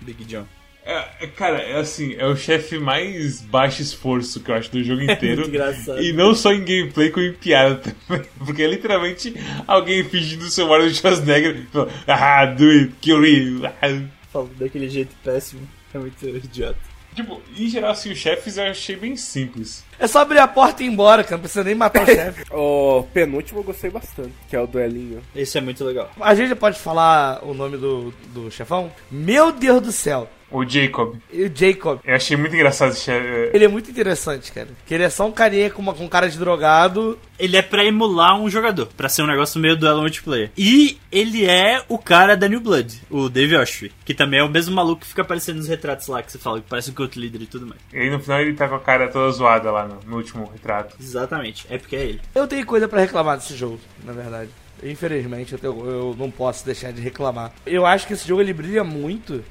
Big 0.00 0.24
John. 0.24 0.46
É, 0.88 1.04
é, 1.20 1.26
cara, 1.26 1.58
é 1.58 1.76
assim, 1.78 2.14
é 2.16 2.24
o 2.26 2.34
chefe 2.34 2.78
mais 2.78 3.42
baixo 3.42 3.82
esforço 3.82 4.40
que 4.40 4.50
eu 4.50 4.54
acho 4.54 4.72
do 4.72 4.82
jogo 4.82 5.02
inteiro. 5.04 5.42
muito 5.42 5.50
engraçado. 5.50 6.02
E 6.02 6.14
não 6.14 6.34
só 6.34 6.50
em 6.50 6.64
gameplay, 6.64 7.10
como 7.10 7.26
em 7.26 7.34
piada 7.34 7.76
também. 7.76 8.24
Porque 8.42 8.62
é 8.62 8.66
literalmente 8.66 9.34
alguém 9.66 10.02
fingindo 10.02 10.48
ser 10.48 10.62
o 10.62 10.72
Arnold 10.72 10.94
Schwarzenegger 10.94 11.56
e 11.56 11.66
falando, 11.66 11.92
ah, 12.06 12.46
do 12.46 12.64
it, 12.70 12.94
kill 13.02 13.20
me. 13.20 13.66
ah." 13.66 14.08
Falando 14.32 14.54
daquele 14.58 14.88
jeito 14.88 15.14
péssimo. 15.22 15.60
É 15.92 15.98
muito 15.98 16.26
idiota. 16.26 16.78
Tipo, 17.14 17.42
em 17.56 17.68
geral, 17.68 17.90
assim, 17.90 18.12
os 18.12 18.18
chefes 18.18 18.56
eu 18.58 18.64
achei 18.64 18.94
bem 18.94 19.16
simples. 19.16 19.84
É 19.98 20.06
só 20.06 20.20
abrir 20.20 20.38
a 20.38 20.46
porta 20.46 20.82
e 20.82 20.86
ir 20.86 20.90
embora, 20.90 21.24
cara. 21.24 21.36
Não 21.36 21.40
precisa 21.40 21.64
nem 21.64 21.74
matar 21.74 22.02
o 22.02 22.06
chefe. 22.06 22.44
O 22.50 23.02
penúltimo 23.12 23.60
eu 23.60 23.64
gostei 23.64 23.90
bastante, 23.90 24.32
que 24.48 24.54
é 24.54 24.60
o 24.60 24.66
duelinho. 24.66 25.22
Esse 25.34 25.58
é 25.58 25.60
muito 25.60 25.82
legal. 25.84 26.10
A 26.20 26.34
gente 26.34 26.54
pode 26.54 26.78
falar 26.78 27.42
o 27.42 27.52
nome 27.52 27.76
do, 27.76 28.12
do 28.28 28.50
chefão? 28.50 28.92
Meu 29.10 29.50
Deus 29.50 29.82
do 29.82 29.92
céu. 29.92 30.30
O 30.50 30.64
Jacob. 30.64 31.16
O 31.32 31.50
Jacob. 31.54 32.00
Eu 32.04 32.14
achei 32.14 32.36
muito 32.36 32.54
engraçado 32.54 32.92
esse 32.92 33.00
chefe. 33.02 33.50
Ele 33.54 33.64
é 33.64 33.68
muito 33.68 33.90
interessante, 33.90 34.50
cara. 34.50 34.68
Que 34.86 34.94
ele 34.94 35.04
é 35.04 35.10
só 35.10 35.26
um 35.26 35.32
carinha 35.32 35.68
com, 35.70 35.82
uma, 35.82 35.92
com 35.92 36.08
cara 36.08 36.28
de 36.28 36.38
drogado. 36.38 37.18
Ele 37.38 37.56
é 37.56 37.62
pra 37.62 37.84
emular 37.84 38.40
um 38.40 38.48
jogador, 38.48 38.86
pra 38.96 39.08
ser 39.08 39.22
um 39.22 39.26
negócio 39.26 39.60
meio 39.60 39.76
duelo 39.76 40.00
multiplayer. 40.00 40.50
E 40.56 40.98
ele 41.12 41.44
é 41.44 41.82
o 41.88 41.98
cara 41.98 42.36
da 42.36 42.48
New 42.48 42.60
Blood, 42.60 43.00
o 43.10 43.28
Dave 43.28 43.56
Oshry, 43.56 43.92
que 44.04 44.12
também 44.14 44.40
é 44.40 44.42
o 44.42 44.48
mesmo 44.48 44.74
maluco 44.74 45.02
que 45.02 45.06
fica 45.06 45.22
aparecendo 45.22 45.58
nos 45.58 45.68
retratos 45.68 46.08
lá 46.08 46.22
que 46.22 46.32
você 46.32 46.38
fala, 46.38 46.60
que 46.60 46.66
parece 46.68 46.90
um 46.90 46.94
cult 46.94 47.18
leader 47.18 47.42
e 47.42 47.46
tudo 47.46 47.66
mais. 47.66 47.80
E 47.92 47.98
aí 47.98 48.10
no 48.10 48.18
final 48.18 48.40
ele 48.40 48.54
tá 48.54 48.66
com 48.68 48.74
a 48.74 48.80
cara 48.80 49.06
toda 49.08 49.30
zoada 49.30 49.70
lá 49.70 49.86
no, 49.86 50.00
no 50.04 50.16
último 50.16 50.50
retrato. 50.52 50.96
Exatamente, 51.00 51.66
é 51.70 51.78
porque 51.78 51.94
é 51.94 52.02
ele. 52.04 52.20
Eu 52.34 52.46
tenho 52.48 52.64
coisa 52.66 52.88
pra 52.88 53.00
reclamar 53.00 53.36
desse 53.36 53.54
jogo, 53.54 53.78
na 54.04 54.12
verdade. 54.12 54.50
Infelizmente, 54.82 55.52
eu, 55.52 55.58
tenho- 55.58 55.84
eu 55.86 56.16
não 56.18 56.30
posso 56.30 56.64
deixar 56.64 56.92
de 56.92 57.00
reclamar. 57.00 57.52
Eu 57.66 57.84
acho 57.84 58.06
que 58.06 58.12
esse 58.14 58.26
jogo 58.26 58.40
ele 58.40 58.52
brilha 58.52 58.82
muito, 58.84 59.44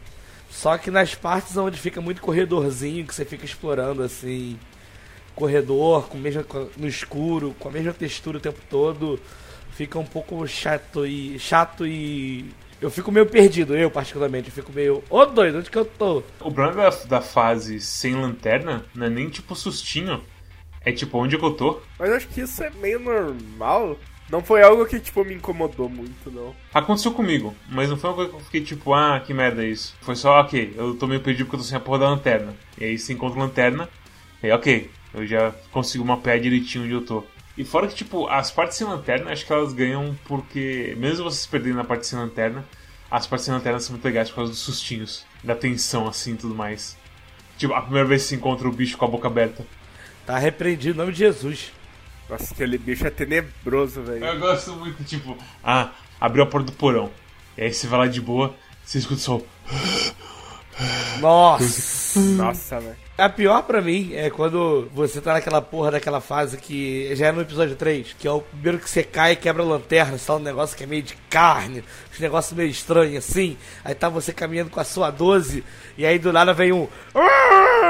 só 0.58 0.76
que 0.76 0.90
nas 0.90 1.14
partes 1.14 1.56
onde 1.56 1.80
fica 1.80 2.02
muito 2.02 2.20
corredorzinho, 2.20 3.06
que 3.06 3.14
você 3.14 3.24
fica 3.24 3.46
explorando 3.46 4.02
assim, 4.02 4.58
corredor, 5.36 6.08
com 6.08 6.18
mesma, 6.18 6.44
com- 6.44 6.68
no 6.76 6.88
escuro, 6.88 7.56
com 7.60 7.70
a 7.70 7.72
mesma 7.72 7.94
textura 7.94 8.38
o 8.40 8.42
tempo 8.42 8.60
todo, 8.68 9.20
fica 9.72 10.00
um 10.00 10.06
pouco 10.06 10.48
chato 10.48 11.06
e. 11.06 11.38
chato 11.38 11.86
e. 11.86 12.50
Eu 12.82 12.90
fico 12.90 13.12
meio 13.12 13.28
perdido, 13.28 13.76
eu 13.78 13.92
particularmente. 13.92 14.48
Eu 14.50 14.54
fico 14.56 14.72
meio. 14.72 15.04
Ô 15.12 15.26
doido, 15.28 15.60
onde 15.60 15.70
que 15.70 15.78
eu 15.78 15.86
tô? 15.86 16.24
O 16.40 16.52
problema 16.52 16.90
da, 16.90 16.98
da 17.06 17.22
fase 17.22 17.80
sem 17.80 18.16
lanterna 18.16 18.84
não 18.96 19.06
é 19.06 19.10
nem 19.12 19.30
tipo 19.30 19.56
sustinho. 19.56 20.24
É 20.82 20.92
tipo, 20.92 21.20
onde 21.20 21.36
é 21.36 21.40
que 21.40 21.46
eu 21.46 21.54
tô? 21.54 21.82
Mas 22.00 22.10
eu 22.10 22.16
acho 22.16 22.28
que 22.30 22.42
isso 22.42 22.64
é 22.64 22.72
meio 22.72 23.00
normal. 23.00 23.96
Não 24.30 24.44
foi 24.44 24.62
algo 24.62 24.86
que, 24.86 25.00
tipo, 25.00 25.24
me 25.24 25.34
incomodou 25.34 25.88
muito, 25.88 26.30
não. 26.30 26.54
Aconteceu 26.74 27.14
comigo, 27.14 27.56
mas 27.70 27.90
não 27.90 27.98
foi 27.98 28.10
uma 28.10 28.16
coisa 28.16 28.32
que 28.32 28.36
eu 28.36 28.42
fiquei 28.42 28.62
tipo, 28.62 28.94
ah, 28.94 29.22
que 29.26 29.34
merda 29.34 29.64
é 29.64 29.70
isso. 29.70 29.96
Foi 30.02 30.16
só, 30.16 30.42
ok, 30.42 30.74
eu 30.76 30.96
tô 30.96 31.08
meio 31.08 31.22
perdido 31.22 31.46
porque 31.46 31.56
eu 31.56 31.60
tô 31.62 31.66
sem 31.66 31.78
a 31.78 31.80
porra 31.80 32.00
da 32.00 32.10
lanterna. 32.10 32.54
E 32.78 32.84
aí 32.84 32.98
você 32.98 33.14
encontra 33.14 33.40
a 33.40 33.44
lanterna, 33.44 33.90
e 34.44 34.48
aí, 34.48 34.52
ok, 34.52 34.92
eu 35.14 35.26
já 35.26 35.54
consigo 35.72 36.04
mapear 36.04 36.40
direitinho 36.40 36.84
onde 36.84 36.94
eu 36.94 37.06
tô. 37.06 37.24
E 37.58 37.64
fora 37.64 37.88
que, 37.88 37.96
tipo, 37.96 38.28
as 38.28 38.52
partes 38.52 38.78
sem 38.78 38.86
lanterna, 38.86 39.32
acho 39.32 39.46
que 39.46 39.52
elas 39.52 39.74
ganham 39.74 40.16
porque, 40.26 40.94
mesmo 40.98 41.24
vocês 41.24 41.48
perderem 41.48 41.76
na 41.76 41.84
parte 41.84 42.06
sem 42.06 42.20
lanterna, 42.20 42.66
as 43.10 43.26
partes 43.26 43.46
sem 43.46 43.54
lanterna 43.54 43.80
são 43.80 43.94
muito 43.94 44.06
legais 44.06 44.30
por 44.30 44.36
causa 44.36 44.52
dos 44.52 44.60
sustinhos, 44.60 45.26
da 45.44 45.56
tensão, 45.56 46.08
assim, 46.08 46.34
e 46.34 46.38
tudo 46.38 46.54
mais. 46.54 46.98
Tipo, 47.58 47.74
a 47.74 47.82
primeira 47.82 48.08
vez 48.08 48.24
que 48.24 48.30
você 48.30 48.36
encontra 48.36 48.68
o 48.68 48.72
bicho 48.72 48.98
com 48.98 49.06
a 49.06 49.08
boca 49.08 49.28
aberta. 49.28 49.66
Tá 50.26 50.38
repreendido 50.38 50.96
em 50.96 50.98
nome 50.98 51.14
de 51.14 51.20
Jesus. 51.20 51.72
Nossa, 52.30 52.54
aquele 52.54 52.78
bicho 52.78 53.08
é 53.08 53.10
tenebroso, 53.10 54.02
velho. 54.02 54.26
Eu 54.26 54.40
gosto 54.40 54.74
muito, 54.74 55.04
tipo, 55.04 55.38
ah, 55.64 55.92
abriu 56.20 56.44
a 56.44 56.48
porta 56.48 56.72
do 56.72 56.78
porão. 56.78 57.10
E 57.58 57.64
aí 57.64 57.74
você 57.74 57.88
vai 57.88 58.00
lá 58.00 58.08
de 58.08 58.22
boa, 58.22 58.54
você 58.84 58.98
escuta 58.98 59.22
só. 59.22 59.42
Nossa! 61.20 62.20
Nossa, 62.20 62.80
velho. 62.80 63.08
A 63.18 63.28
pior 63.28 63.64
pra 63.64 63.82
mim 63.82 64.12
é 64.14 64.30
quando 64.30 64.88
você 64.94 65.20
tá 65.20 65.34
naquela 65.34 65.60
porra 65.60 65.90
daquela 65.90 66.22
fase 66.22 66.56
que 66.56 67.16
já 67.16 67.28
é 67.28 67.32
no 67.32 67.42
episódio 67.42 67.76
3, 67.76 68.16
que 68.20 68.28
é 68.28 68.32
o 68.32 68.42
primeiro 68.42 68.78
que 68.78 68.88
você 68.88 69.02
cai 69.02 69.32
e 69.32 69.36
quebra 69.36 69.64
a 69.64 69.66
lanterna, 69.66 70.20
só 70.20 70.38
um 70.38 70.40
negócio 70.40 70.78
que 70.78 70.84
é 70.84 70.88
meio 70.88 71.02
de 71.02 71.16
carne, 71.28 71.80
um 71.80 72.22
negócio 72.22 72.56
meio 72.56 72.70
estranho 72.70 73.18
assim. 73.18 73.58
Aí 73.84 73.96
tá 73.96 74.08
você 74.08 74.32
caminhando 74.32 74.70
com 74.70 74.80
a 74.80 74.84
sua 74.84 75.10
12 75.10 75.64
e 75.98 76.06
aí 76.06 76.20
do 76.20 76.32
nada 76.32 76.54
vem 76.54 76.72
um, 76.72 76.88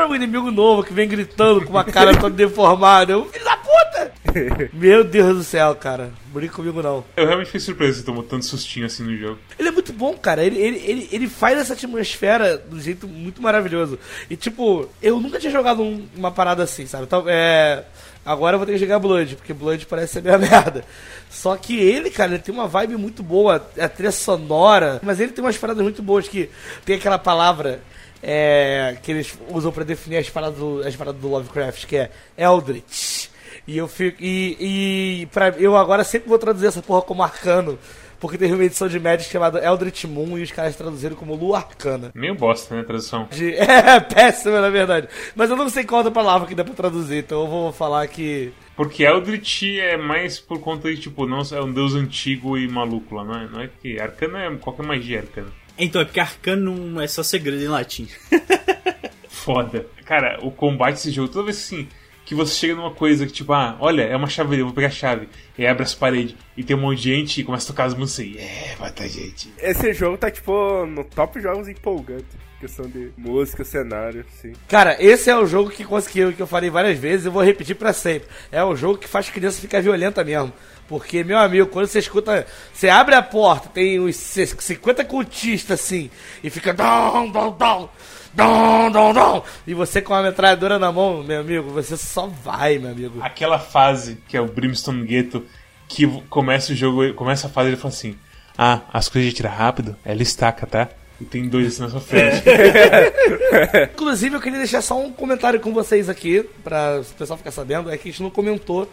um 0.10 0.16
inimigo 0.16 0.50
novo 0.50 0.82
que 0.82 0.94
vem 0.94 1.10
gritando 1.10 1.66
com 1.66 1.72
uma 1.72 1.84
cara 1.84 2.16
toda 2.16 2.34
deformada. 2.34 3.12
Eu, 3.12 3.26
filho 3.26 3.44
da! 3.44 3.57
Meu 4.74 5.04
Deus 5.04 5.38
do 5.38 5.44
céu, 5.44 5.74
cara. 5.76 6.12
Brinca 6.28 6.54
comigo 6.56 6.82
não. 6.82 7.04
Eu 7.16 7.26
realmente 7.26 7.48
fiquei 7.48 7.60
surpreso 7.62 8.00
que 8.00 8.06
tomou 8.06 8.24
tanto 8.24 8.46
sustinho 8.46 8.86
assim 8.86 9.04
no 9.04 9.16
jogo. 9.18 9.40
Ele 9.58 9.70
é 9.70 9.72
muito 9.72 9.92
bom, 9.94 10.14
cara. 10.16 10.44
Ele, 10.44 10.60
ele, 10.60 10.78
ele, 10.86 11.10
ele 11.12 11.28
faz 11.28 11.58
essa 11.58 11.74
atmosfera 11.74 12.58
de 12.58 12.76
um 12.76 12.80
jeito 12.80 13.08
muito 13.08 13.42
maravilhoso. 13.42 13.98
E, 14.30 14.36
tipo, 14.36 14.88
eu 15.02 15.20
nunca 15.20 15.40
tinha 15.40 15.52
jogado 15.52 15.82
um- 15.82 16.08
uma 16.16 16.32
parada 16.32 16.64
assim, 16.64 16.86
sabe? 16.86 17.04
Então, 17.06 17.24
é... 17.28 17.84
Agora 18.26 18.56
eu 18.56 18.60
vou 18.60 18.66
ter 18.66 18.74
que 18.74 18.80
jogar 18.80 19.00
Blood, 19.00 19.38
porque 19.38 19.54
Blood 19.54 19.86
parece 19.86 20.14
ser 20.14 20.22
meio 20.24 20.38
merda. 20.38 20.84
Só 21.30 21.56
que 21.56 21.80
ele, 21.80 22.10
cara, 22.10 22.34
ele 22.34 22.44
tem 22.44 22.54
uma 22.54 22.68
vibe 22.68 22.98
muito 22.98 23.24
boa, 23.24 23.66
a 23.80 23.88
trilha 23.88 24.12
sonora, 24.12 25.00
mas 25.02 25.20
ele 25.22 25.32
tem 25.32 25.42
umas 25.44 25.58
paradas 25.58 25.82
muito 25.82 26.04
boas 26.04 26.28
que 26.28 26.50
tem 26.84 26.98
aquela 26.98 27.18
palavra 27.18 27.80
é, 28.22 28.98
que 29.02 29.12
eles 29.12 29.34
usam 29.50 29.72
pra 29.72 29.86
definir 29.86 30.18
as 30.18 30.30
paradas 30.30 30.60
do, 30.60 30.82
as 30.86 30.94
paradas 30.94 31.22
do 31.22 31.28
Lovecraft, 31.30 31.86
que 31.86 31.96
é 31.96 32.12
Eldritch. 32.38 33.28
E 33.68 33.78
eu 33.78 33.88
fico. 33.88 34.18
E, 34.22 35.22
e 35.22 35.26
pra, 35.28 35.50
eu 35.50 35.76
agora 35.76 36.04
sempre 36.04 36.30
vou 36.30 36.40
traduzir 36.40 36.68
essa 36.68 36.82
porra 36.82 37.02
como 37.02 37.22
arcano. 37.22 37.78
Porque 38.20 38.36
teve 38.36 38.54
uma 38.56 38.64
edição 38.64 38.88
de 38.88 39.00
Magic 39.00 39.30
chamada 39.30 39.64
Eldritch 39.64 40.06
Moon 40.06 40.40
e 40.40 40.42
os 40.42 40.50
caras 40.52 40.76
traduziram 40.76 41.16
como 41.16 41.36
Lua 41.36 41.58
Arcana. 41.60 42.10
Meio 42.16 42.34
bosta, 42.34 42.74
né, 42.74 42.82
a 42.82 42.84
tradução. 42.84 43.28
De- 43.30 43.54
É, 43.62 44.00
péssima 44.00 44.60
na 44.60 44.72
verdade. 44.72 45.08
Mas 45.36 45.52
eu 45.52 45.56
não 45.56 45.70
sei 45.70 45.84
qual 45.84 46.00
outra 46.00 46.12
palavra 46.12 46.48
que 46.48 46.56
dá 46.56 46.64
pra 46.64 46.74
traduzir, 46.74 47.18
então 47.20 47.42
eu 47.42 47.48
vou 47.48 47.72
falar 47.72 48.08
que. 48.08 48.52
Porque 48.76 49.04
Eldritch 49.04 49.62
é 49.80 49.98
mais 49.98 50.40
por 50.40 50.60
conta 50.60 50.90
de, 50.90 51.00
tipo, 51.00 51.28
não 51.28 51.42
é 51.52 51.62
um 51.62 51.72
deus 51.72 51.94
antigo 51.94 52.58
e 52.58 52.68
maluco 52.68 53.14
lá, 53.14 53.24
não 53.24 53.36
é? 53.36 53.48
Não 53.48 53.62
é 53.62 53.70
que 53.82 54.00
arcana 54.02 54.46
é 54.46 54.56
qualquer 54.56 54.84
magia 54.84 55.20
arcana. 55.20 55.50
Então, 55.78 56.02
é 56.02 56.06
porque 56.06 56.20
arcano 56.20 57.00
é 57.00 57.06
só 57.08 57.22
segredo 57.22 57.64
em 57.64 57.68
latim. 57.68 58.08
Foda. 59.30 59.86
Cara, 60.06 60.40
o 60.42 60.52
combate 60.52 60.96
desse 60.96 61.12
jogo, 61.12 61.28
toda 61.30 61.46
vez 61.46 61.58
assim, 61.58 61.84
que 61.86 61.92
você 62.36 62.54
chega 62.54 62.76
numa 62.76 62.92
coisa 62.92 63.26
que, 63.26 63.32
tipo, 63.32 63.54
ah, 63.54 63.78
olha, 63.80 64.04
é 64.04 64.16
uma 64.16 64.28
chave, 64.28 64.60
eu 64.60 64.66
vou 64.66 64.74
pegar 64.74 64.88
a 64.88 64.92
chave. 64.92 65.30
E 65.58 65.66
abre 65.66 65.84
as 65.84 65.96
paredes 65.96 66.36
e 66.56 66.64
tem 66.64 66.76
um 66.76 66.82
monte 66.82 67.02
de 67.02 67.16
gente 67.16 67.42
e 67.42 67.44
começa 67.44 67.66
a 67.66 67.68
tocar 67.68 67.86
as 67.86 67.94
músicas 67.94 68.36
e, 68.36 68.38
é, 68.38 68.76
vai 68.78 68.92
ter 68.92 69.10
gente. 69.10 69.54
Esse 69.58 69.94
jogo 69.94 70.18
tá, 70.18 70.30
tipo, 70.30 70.86
no 70.86 71.04
top 71.04 71.40
jogos 71.40 71.68
empolgantes. 71.68 72.48
Questão 72.60 72.88
de 72.88 73.12
música, 73.16 73.64
cenário, 73.64 74.26
sim. 74.42 74.54
Cara, 74.68 74.98
esse 75.00 75.30
é 75.30 75.38
o 75.38 75.46
jogo 75.46 75.70
que 75.70 75.84
conseguiu, 75.84 76.34
que 76.34 76.42
eu 76.42 76.48
falei 76.48 76.72
várias 76.72 76.98
vezes 76.98 77.28
e 77.28 77.30
vou 77.30 77.44
repetir 77.44 77.76
pra 77.76 77.94
sempre. 77.94 78.28
É 78.52 78.64
o 78.64 78.76
jogo 78.76 78.98
que 78.98 79.08
faz 79.08 79.30
criança 79.30 79.62
ficar 79.62 79.80
violenta 79.80 80.24
mesmo. 80.24 80.52
Porque, 80.88 81.24
meu 81.24 81.38
amigo, 81.38 81.68
quando 81.68 81.86
você 81.86 82.00
escuta. 82.00 82.48
Você 82.74 82.90
abre 82.90 83.14
a 83.14 83.22
porta, 83.22 83.70
tem 83.70 84.00
uns 84.00 84.16
50 84.16 85.06
cultistas 85.06 85.80
assim, 85.80 86.10
e 86.44 86.50
fica. 86.50 86.74
Dom, 86.74 87.30
dom, 87.30 87.52
dom, 87.52 87.90
dom, 88.38 88.92
dom, 88.92 89.14
dom, 89.14 89.44
e 89.66 89.74
você 89.74 90.00
com 90.00 90.14
a 90.14 90.22
metralhadora 90.22 90.78
na 90.78 90.92
mão, 90.92 91.24
meu 91.24 91.42
amigo, 91.42 91.72
você 91.72 91.98
só 91.98 92.28
vai, 92.28 92.78
meu 92.78 92.92
amigo. 92.92 93.20
Aquela 93.22 93.58
fase 93.58 94.20
que 94.28 94.38
é 94.38 94.42
o 94.42 94.46
Brimstone 94.46 95.04
Ghetto, 95.06 95.44
que 95.88 96.06
começa 96.30 96.72
o 96.72 96.76
jogo, 96.76 97.12
começa 97.16 97.48
a 97.48 97.50
fase 97.50 97.70
e 97.70 97.72
ele 97.72 97.78
fala 97.78 97.94
assim: 97.94 98.16
Ah, 98.56 98.82
as 98.94 99.10
coisas 99.10 99.32
de 99.32 99.36
tirar 99.36 99.50
rápido, 99.50 99.96
ela 100.06 100.22
estaca, 100.22 100.68
tá? 100.68 100.90
E 101.20 101.26
tem 101.26 101.50
dois 101.50 101.68
assim 101.68 101.82
na 101.82 101.90
sua 101.90 102.00
frente. 102.00 102.44
Inclusive, 103.92 104.36
eu 104.36 104.40
queria 104.40 104.60
deixar 104.60 104.84
só 104.84 105.02
um 105.02 105.12
comentário 105.12 105.60
com 105.60 105.74
vocês 105.74 106.08
aqui, 106.08 106.48
pra 106.64 107.02
o 107.02 107.14
pessoal 107.16 107.38
ficar 107.38 107.50
sabendo. 107.50 107.90
É 107.90 107.98
que 107.98 108.08
a 108.08 108.12
gente 108.12 108.22
não 108.22 108.30
comentou, 108.30 108.88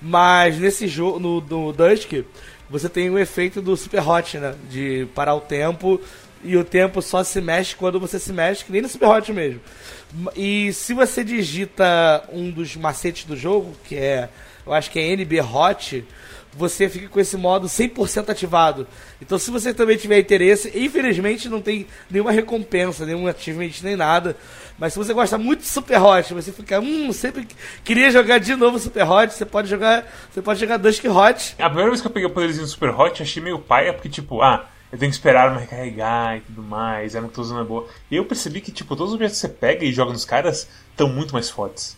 mas 0.00 0.58
nesse 0.58 0.86
jogo, 0.86 1.18
no, 1.18 1.40
no 1.40 1.72
Dusk, 1.72 2.12
você 2.68 2.90
tem 2.90 3.08
o 3.08 3.18
efeito 3.18 3.62
do 3.62 3.74
Super 3.74 4.06
Hot, 4.06 4.36
né? 4.36 4.54
De 4.70 5.08
parar 5.14 5.34
o 5.34 5.40
tempo 5.40 5.98
e 6.42 6.56
o 6.56 6.64
tempo 6.64 7.00
só 7.00 7.22
se 7.22 7.40
mexe 7.40 7.76
quando 7.76 8.00
você 8.00 8.18
se 8.18 8.32
mexe, 8.32 8.64
que 8.64 8.72
nem 8.72 8.82
no 8.82 8.88
Super 8.88 9.08
Hot 9.08 9.32
mesmo. 9.32 9.60
E 10.36 10.72
se 10.72 10.92
você 10.92 11.24
digita 11.24 12.24
um 12.32 12.50
dos 12.50 12.76
macetes 12.76 13.24
do 13.24 13.36
jogo, 13.36 13.74
que 13.84 13.96
é, 13.96 14.28
eu 14.66 14.72
acho 14.72 14.90
que 14.90 14.98
é 14.98 15.12
NB 15.12 15.40
Hot, 15.40 16.04
você 16.54 16.88
fica 16.88 17.08
com 17.08 17.18
esse 17.18 17.36
modo 17.36 17.66
100% 17.66 18.28
ativado. 18.28 18.86
Então, 19.20 19.38
se 19.38 19.50
você 19.50 19.72
também 19.72 19.96
tiver 19.96 20.18
interesse, 20.18 20.70
infelizmente 20.74 21.48
não 21.48 21.62
tem 21.62 21.86
nenhuma 22.10 22.30
recompensa, 22.30 23.06
nenhum 23.06 23.26
achievement, 23.26 23.70
nem 23.82 23.96
nada. 23.96 24.36
Mas 24.78 24.92
se 24.92 24.98
você 24.98 25.14
gosta 25.14 25.38
muito 25.38 25.60
de 25.60 25.68
Super 25.68 26.00
Hot, 26.02 26.34
você 26.34 26.52
fica, 26.52 26.80
hum, 26.80 27.12
sempre 27.12 27.46
queria 27.84 28.10
jogar 28.10 28.38
de 28.38 28.54
novo 28.54 28.78
Super 28.78 29.08
Hot, 29.08 29.32
você 29.32 29.46
pode 29.46 29.68
jogar, 29.68 30.04
você 30.30 30.42
pode 30.42 30.60
jogar 30.60 30.76
Dusk 30.76 31.04
Hot. 31.04 31.54
A 31.58 31.66
primeira 31.66 31.90
vez 31.90 32.00
que 32.00 32.06
eu 32.06 32.10
peguei 32.10 32.28
o 32.28 32.32
poderzinho 32.32 32.66
Super 32.66 32.90
Hot, 32.90 33.22
achei 33.22 33.42
meio 33.42 33.58
paia, 33.58 33.92
porque, 33.92 34.08
tipo, 34.08 34.42
ah, 34.42 34.68
eu 34.92 34.98
tenho 34.98 35.10
que 35.10 35.16
esperar 35.16 35.48
arma 35.48 35.60
recarregar 35.60 36.36
e 36.36 36.40
tudo 36.42 36.62
mais, 36.62 37.16
a 37.16 37.22
tô 37.22 37.58
é 37.58 37.64
boa. 37.64 37.88
E 38.10 38.16
eu 38.16 38.26
percebi 38.26 38.60
que, 38.60 38.70
tipo, 38.70 38.94
todos 38.94 39.10
os 39.10 39.14
objetos 39.14 39.40
que 39.40 39.46
você 39.46 39.48
pega 39.48 39.84
e 39.86 39.92
joga 39.92 40.12
nos 40.12 40.26
caras 40.26 40.68
estão 40.90 41.08
muito 41.08 41.32
mais 41.32 41.48
fortes. 41.48 41.96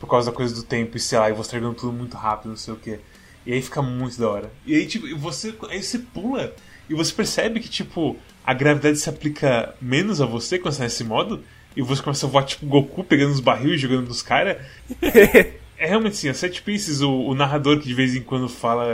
Por 0.00 0.08
causa 0.08 0.30
da 0.30 0.36
coisa 0.36 0.54
do 0.54 0.62
tempo 0.62 0.96
e 0.96 1.00
sei 1.00 1.18
lá, 1.18 1.28
e 1.28 1.34
você 1.34 1.58
jogando 1.58 1.76
tudo 1.76 1.92
muito 1.92 2.16
rápido, 2.16 2.48
não 2.48 2.56
sei 2.56 2.72
o 2.72 2.78
que. 2.78 2.98
E 3.44 3.52
aí 3.52 3.60
fica 3.60 3.82
muito 3.82 4.18
da 4.18 4.26
hora. 4.26 4.50
E 4.64 4.74
aí, 4.74 4.86
tipo, 4.86 5.06
você, 5.18 5.54
aí 5.68 5.82
você 5.82 5.98
pula 5.98 6.54
e 6.88 6.94
você 6.94 7.12
percebe 7.12 7.60
que, 7.60 7.68
tipo, 7.68 8.16
a 8.44 8.54
gravidade 8.54 8.98
se 8.98 9.10
aplica 9.10 9.74
menos 9.80 10.22
a 10.22 10.26
você 10.26 10.58
quando 10.58 10.72
você 10.72 10.78
tá 10.78 10.84
nesse 10.84 11.04
modo. 11.04 11.44
E 11.76 11.82
você 11.82 12.02
começa 12.02 12.26
a 12.26 12.28
voar 12.28 12.44
tipo 12.44 12.66
Goku 12.66 13.04
pegando 13.04 13.32
os 13.32 13.38
barril 13.38 13.74
e 13.74 13.78
jogando 13.78 14.08
nos 14.08 14.22
caras. 14.22 14.56
é 15.02 15.86
realmente 15.86 16.14
assim, 16.14 16.28
a 16.28 16.34
Set 16.34 16.62
Pieces, 16.62 17.00
o, 17.00 17.10
o, 17.10 17.34
narrador 17.34 17.78
que 17.78 17.86
de 17.86 17.94
vez 17.94 18.16
em 18.16 18.22
quando 18.22 18.48
fala. 18.48 18.86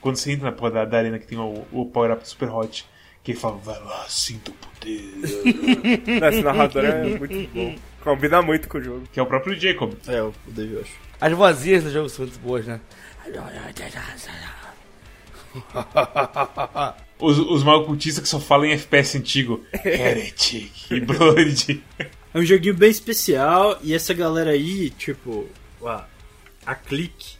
Quando 0.00 0.16
você 0.16 0.32
entra 0.32 0.46
na 0.46 0.56
porra 0.56 0.70
da, 0.70 0.84
da 0.84 0.98
arena 0.98 1.18
que 1.18 1.26
tem 1.26 1.38
o, 1.38 1.64
o 1.70 1.84
Power 1.86 2.12
Up 2.12 2.26
Super 2.26 2.48
Hot, 2.48 2.86
que 3.22 3.34
fala, 3.34 3.56
vai 3.58 3.78
lá, 3.80 4.04
sinta 4.08 4.50
o 4.50 4.54
poder. 4.54 5.12
Esse 6.28 6.42
narrador 6.42 6.84
é 6.84 7.04
muito 7.04 7.54
bom. 7.54 7.76
Combina 8.02 8.42
muito 8.42 8.68
com 8.68 8.78
o 8.78 8.82
jogo. 8.82 9.04
Que 9.12 9.20
é 9.20 9.22
o 9.22 9.26
próprio 9.26 9.58
Jacob. 9.58 9.94
É, 10.08 10.20
o 10.22 10.34
David, 10.46 10.74
eu 10.74 10.80
acho. 10.80 10.92
As 11.20 11.32
vozinhas 11.32 11.84
do 11.84 11.92
jogo 11.92 12.08
são 12.08 12.24
muito 12.24 12.38
boas, 12.40 12.66
né? 12.66 12.80
Os, 17.20 17.38
os 17.38 17.62
malcultistas 17.62 18.24
que 18.24 18.28
só 18.28 18.40
falam 18.40 18.66
em 18.66 18.72
FPS 18.72 19.16
antigo. 19.16 19.64
Heretic 19.84 20.90
e 20.90 20.98
Blood. 20.98 21.80
É 22.34 22.38
um 22.38 22.44
joguinho 22.44 22.74
bem 22.74 22.90
especial 22.90 23.78
e 23.80 23.94
essa 23.94 24.12
galera 24.12 24.50
aí, 24.50 24.90
tipo, 24.90 25.46
a, 25.84 26.04
a 26.66 26.74
clique 26.74 27.36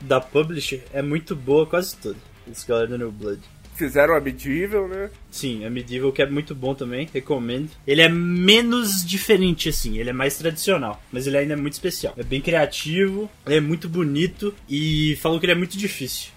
da 0.00 0.20
publisher 0.20 0.84
é 0.92 1.02
muito 1.02 1.34
boa 1.34 1.66
quase 1.66 1.96
toda. 1.96 2.18
Essa 2.48 2.68
galera 2.68 2.86
do 2.86 2.98
New 2.98 3.10
Blood. 3.10 3.40
Fizeram 3.80 4.14
a 4.14 4.20
Medieval, 4.20 4.86
né? 4.86 5.08
Sim, 5.30 5.64
a 5.64 5.70
Medieval 5.70 6.12
que 6.12 6.20
é 6.20 6.26
muito 6.26 6.54
bom 6.54 6.74
também, 6.74 7.08
recomendo. 7.10 7.70
Ele 7.86 8.02
é 8.02 8.10
menos 8.10 9.02
diferente 9.02 9.70
assim, 9.70 9.96
ele 9.96 10.10
é 10.10 10.12
mais 10.12 10.36
tradicional, 10.36 11.02
mas 11.10 11.26
ele 11.26 11.38
ainda 11.38 11.54
é 11.54 11.56
muito 11.56 11.72
especial. 11.72 12.12
É 12.18 12.22
bem 12.22 12.42
criativo, 12.42 13.30
ele 13.46 13.54
é 13.56 13.60
muito 13.60 13.88
bonito 13.88 14.54
e 14.68 15.16
falou 15.22 15.40
que 15.40 15.46
ele 15.46 15.52
é 15.52 15.56
muito 15.56 15.78
difícil. 15.78 16.28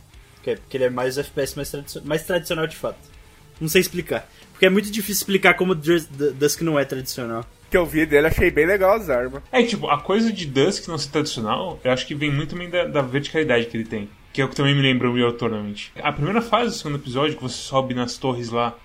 Porque 0.42 0.78
ele 0.78 0.86
é 0.86 0.90
mais 0.90 1.18
FPS 1.18 1.54
mais, 1.58 1.70
tradicio 1.70 2.02
mais 2.06 2.24
tradicional 2.24 2.66
de 2.66 2.78
fato. 2.78 3.12
Não 3.60 3.68
sei 3.68 3.82
explicar. 3.82 4.26
Porque 4.54 4.66
é 4.66 4.70
muito 4.70 4.90
difícil 4.90 5.24
explicar 5.24 5.56
como 5.56 5.76
Dusk 5.76 6.62
não 6.62 6.80
é 6.80 6.86
tradicional. 6.86 7.46
Que 7.70 7.76
eu 7.76 7.86
vi 7.86 8.06
dele, 8.06 8.28
achei 8.28 8.52
bem 8.52 8.66
legal 8.66 8.96
as 8.96 9.10
armas. 9.10 9.44
É, 9.52 9.62
tipo, 9.64 9.90
a 9.90 10.00
coisa 10.00 10.32
de 10.32 10.46
Dusk 10.46 10.88
não 10.88 10.98
ser 10.98 11.10
tradicional, 11.10 11.78
eu 11.84 11.92
acho 11.92 12.08
que 12.08 12.16
vem 12.16 12.32
muito 12.32 12.52
também 12.52 12.70
da, 12.70 12.86
da 12.86 13.02
verticalidade 13.02 13.66
que 13.66 13.76
ele 13.76 13.84
tem. 13.84 14.08
Que 14.34 14.42
é 14.42 14.46
o 14.46 14.50
que 14.50 14.56
também 14.56 14.76
me 14.76 14.82
lembra 14.82 15.10
o 15.10 15.16
Real 15.16 15.32
Tournament. 15.32 15.92
A 16.02 16.12
primeira 16.12 16.42
fase 16.42 16.72
do 16.72 16.76
segundo 16.76 16.98
episódio, 16.98 17.38
que 17.38 17.44
você 17.44 17.56
sobe 17.56 17.94
nas 17.94 18.18
torres 18.18 18.50
lá, 18.50 18.76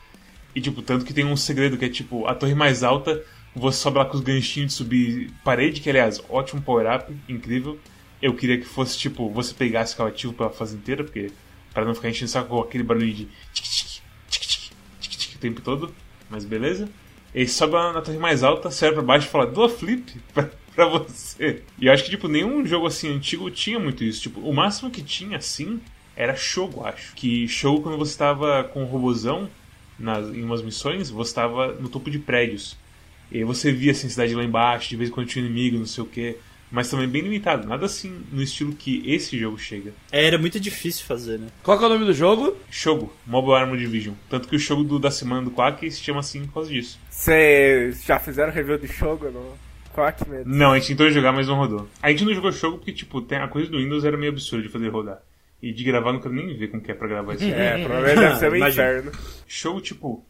e 0.54 0.60
tipo, 0.60 0.82
tanto 0.82 1.04
que 1.04 1.14
tem 1.14 1.24
um 1.24 1.36
segredo 1.36 1.78
que 1.78 1.86
é 1.86 1.88
tipo, 1.88 2.26
a 2.26 2.34
torre 2.34 2.54
mais 2.54 2.82
alta, 2.82 3.24
você 3.54 3.78
sobe 3.78 3.98
lá 3.98 4.04
com 4.04 4.16
os 4.16 4.22
ganchinhos 4.22 4.72
de 4.72 4.76
subir 4.76 5.30
parede, 5.42 5.80
que 5.80 5.88
aliás, 5.88 6.22
ótimo 6.28 6.60
power-up, 6.60 7.12
incrível. 7.28 7.78
Eu 8.20 8.34
queria 8.34 8.58
que 8.58 8.66
fosse 8.66 8.98
tipo, 8.98 9.30
você 9.30 9.54
pegasse 9.54 10.00
o 10.00 10.04
ativo 10.04 10.32
pela 10.32 10.50
fase 10.50 10.76
inteira, 10.76 11.02
porque 11.02 11.30
para 11.72 11.84
não 11.84 11.94
ficar 11.94 12.10
enchendo 12.10 12.30
saco 12.30 12.48
com 12.48 12.60
aquele 12.60 12.84
barulho 12.84 13.12
de 13.12 13.28
tic-tic, 13.52 14.02
tic-tic, 14.28 14.72
tic-tic 15.00 15.36
o 15.36 15.38
tempo 15.38 15.60
todo, 15.60 15.94
mas 16.28 16.44
beleza. 16.44 16.88
Ele 17.34 17.48
sobe 17.48 17.72
na 17.72 18.00
torre 18.00 18.18
mais 18.18 18.42
alta, 18.42 18.70
sai 18.70 18.92
pra 18.92 19.02
baixo 19.02 19.28
e 19.28 19.30
fala, 19.30 19.46
dou 19.46 19.64
a 19.64 19.68
flip 19.68 20.20
pra, 20.78 20.88
pra 20.88 20.98
você. 20.98 21.62
E 21.78 21.86
eu 21.86 21.92
acho 21.92 22.04
que, 22.04 22.10
tipo, 22.10 22.28
nenhum 22.28 22.64
jogo 22.64 22.86
assim 22.86 23.12
antigo 23.12 23.50
tinha 23.50 23.80
muito 23.80 24.04
isso. 24.04 24.22
Tipo, 24.22 24.40
o 24.40 24.54
máximo 24.54 24.90
que 24.90 25.02
tinha 25.02 25.38
assim 25.38 25.80
era 26.14 26.36
Shogo, 26.36 26.84
acho. 26.84 27.14
Que 27.14 27.48
Shogo, 27.48 27.82
quando 27.82 27.98
você 27.98 28.16
tava 28.16 28.62
com 28.64 28.84
o 28.84 28.86
robozão 28.86 29.48
nas, 29.98 30.26
em 30.28 30.42
umas 30.42 30.62
missões, 30.62 31.10
você 31.10 31.34
tava 31.34 31.72
no 31.72 31.88
topo 31.88 32.10
de 32.10 32.18
prédios. 32.18 32.76
E 33.30 33.42
você 33.44 33.72
via 33.72 33.90
assim, 33.90 34.06
a 34.06 34.10
cidade 34.10 34.34
lá 34.34 34.44
embaixo, 34.44 34.88
de 34.88 34.96
vez 34.96 35.10
em 35.10 35.12
quando 35.12 35.26
tinha 35.26 35.44
inimigo, 35.44 35.76
não 35.76 35.86
sei 35.86 36.02
o 36.02 36.06
que. 36.06 36.36
mas 36.70 36.88
também 36.88 37.08
bem 37.08 37.22
limitado. 37.22 37.66
Nada 37.66 37.86
assim 37.86 38.22
no 38.32 38.42
estilo 38.42 38.72
que 38.72 39.02
esse 39.04 39.38
jogo 39.38 39.58
chega. 39.58 39.92
É, 40.10 40.24
era 40.26 40.38
muito 40.38 40.58
difícil 40.58 41.04
fazer, 41.04 41.38
né? 41.38 41.48
Qual 41.62 41.76
que 41.76 41.84
é 41.84 41.86
o 41.86 41.90
nome 41.90 42.06
do 42.06 42.14
jogo? 42.14 42.56
Shogo, 42.70 43.12
Mobile 43.26 43.54
Armor 43.54 43.76
Division. 43.76 44.14
Tanto 44.30 44.48
que 44.48 44.56
o 44.56 44.58
jogo 44.58 44.84
do, 44.84 44.98
da 44.98 45.10
semana 45.10 45.42
do 45.42 45.50
Quack 45.50 45.90
se 45.90 46.02
chama 46.02 46.20
assim 46.20 46.46
por 46.46 46.54
causa 46.54 46.70
disso. 46.70 46.98
Vocês 47.10 48.04
já 48.04 48.18
fizeram 48.18 48.52
review 48.52 48.78
de 48.78 48.86
jogo 48.86 49.30
no 49.30 49.67
Quack 49.94 50.28
mesmo? 50.28 50.54
Não, 50.54 50.72
a 50.72 50.78
gente 50.78 50.88
tentou 50.88 51.10
jogar, 51.10 51.32
mas 51.32 51.46
não 51.46 51.56
rodou. 51.56 51.88
A 52.02 52.10
gente 52.10 52.24
não 52.24 52.34
jogou 52.34 52.52
jogo 52.52 52.78
porque, 52.78 52.92
tipo, 52.92 53.20
tem, 53.20 53.38
a 53.38 53.48
coisa 53.48 53.70
do 53.70 53.78
Windows 53.78 54.04
era 54.04 54.16
meio 54.16 54.32
absurda 54.32 54.64
de 54.64 54.68
fazer 54.68 54.88
rodar. 54.88 55.20
E 55.60 55.72
de 55.72 55.82
gravar, 55.82 56.12
não 56.12 56.20
quero 56.20 56.34
nem 56.34 56.56
ver 56.56 56.68
como 56.68 56.82
que 56.82 56.90
é 56.90 56.94
pra 56.94 57.08
gravar 57.08 57.34
isso. 57.34 57.44
É, 57.44 57.84
provavelmente 57.84 58.20
deve 58.20 58.36
ser 58.36 58.52
um 58.52 58.56
inferno. 58.68 59.12
Show, 59.46 59.80
tipo, 59.80 60.24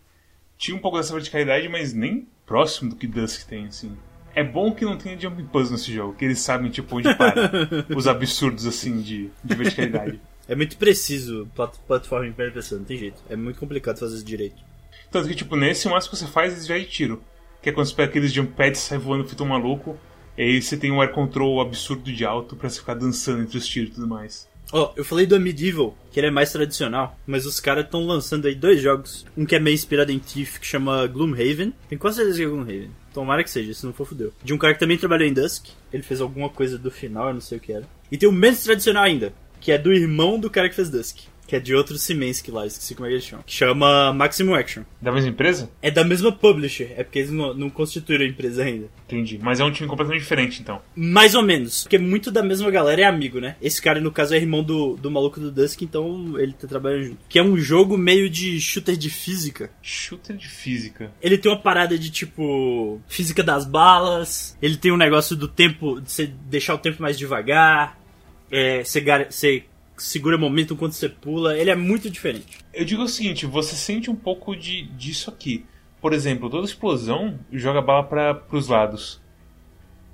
tinha 0.57 0.77
um 0.77 0.81
pouco 0.81 0.97
dessa 0.97 1.13
verticalidade, 1.13 1.69
mas 1.69 1.93
nem 1.93 2.27
próximo 2.47 2.91
do 2.91 2.97
que 2.97 3.07
Dusk 3.07 3.47
tem, 3.47 3.67
assim. 3.67 3.97
É 4.35 4.43
bom 4.43 4.73
que 4.73 4.85
não 4.85 4.97
tenha 4.97 5.19
jump 5.19 5.43
puzzle 5.45 5.73
nesse 5.73 5.93
jogo, 5.93 6.15
que 6.15 6.25
eles 6.25 6.39
sabem, 6.41 6.71
tipo, 6.71 6.97
onde 6.97 7.15
para 7.15 7.35
os 7.95 8.07
absurdos, 8.07 8.67
assim, 8.67 9.01
de, 9.01 9.31
de 9.45 9.55
verticalidade. 9.55 10.21
É 10.49 10.55
muito 10.55 10.79
preciso 10.79 11.47
plat 11.55 11.77
plataforma 11.87 12.27
em 12.27 12.33
primeira 12.33 12.55
pessoa, 12.55 12.79
não 12.79 12.87
tem 12.87 12.97
jeito. 12.97 13.23
É 13.29 13.37
muito 13.37 13.61
complicado 13.61 13.99
fazer 13.99 14.17
isso 14.17 14.25
direito. 14.25 14.57
Tanto 15.11 15.29
que, 15.29 15.35
tipo, 15.35 15.57
nesse 15.57 15.87
o 15.87 15.91
máximo 15.91 16.13
que 16.13 16.19
você 16.19 16.27
faz 16.27 16.53
é 16.53 16.57
desviar 16.57 16.81
de 16.81 16.87
tiro. 16.87 17.23
Que 17.63 17.71
é 17.71 17.73
quando 17.73 17.87
você 17.87 17.95
pega 17.95 18.11
aqueles 18.11 18.33
jump 18.33 18.53
pads, 18.53 18.81
sai 18.81 18.99
voando 18.99 19.25
feito 19.25 19.43
um 19.43 19.49
maluco, 19.49 19.99
e 20.37 20.43
aí 20.43 20.63
você 20.63 20.77
tem 20.77 20.93
um 20.93 21.01
air 21.01 21.13
control 21.13 21.61
absurdo 21.61 22.13
de 22.13 22.25
alto 22.25 22.55
pra 22.55 22.69
você 22.69 22.79
ficar 22.79 22.95
dançando 22.95 23.43
entre 23.43 23.59
os 23.59 23.67
tiros 23.67 23.91
e 23.91 23.95
tudo 23.95 24.07
mais. 24.07 24.49
Ó, 24.71 24.93
eu 24.97 25.05
falei 25.05 25.25
do 25.25 25.41
Medieval, 25.41 25.97
que 26.13 26.21
ele 26.21 26.27
é 26.27 26.31
mais 26.31 26.53
tradicional, 26.53 27.19
mas 27.27 27.47
os 27.47 27.59
caras 27.59 27.87
estão 27.87 28.07
lançando 28.07 28.47
aí 28.47 28.55
dois 28.55 28.83
jogos. 28.83 29.25
Um 29.37 29.47
que 29.47 29.57
é 29.57 29.59
meio 29.59 29.75
inspirado 29.75 30.13
em 30.13 30.19
Thief, 30.19 30.59
que 30.59 30.67
chama 30.67 31.07
Gloomhaven. 31.07 31.73
Tem 31.89 31.97
quase 31.97 32.17
certeza 32.17 32.39
que 32.39 32.45
é 32.45 32.49
Gloomhaven. 32.49 32.91
Tomara 33.15 33.43
que 33.43 33.51
seja, 33.51 33.73
se 33.73 33.87
não 33.87 33.95
for 33.95 34.07
fudeu. 34.07 34.33
De 34.45 34.53
um 34.53 34.59
cara 34.59 34.75
que 34.75 34.81
também 34.81 34.99
trabalhou 34.99 35.27
em 35.27 35.33
Dusk. 35.33 35.69
Ele 35.91 36.03
fez 36.03 36.21
alguma 36.21 36.51
coisa 36.51 36.77
do 36.77 36.91
final, 36.91 37.29
eu 37.29 37.35
não 37.35 37.41
sei 37.41 37.57
o 37.57 37.61
que 37.61 37.73
era. 37.73 37.89
E 38.13 38.19
tem 38.19 38.29
o 38.29 38.33
menos 38.33 38.63
tradicional 38.63 39.05
ainda, 39.05 39.33
que 39.59 39.73
é 39.73 39.79
do 39.79 39.93
irmão 39.93 40.39
do 40.39 40.51
cara 40.51 40.69
que 40.69 40.77
fez 40.77 40.91
Dusk. 40.91 41.21
Que 41.49 41.57
é 41.57 41.61
de 41.61 41.75
outro 41.75 41.97
Simensky 41.97 42.51
lá, 42.51 42.67
esqueci 42.67 42.95
como 42.95 43.07
é 43.07 43.09
que 43.09 43.15
eles 43.15 43.25
chamam. 43.25 43.43
Que 43.47 43.55
chama 43.55 44.13
Maximum 44.13 44.55
Action. 44.55 44.83
Da 45.01 45.11
mesma 45.11 45.31
empresa? 45.31 45.71
É 45.81 45.91
da 45.91 46.05
mesma 46.05 46.31
publisher, 46.31 46.93
é 46.95 47.03
porque 47.03 47.21
eles 47.21 47.31
não, 47.31 47.55
não 47.55 47.71
constituíram 47.71 48.25
a 48.27 48.29
empresa 48.29 48.63
ainda. 48.63 48.89
Entendi. 49.07 49.41
Mas 49.43 49.59
é 49.59 49.65
um 49.65 49.73
time 49.73 49.89
completamente 49.89 50.21
diferente, 50.21 50.61
então. 50.61 50.83
Mais 50.95 51.35
ou 51.35 51.43
menos. 51.43 51.85
Porque 51.85 51.97
muito 51.97 52.31
da 52.31 52.43
mesma 52.43 52.71
galera 52.71 53.01
é 53.01 53.05
amigo, 53.05 53.41
né? 53.41 53.57
Esse 53.63 53.81
cara, 53.81 53.99
no 53.99 54.13
caso, 54.13 54.35
é 54.35 54.37
irmão 54.37 54.63
do, 54.63 54.95
do 54.97 55.11
maluco 55.11 55.41
do 55.41 55.51
Dusk, 55.51 55.81
então 55.81 56.39
ele 56.39 56.53
tá 56.53 56.69
trabalhando 56.69 57.05
junto. 57.05 57.19
Que 57.31 57.39
é 57.39 57.43
um 57.43 57.57
jogo 57.57 57.97
meio 57.97 58.29
de 58.29 58.61
shooter 58.61 58.95
de 58.95 59.09
física. 59.09 59.71
Shooter 59.81 60.37
de 60.37 60.49
física. 60.49 61.11
Ele 61.23 61.39
tem 61.39 61.51
uma 61.51 61.61
parada 61.61 61.99
de 61.99 62.11
tipo. 62.11 63.01
física 63.09 63.43
das 63.43 63.65
balas. 63.65 64.55
Ele 64.61 64.77
tem 64.77 64.93
um 64.93 64.99
negócio 64.99 65.35
do 65.35 65.49
tempo. 65.49 65.99
de 65.99 66.13
você 66.13 66.27
deixar 66.27 66.75
o 66.75 66.79
tempo 66.79 67.01
mais 67.01 67.19
devagar. 67.19 67.99
É, 68.51 68.85
você 68.85 69.65
segura 69.99 70.39
momento 70.39 70.75
enquanto 70.75 70.93
você 70.93 71.09
pula. 71.09 71.57
Ele 71.57 71.71
é 71.71 71.77
muito 71.77 72.11
diferente. 72.11 72.59
Eu 72.73 72.85
digo 72.85 73.03
o 73.03 73.09
seguinte, 73.09 73.47
você 73.47 73.75
sente 73.75 74.11
um 74.11 74.17
pouco 74.17 74.55
de, 74.57 74.83
disso 74.83 75.31
aqui. 75.31 75.65
Por 76.01 76.13
exemplo, 76.13 76.49
toda 76.49 76.67
explosão 76.67 77.39
joga 77.53 77.83
bala 77.83 78.05
para 78.05 78.35
pros 78.35 78.69
lados. 78.69 79.21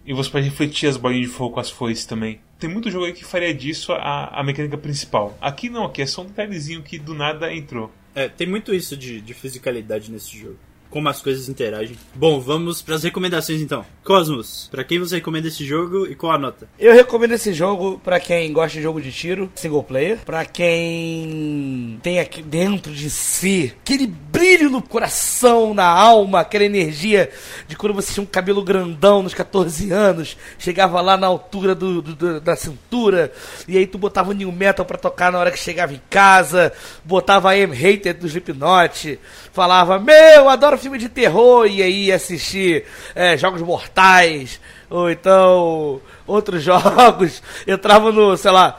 E 0.07 0.13
você 0.13 0.31
pode 0.31 0.47
refletir 0.47 0.89
as 0.89 0.97
bolinhas 0.97 1.29
de 1.29 1.35
fogo 1.35 1.55
com 1.55 1.61
as 1.61 1.71
foices 1.71 2.05
também. 2.05 2.41
Tem 2.59 2.69
muito 2.69 2.91
jogo 2.91 3.07
aí 3.07 3.13
que 3.13 3.25
faria 3.25 3.55
disso 3.55 3.93
a, 3.93 4.41
a 4.41 4.43
mecânica 4.43 4.77
principal. 4.77 5.37
Aqui 5.41 5.69
não, 5.69 5.85
aqui 5.85 6.03
é 6.03 6.07
só 6.07 6.23
um 6.23 6.27
detalhezinho 6.27 6.83
que 6.83 6.99
do 6.99 7.15
nada 7.15 7.53
entrou. 7.53 7.91
É, 8.15 8.29
tem 8.29 8.47
muito 8.47 8.75
isso 8.75 8.97
de, 8.97 9.21
de 9.21 9.35
fisicalidade 9.35 10.11
nesse 10.11 10.39
jogo. 10.39 10.59
Como 10.95 11.09
as 11.09 11.21
coisas 11.21 11.49
interagem. 11.49 11.97
Bom, 12.15 12.39
vamos 12.39 12.81
pras 12.81 13.03
recomendações 13.03 13.61
então. 13.61 13.85
Cosmos, 14.05 14.69
pra 14.71 14.85
quem 14.85 15.01
você 15.01 15.17
recomenda 15.17 15.49
esse 15.49 15.65
jogo 15.67 16.07
e 16.07 16.15
qual 16.15 16.31
a 16.31 16.39
nota? 16.39 16.69
Eu 16.79 16.95
recomendo 16.95 17.33
esse 17.33 17.53
jogo 17.53 18.01
pra 18.05 18.21
quem 18.21 18.53
gosta 18.53 18.77
de 18.79 18.83
jogo 18.83 19.01
de 19.01 19.11
tiro, 19.11 19.51
single 19.57 19.83
player, 19.83 20.19
pra 20.25 20.45
quem 20.45 21.99
tem 22.01 22.21
aqui 22.21 22.43
dentro 22.43 22.93
de 22.93 23.11
si 23.11 23.73
aquele 23.83 24.07
brilho 24.07 24.71
no 24.71 24.81
coração, 24.81 25.75
na 25.75 25.85
alma, 25.87 26.41
aquela 26.41 26.65
energia 26.65 27.29
de 27.67 27.77
quando 27.77 27.95
você 27.95 28.13
tinha 28.13 28.23
um 28.23 28.27
cabelo 28.27 28.63
grandão 28.63 29.21
nos 29.23 29.35
14 29.35 29.91
anos, 29.91 30.37
chegava 30.59 31.01
lá 31.01 31.17
na 31.17 31.27
altura 31.27 31.75
do, 31.75 32.01
do- 32.03 32.41
da 32.41 32.55
cintura, 32.57 33.33
e 33.67 33.77
aí 33.77 33.87
tu 33.87 33.99
botava 33.99 34.31
o 34.31 34.35
new 34.35 34.53
metal 34.53 34.85
pra 34.87 34.97
tocar 34.99 35.33
na 35.33 35.39
hora 35.41 35.51
que 35.51 35.59
chegava 35.59 35.93
em 35.93 36.01
casa, 36.09 36.73
botava 37.05 37.51
a 37.51 37.59
M 37.59 37.75
Hater 37.75 38.17
do 38.17 38.27
Slipknot, 38.27 39.19
falava, 39.53 39.99
meu, 39.99 40.49
adoro 40.49 40.77
filme 40.85 40.99
de 40.99 41.09
terror, 41.09 41.67
e 41.67 41.83
aí 41.83 42.13
assistir 42.13 42.85
é, 43.15 43.37
Jogos 43.39 43.63
Mortais, 43.63 44.61
ou 44.91 45.11
então 45.11 46.01
outros 46.27 46.61
jogos, 46.65 47.43
entrava 47.67 48.13
no, 48.13 48.37
sei 48.37 48.51
lá, 48.51 48.79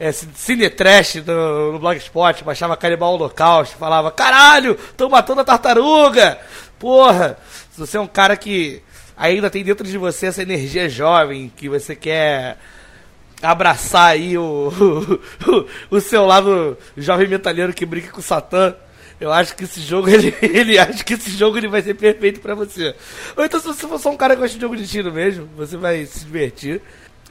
é, 0.00 0.10
ci- 0.10 0.28
Cine 0.34 0.70
Trash 0.70 1.16
no, 1.26 1.72
no 1.72 1.78
Blogspot, 1.78 2.42
baixava 2.42 2.76
Canibal 2.76 3.12
Holocausto, 3.12 3.76
falava, 3.76 4.10
caralho, 4.10 4.78
tô 4.96 5.08
matando 5.08 5.42
a 5.42 5.44
tartaruga! 5.44 6.38
Porra, 6.78 7.36
se 7.70 7.78
você 7.78 7.96
é 7.98 8.00
um 8.00 8.06
cara 8.06 8.34
que 8.36 8.82
ainda 9.16 9.50
tem 9.50 9.62
dentro 9.62 9.86
de 9.86 9.98
você 9.98 10.26
essa 10.26 10.42
energia 10.42 10.88
jovem, 10.88 11.52
que 11.54 11.68
você 11.68 11.94
quer 11.94 12.56
abraçar 13.42 14.12
aí 14.12 14.38
o, 14.38 14.72
o, 15.90 16.00
seu 16.00 16.24
lado 16.24 16.78
jovem 16.96 17.28
metalheiro 17.28 17.74
que 17.74 17.84
brinca 17.84 18.10
com 18.10 18.20
o 18.20 18.22
Satã. 18.22 18.74
Eu 19.22 19.32
acho 19.32 19.54
que 19.54 19.62
esse 19.62 19.80
jogo, 19.80 20.08
ele, 20.10 20.34
ele 20.42 20.76
acho 20.76 21.04
que 21.04 21.14
esse 21.14 21.30
jogo 21.30 21.56
ele 21.56 21.68
vai 21.68 21.80
ser 21.80 21.94
perfeito 21.94 22.40
pra 22.40 22.56
você. 22.56 22.92
Ou 23.36 23.44
então 23.44 23.60
se 23.60 23.68
você 23.68 23.86
for 23.86 24.00
só 24.00 24.10
um 24.10 24.16
cara 24.16 24.34
que 24.34 24.40
gosta 24.40 24.56
de 24.56 24.60
jogo 24.60 24.76
de 24.76 24.84
tiro 24.84 25.12
mesmo, 25.12 25.48
você 25.56 25.76
vai 25.76 26.04
se 26.04 26.24
divertir. 26.24 26.82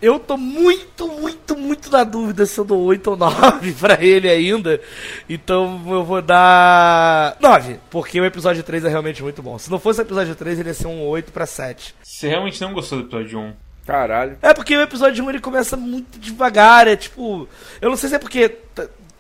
Eu 0.02 0.18
tô 0.18 0.38
muito, 0.38 1.06
muito, 1.06 1.56
muito 1.56 1.92
na 1.92 2.06
dúvida 2.06 2.46
se 2.46 2.58
eu 2.58 2.64
dou 2.64 2.80
8 2.80 3.12
ou 3.12 3.18
9 3.18 3.74
pra 3.78 4.02
ele 4.02 4.30
ainda. 4.30 4.80
Então 5.30 5.84
eu 5.90 6.06
vou 6.06 6.22
dar 6.22 7.36
9, 7.42 7.78
porque 7.90 8.22
o 8.22 8.26
episódio 8.26 8.64
3 8.64 8.86
é 8.86 8.90
realmente 8.90 9.22
muito 9.22 9.44
bom. 9.44 9.60
Se 9.60 9.70
não 9.70 9.78
fosse 9.78 10.00
o 10.00 10.04
episódio 10.04 10.34
3, 10.34 10.60
ele 10.60 10.70
ia 10.70 10.74
ser 10.74 10.88
um 10.88 11.06
8 11.06 11.34
pra 11.34 11.46
7. 11.46 11.94
Você 12.02 12.30
realmente 12.30 12.62
não 12.62 12.74
gostou 12.74 13.00
do 13.00 13.06
episódio 13.06 13.38
1? 13.38 13.54
Caralho. 13.86 14.38
É 14.42 14.54
porque 14.54 14.78
o 14.78 14.82
episódio 14.82 15.26
1 15.26 15.30
ele 15.30 15.40
começa 15.42 15.76
muito 15.76 16.18
devagar, 16.18 16.88
é 16.88 16.96
tipo. 16.96 17.50
Eu 17.82 17.90
não 17.90 17.98
sei 17.98 18.10
se 18.10 18.16
é 18.16 18.20
porque. 18.20 18.58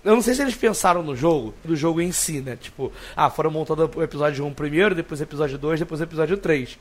Eu 0.03 0.15
não 0.15 0.21
sei 0.21 0.33
se 0.33 0.41
eles 0.41 0.55
pensaram 0.55 1.03
no 1.03 1.15
jogo, 1.15 1.53
do 1.63 1.75
jogo 1.75 2.01
em 2.01 2.11
si, 2.11 2.41
né? 2.41 2.57
Tipo, 2.59 2.91
ah, 3.15 3.29
foram 3.29 3.51
montando 3.51 3.89
o 3.95 4.03
episódio 4.03 4.45
1 4.45 4.53
primeiro, 4.53 4.95
depois 4.95 5.19
o 5.19 5.23
episódio 5.23 5.57
2, 5.57 5.79
depois 5.79 6.01
o 6.01 6.03
episódio 6.03 6.37
3. 6.37 6.77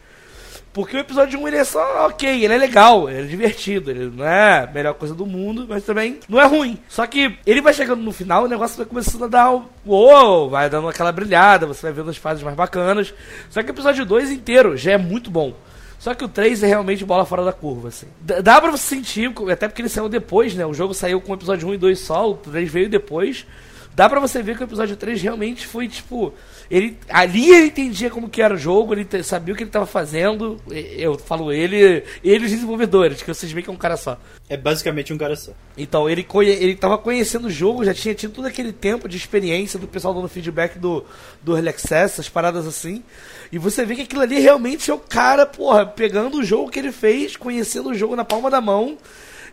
Porque 0.72 0.96
o 0.96 1.00
episódio 1.00 1.38
1 1.40 1.48
ele 1.48 1.56
é 1.56 1.64
só 1.64 2.06
ok, 2.06 2.44
ele 2.44 2.54
é 2.54 2.56
legal, 2.56 3.10
ele 3.10 3.22
é 3.22 3.24
divertido, 3.24 3.90
ele 3.90 4.10
não 4.14 4.24
é 4.24 4.60
a 4.60 4.66
melhor 4.72 4.94
coisa 4.94 5.14
do 5.14 5.26
mundo, 5.26 5.66
mas 5.68 5.82
também 5.84 6.20
não 6.28 6.40
é 6.40 6.46
ruim. 6.46 6.78
Só 6.88 7.06
que 7.06 7.36
ele 7.44 7.60
vai 7.60 7.74
chegando 7.74 8.02
no 8.02 8.12
final, 8.12 8.44
o 8.44 8.48
negócio 8.48 8.76
vai 8.76 8.86
começando 8.86 9.24
a 9.24 9.28
dar 9.28 9.52
o. 9.52 9.68
Uou, 9.84 10.48
vai 10.48 10.70
dando 10.70 10.88
aquela 10.88 11.10
brilhada, 11.10 11.66
você 11.66 11.82
vai 11.82 11.92
vendo 11.92 12.10
as 12.10 12.16
fases 12.16 12.42
mais 12.42 12.56
bacanas. 12.56 13.12
Só 13.50 13.62
que 13.62 13.70
o 13.70 13.74
episódio 13.74 14.06
2 14.06 14.30
inteiro 14.30 14.76
já 14.76 14.92
é 14.92 14.98
muito 14.98 15.30
bom. 15.30 15.54
Só 16.00 16.14
que 16.14 16.24
o 16.24 16.28
3 16.28 16.62
é 16.62 16.66
realmente 16.66 17.04
bola 17.04 17.26
fora 17.26 17.44
da 17.44 17.52
curva, 17.52 17.88
assim. 17.88 18.06
Dá 18.42 18.58
pra 18.58 18.70
você 18.70 18.96
sentir, 18.96 19.30
até 19.52 19.68
porque 19.68 19.82
ele 19.82 19.88
saiu 19.90 20.08
depois, 20.08 20.54
né? 20.54 20.64
O 20.64 20.72
jogo 20.72 20.94
saiu 20.94 21.20
com 21.20 21.32
o 21.32 21.34
episódio 21.34 21.68
1 21.68 21.74
e 21.74 21.76
2 21.76 21.98
só, 21.98 22.30
o 22.30 22.34
3 22.34 22.72
veio 22.72 22.88
depois. 22.88 23.46
Dá 23.94 24.08
pra 24.08 24.20
você 24.20 24.42
ver 24.42 24.56
que 24.56 24.62
o 24.62 24.64
episódio 24.64 24.96
3 24.96 25.20
realmente 25.20 25.66
foi, 25.66 25.88
tipo... 25.88 26.32
Ele, 26.70 26.96
ali 27.08 27.50
ele 27.52 27.66
entendia 27.66 28.08
como 28.10 28.28
que 28.28 28.40
era 28.40 28.54
o 28.54 28.56
jogo, 28.56 28.94
ele 28.94 29.04
te- 29.04 29.24
sabia 29.24 29.52
o 29.52 29.56
que 29.56 29.64
ele 29.64 29.70
tava 29.70 29.86
fazendo. 29.86 30.56
Eu 30.70 31.18
falo 31.18 31.52
ele, 31.52 32.04
ele 32.22 32.44
os 32.44 32.50
desenvolvedores, 32.52 33.20
que 33.20 33.26
vocês 33.34 33.50
veem 33.50 33.64
que 33.64 33.68
é 33.70 33.72
um 33.72 33.76
cara 33.76 33.96
só. 33.96 34.16
É 34.48 34.56
basicamente 34.56 35.12
um 35.12 35.18
cara 35.18 35.34
só. 35.34 35.50
Então, 35.76 36.08
ele, 36.08 36.24
ele 36.44 36.76
tava 36.76 36.96
conhecendo 36.96 37.48
o 37.48 37.50
jogo, 37.50 37.84
já 37.84 37.92
tinha 37.92 38.14
tido 38.14 38.32
todo 38.32 38.46
aquele 38.46 38.72
tempo 38.72 39.08
de 39.08 39.16
experiência 39.16 39.80
do 39.80 39.88
pessoal 39.88 40.14
dando 40.14 40.28
feedback 40.28 40.78
do, 40.78 41.04
do 41.42 41.54
Early 41.56 41.70
Access, 41.70 42.04
essas 42.14 42.28
paradas 42.28 42.68
assim. 42.68 43.02
E 43.50 43.58
você 43.58 43.84
vê 43.84 43.96
que 43.96 44.02
aquilo 44.02 44.22
ali 44.22 44.38
realmente 44.38 44.92
é 44.92 44.94
o 44.94 44.98
cara, 44.98 45.44
porra, 45.44 45.84
pegando 45.84 46.38
o 46.38 46.44
jogo 46.44 46.70
que 46.70 46.78
ele 46.78 46.92
fez, 46.92 47.36
conhecendo 47.36 47.90
o 47.90 47.94
jogo 47.94 48.14
na 48.14 48.24
palma 48.24 48.48
da 48.48 48.60
mão 48.60 48.96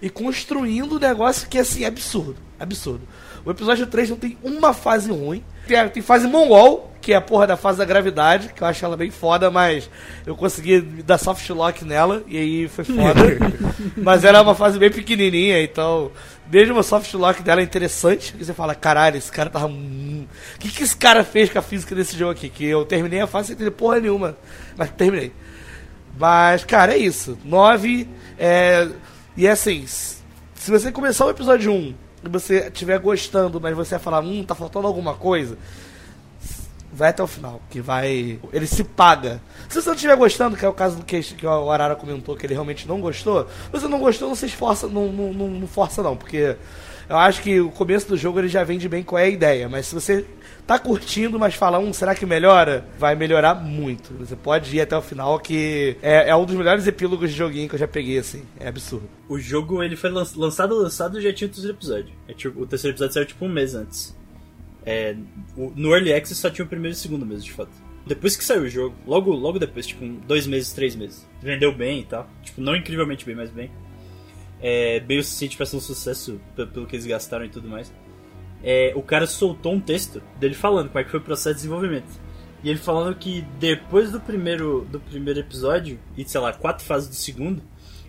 e 0.01 0.09
construindo 0.09 0.95
um 0.95 0.99
negócio 0.99 1.47
que, 1.47 1.57
assim, 1.57 1.83
é 1.83 1.87
absurdo. 1.87 2.37
Absurdo. 2.59 3.01
O 3.45 3.51
episódio 3.51 3.87
3 3.87 4.09
não 4.09 4.17
tem 4.17 4.37
uma 4.43 4.73
fase 4.73 5.09
ruim. 5.09 5.43
Tem, 5.67 5.87
tem 5.89 6.03
fase 6.03 6.27
mongol, 6.27 6.91
que 6.99 7.13
é 7.13 7.15
a 7.15 7.21
porra 7.21 7.47
da 7.47 7.55
fase 7.55 7.77
da 7.77 7.85
gravidade, 7.85 8.49
que 8.53 8.61
eu 8.61 8.67
acho 8.67 8.83
ela 8.83 8.97
bem 8.97 9.09
foda, 9.09 9.49
mas 9.49 9.89
eu 10.25 10.35
consegui 10.35 10.81
dar 10.81 11.17
soft 11.17 11.49
lock 11.51 11.85
nela, 11.85 12.23
e 12.27 12.37
aí 12.37 12.67
foi 12.67 12.83
foda. 12.83 13.21
mas 13.95 14.25
era 14.25 14.41
uma 14.41 14.53
fase 14.53 14.77
bem 14.77 14.91
pequenininha, 14.91 15.61
então, 15.61 16.11
mesmo 16.51 16.77
o 16.77 16.83
soft 16.83 17.13
lock 17.13 17.41
dela 17.41 17.61
é 17.61 17.63
interessante, 17.63 18.31
porque 18.31 18.43
você 18.43 18.53
fala, 18.53 18.75
caralho, 18.75 19.17
esse 19.17 19.31
cara 19.31 19.49
tava... 19.49 19.67
O 19.67 20.27
que, 20.59 20.69
que 20.69 20.83
esse 20.83 20.97
cara 20.97 21.23
fez 21.23 21.49
com 21.49 21.59
a 21.59 21.61
física 21.61 21.95
desse 21.95 22.17
jogo 22.17 22.31
aqui? 22.31 22.49
Que 22.49 22.65
eu 22.65 22.83
terminei 22.83 23.21
a 23.21 23.27
fase 23.27 23.47
sem 23.47 23.55
entender 23.55 23.71
porra 23.71 24.01
nenhuma, 24.01 24.37
mas 24.75 24.91
terminei. 24.91 25.31
Mas, 26.19 26.65
cara, 26.65 26.93
é 26.93 26.97
isso. 26.97 27.37
9, 27.45 28.09
é... 28.37 28.89
E 29.37 29.45
é 29.45 29.51
assim, 29.51 29.85
se 29.85 30.71
você 30.71 30.91
começar 30.91 31.27
o 31.27 31.29
episódio 31.29 31.71
1 31.71 31.93
e 32.25 32.27
você 32.27 32.69
estiver 32.69 32.97
gostando, 32.97 33.61
mas 33.61 33.75
você 33.75 33.99
falar, 33.99 34.21
hum, 34.21 34.43
tá 34.43 34.55
faltando 34.55 34.87
alguma 34.87 35.13
coisa, 35.13 35.55
vai 36.91 37.09
até 37.09 37.21
o 37.21 37.27
final, 37.27 37.61
que 37.69 37.79
vai. 37.79 38.39
Ele 38.51 38.65
se 38.65 38.83
paga. 38.83 39.39
Se 39.69 39.79
você 39.79 39.89
não 39.89 39.95
estiver 39.95 40.15
gostando, 40.15 40.57
que 40.57 40.65
é 40.65 40.67
o 40.67 40.73
caso 40.73 40.95
do 40.95 41.05
que, 41.05 41.21
que 41.21 41.45
o 41.45 41.71
Arara 41.71 41.95
comentou, 41.95 42.35
que 42.35 42.47
ele 42.47 42.55
realmente 42.55 42.87
não 42.87 42.99
gostou, 42.99 43.47
você 43.71 43.87
não 43.87 43.99
gostou, 43.99 44.27
não 44.27 44.35
se 44.35 44.47
esforça, 44.47 44.87
não, 44.87 45.11
não, 45.11 45.31
não, 45.31 45.47
não 45.49 45.67
força 45.67 46.01
não, 46.01 46.17
porque 46.17 46.57
eu 47.07 47.17
acho 47.17 47.43
que 47.43 47.61
o 47.61 47.69
começo 47.69 48.07
do 48.07 48.17
jogo 48.17 48.39
ele 48.39 48.47
já 48.47 48.63
vende 48.63 48.89
bem 48.89 49.03
qual 49.03 49.19
é 49.19 49.25
a 49.25 49.29
ideia, 49.29 49.69
mas 49.69 49.85
se 49.85 49.93
você 49.93 50.25
tá 50.67 50.77
curtindo, 50.77 51.39
mas 51.39 51.55
fala, 51.55 51.79
um, 51.79 51.93
será 51.93 52.13
que 52.13 52.25
melhora? 52.25 52.85
Vai 52.99 53.15
melhorar 53.15 53.55
muito. 53.55 54.13
Você 54.15 54.35
pode 54.35 54.75
ir 54.75 54.81
até 54.81 54.97
o 54.97 55.01
final, 55.01 55.39
que 55.39 55.95
é, 56.01 56.29
é 56.29 56.35
um 56.35 56.45
dos 56.45 56.55
melhores 56.55 56.85
epílogos 56.85 57.31
de 57.31 57.37
joguinho 57.37 57.69
que 57.69 57.75
eu 57.75 57.79
já 57.79 57.87
peguei, 57.87 58.17
assim. 58.17 58.43
É 58.59 58.67
absurdo. 58.67 59.09
O 59.29 59.39
jogo, 59.39 59.81
ele 59.81 59.95
foi 59.95 60.09
lançado, 60.09 60.75
lançado 60.75 61.21
já 61.21 61.31
tinha 61.31 61.47
o 61.47 61.51
terceiro 61.51 61.77
episódio. 61.77 62.13
É, 62.27 62.33
tipo, 62.33 62.61
o 62.61 62.67
terceiro 62.67 62.93
episódio 62.93 63.13
saiu 63.13 63.25
tipo 63.25 63.45
um 63.45 63.49
mês 63.49 63.73
antes. 63.73 64.15
É, 64.85 65.15
no 65.55 65.93
Early 65.93 66.13
Access 66.13 66.41
só 66.41 66.49
tinha 66.49 66.65
o 66.65 66.67
primeiro 66.67 66.95
e 66.95 66.97
o 66.97 66.99
segundo 66.99 67.25
mesmo, 67.25 67.45
de 67.45 67.53
fato. 67.53 67.71
Depois 68.05 68.35
que 68.35 68.43
saiu 68.43 68.63
o 68.63 68.69
jogo, 68.69 68.95
logo, 69.05 69.31
logo 69.31 69.59
depois, 69.59 69.87
tipo, 69.87 70.05
dois 70.27 70.45
meses, 70.45 70.73
três 70.73 70.95
meses. 70.95 71.25
Vendeu 71.41 71.73
bem 71.73 72.01
e 72.01 72.05
tal. 72.05 72.29
Tipo, 72.43 72.59
não 72.59 72.75
incrivelmente 72.75 73.25
bem, 73.25 73.35
mas 73.35 73.49
bem. 73.49 73.71
É, 74.61 74.99
bem 74.99 75.19
o 75.19 75.23
suficiente 75.23 75.55
pra 75.55 75.65
ser 75.65 75.77
um 75.77 75.81
sucesso 75.81 76.41
pelo 76.55 76.85
que 76.85 76.95
eles 76.95 77.05
gastaram 77.05 77.45
e 77.45 77.49
tudo 77.49 77.69
mais 77.69 77.91
é, 78.63 78.93
o 78.95 79.01
cara 79.01 79.27
soltou 79.27 79.73
um 79.73 79.79
texto 79.79 80.21
dele 80.39 80.53
falando 80.53 80.87
como 80.87 80.99
é 80.99 81.03
que 81.03 81.11
foi 81.11 81.19
o 81.19 81.23
processo 81.23 81.55
de 81.55 81.55
desenvolvimento. 81.55 82.27
E 82.63 82.69
ele 82.69 82.79
falando 82.79 83.15
que 83.15 83.45
depois 83.59 84.11
do 84.11 84.19
primeiro, 84.19 84.87
do 84.91 84.99
primeiro 84.99 85.39
episódio, 85.39 85.99
e 86.17 86.27
sei 86.27 86.41
lá, 86.41 86.51
quatro 86.53 86.83
fases 86.83 87.07
do 87.07 87.15
segundo, 87.15 87.61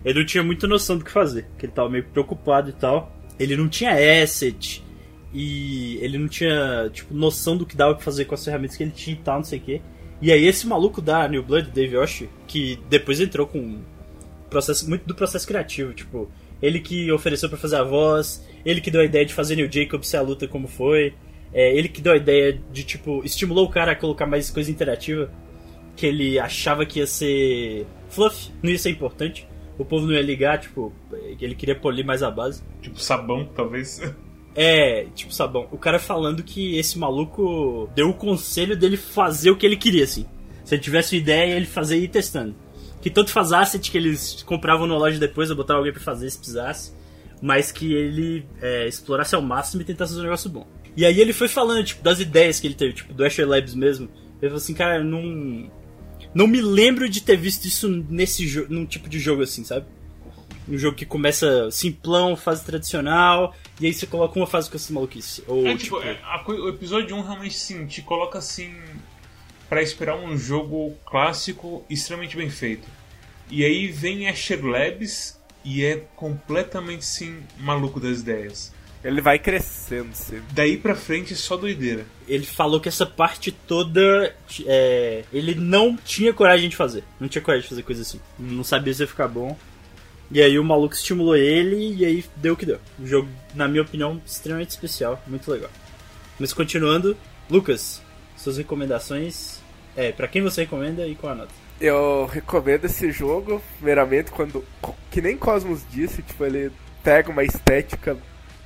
ele 0.05 0.21
não 0.21 0.27
tinha 0.27 0.43
muita 0.43 0.67
noção 0.67 0.97
do 0.97 1.05
que 1.05 1.11
fazer. 1.11 1.47
Que 1.59 1.67
ele 1.67 1.73
tava 1.73 1.89
meio 1.91 2.05
preocupado 2.05 2.71
e 2.71 2.73
tal. 2.73 3.15
Ele 3.39 3.57
não 3.57 3.69
tinha 3.69 4.23
asset. 4.23 4.83
E 5.33 5.99
ele 6.01 6.17
não 6.17 6.29
tinha, 6.29 6.89
tipo, 6.93 7.13
noção 7.13 7.57
do 7.57 7.67
que 7.67 7.77
dava 7.77 7.95
pra 7.95 8.03
fazer 8.03 8.25
com 8.25 8.35
as 8.35 8.45
ferramentas 8.45 8.77
que 8.77 8.83
ele 8.83 8.91
tinha 8.93 9.15
e 9.15 9.21
tal, 9.21 9.37
não 9.37 9.45
sei 9.45 9.59
o 9.59 9.63
quê. 9.63 9.83
E 10.21 10.33
aí 10.33 10.47
esse 10.47 10.67
maluco 10.67 11.01
da 11.03 11.29
New 11.29 11.43
Blood, 11.43 11.71
Dave 11.71 11.95
Yoshi, 11.95 12.29
que 12.47 12.79
depois 12.89 13.21
entrou 13.21 13.47
com 13.47 13.81
processo, 14.49 14.89
muito 14.89 15.07
do 15.07 15.15
processo 15.15 15.47
criativo, 15.47 15.93
tipo, 15.93 16.29
ele 16.61 16.81
que 16.81 17.13
ofereceu 17.13 17.49
para 17.49 17.59
fazer 17.59 17.77
a 17.77 17.85
voz, 17.85 18.45
ele 18.69 18.81
que 18.81 18.91
deu 18.91 19.01
a 19.01 19.05
ideia 19.05 19.25
de 19.25 19.33
fazer 19.33 19.57
New 19.57 19.71
Jacob 19.71 20.03
ser 20.03 20.19
a 20.19 20.23
luta 20.23 20.47
como 20.47 20.69
foi, 20.69 21.14
é, 21.53 21.75
ele 21.77 21.89
que 21.89 22.01
deu 22.01 22.12
a 22.12 22.16
ideia 22.16 22.61
de, 22.73 22.85
tipo, 22.85 23.23
estimulou 23.25 23.66
o 23.66 23.71
cara 23.71 23.93
a 23.93 23.97
colocar 23.97 24.27
mais 24.27 24.51
coisa 24.51 24.71
interativa, 24.71 25.31
que 25.97 26.07
ele 26.07 26.39
achava 26.39 26.85
que 26.85 26.99
ia 26.99 27.07
ser 27.07 27.87
fluff, 28.09 28.51
não 28.62 28.71
ia 28.71 28.79
ser 28.79 28.91
importante, 28.91 29.49
o 29.79 29.85
povo 29.85 30.07
não 30.07 30.14
ia 30.14 30.23
ligar, 30.23 30.59
tipo, 30.59 30.93
ele 31.41 31.55
queria 31.55 31.75
polir 31.75 32.05
mais 32.05 32.23
a 32.23 32.31
base. 32.31 32.62
Tipo 32.83 33.01
sabão, 33.01 33.45
talvez. 33.55 34.01
É, 34.61 35.07
tipo 35.14 35.33
sabão. 35.33 35.69
O 35.71 35.79
cara 35.79 36.01
falando 36.01 36.43
que 36.43 36.77
esse 36.77 36.99
maluco 36.99 37.89
deu 37.95 38.09
o 38.09 38.14
conselho 38.14 38.77
dele 38.77 38.97
fazer 38.97 39.53
o 39.53 39.57
que 39.57 39.64
ele 39.64 39.77
queria, 39.77 40.03
assim. 40.03 40.27
Se 40.64 40.75
ele 40.75 40.83
tivesse 40.83 41.14
uma 41.14 41.23
ideia, 41.23 41.55
ele 41.55 41.66
fazer 41.66 41.97
e 41.97 42.05
ir 42.05 42.09
testando 42.09 42.57
que 43.01 43.11
tanto 43.11 43.31
faz 43.31 43.53
asset 43.53 43.91
que 43.91 43.97
eles 43.97 44.43
compravam 44.43 44.87
na 44.87 44.97
loja 44.97 45.19
depois, 45.19 45.51
eu 45.51 45.57
botar 45.57 45.75
alguém 45.75 45.93
pra 45.93 46.03
fazer 46.03 46.29
se 46.31 46.39
precisasse, 46.39 46.93
mas 47.41 47.70
que 47.72 47.93
ele 47.93 48.45
é, 48.61 48.86
explorasse 48.86 49.34
ao 49.34 49.43
máximo 49.43 49.82
e 49.82 49.84
tentasse 49.84 50.12
fazer 50.12 50.20
um 50.20 50.24
negócio 50.24 50.51
bom. 50.51 50.66
E 50.97 51.05
aí 51.05 51.20
ele 51.20 51.32
foi 51.32 51.49
falando, 51.49 51.84
tipo, 51.84 52.03
das 52.03 52.18
ideias 52.18 52.59
que 52.59 52.66
ele 52.66 52.74
teve, 52.74 52.93
tipo, 52.93 53.14
do 53.14 53.24
Asher 53.24 53.47
Labs 53.47 53.74
mesmo. 53.74 54.09
Ele 54.41 54.51
falou 54.51 54.57
assim, 54.57 54.74
cara, 54.74 55.03
não. 55.03 55.70
Não 56.34 56.47
me 56.47 56.61
lembro 56.61 57.09
de 57.09 57.22
ter 57.22 57.36
visto 57.36 57.64
isso 57.66 57.89
nesse 57.89 58.47
jogo, 58.47 58.72
num 58.72 58.84
tipo 58.84 59.09
de 59.09 59.18
jogo 59.18 59.43
assim, 59.43 59.64
sabe? 59.64 59.86
Um 60.68 60.76
jogo 60.76 60.97
que 60.97 61.07
começa 61.07 61.70
simplão, 61.70 62.36
fase 62.36 62.64
tradicional, 62.64 63.55
e 63.80 63.86
aí 63.86 63.95
você 63.95 64.07
coloca 64.07 64.39
uma 64.39 64.47
fase 64.47 64.68
com 64.68 64.76
essa 64.76 64.93
maluquice. 64.93 65.43
Ou, 65.47 65.66
é, 65.66 65.76
tipo, 65.76 65.99
tipo... 65.99 66.03
É, 66.03 66.18
a, 66.22 66.45
o 66.47 66.68
episódio 66.68 67.16
1 67.16 67.22
realmente 67.22 67.57
sim, 67.57 67.86
te 67.86 68.03
coloca 68.03 68.39
assim 68.39 68.74
para 69.68 69.82
esperar 69.82 70.16
um 70.16 70.36
jogo 70.36 70.95
clássico 71.07 71.84
extremamente 71.89 72.36
bem 72.36 72.51
feito. 72.51 72.89
E 73.51 73.64
aí 73.64 73.86
vem 73.86 74.28
Asher 74.28 74.64
Labs 74.64 75.38
e 75.65 75.85
é 75.85 76.05
completamente 76.17 77.05
sim 77.05 77.43
maluco 77.59 78.01
das 78.01 78.21
ideias. 78.21 78.73
Ele 79.03 79.21
vai 79.21 79.39
crescendo 79.39 80.15
sempre. 80.15 80.45
Daí 80.53 80.77
pra 80.77 80.95
frente 80.95 81.33
é 81.33 81.37
só 81.37 81.57
doideira. 81.57 82.05
Ele 82.27 82.45
falou 82.45 82.81
que 82.81 82.89
essa 82.89 83.07
parte 83.07 83.53
toda 83.53 84.35
é, 84.67 85.25
ele 85.33 85.55
não 85.55 85.97
tinha 85.97 86.33
coragem 86.33 86.69
de 86.69 86.77
fazer. 86.77 87.05
Não 87.21 87.29
tinha 87.29 87.43
coragem 87.43 87.63
de 87.63 87.69
fazer 87.69 87.83
coisa 87.83 88.03
assim. 88.03 88.21
Não 88.39 88.65
sabia 88.65 88.93
se 88.93 89.03
ia 89.03 89.07
ficar 89.07 89.29
bom. 89.29 89.57
E 90.31 90.43
aí 90.43 90.59
o 90.59 90.65
maluco 90.65 90.95
estimulou 90.95 91.37
ele 91.37 91.95
e 91.95 92.05
aí 92.05 92.25
deu 92.37 92.55
o 92.55 92.57
que 92.57 92.67
deu. 92.67 92.81
Um 92.99 93.07
jogo, 93.07 93.29
na 93.55 93.69
minha 93.69 93.83
opinião, 93.83 94.21
extremamente 94.27 94.71
especial, 94.71 95.23
muito 95.27 95.51
legal. 95.51 95.71
Mas 96.39 96.53
continuando, 96.53 97.17
Lucas, 97.49 98.03
suas 98.37 98.59
recomendações. 98.59 99.61
É, 99.97 100.13
para 100.13 100.29
quem 100.29 100.43
você 100.43 100.63
recomenda 100.63 101.07
e 101.07 101.15
qual 101.15 101.33
a 101.33 101.37
nota? 101.37 101.68
Eu 101.81 102.26
recomendo 102.26 102.87
esse 102.87 103.12
jogo, 103.12 103.62
primeiramente, 103.76 104.33
quando. 104.33 104.64
Que 105.11 105.20
nem 105.20 105.37
Cosmos 105.37 105.85
disse, 105.91 106.22
tipo, 106.22 106.45
ele 106.45 106.72
pega 107.05 107.31
uma 107.31 107.45
estética 107.45 108.16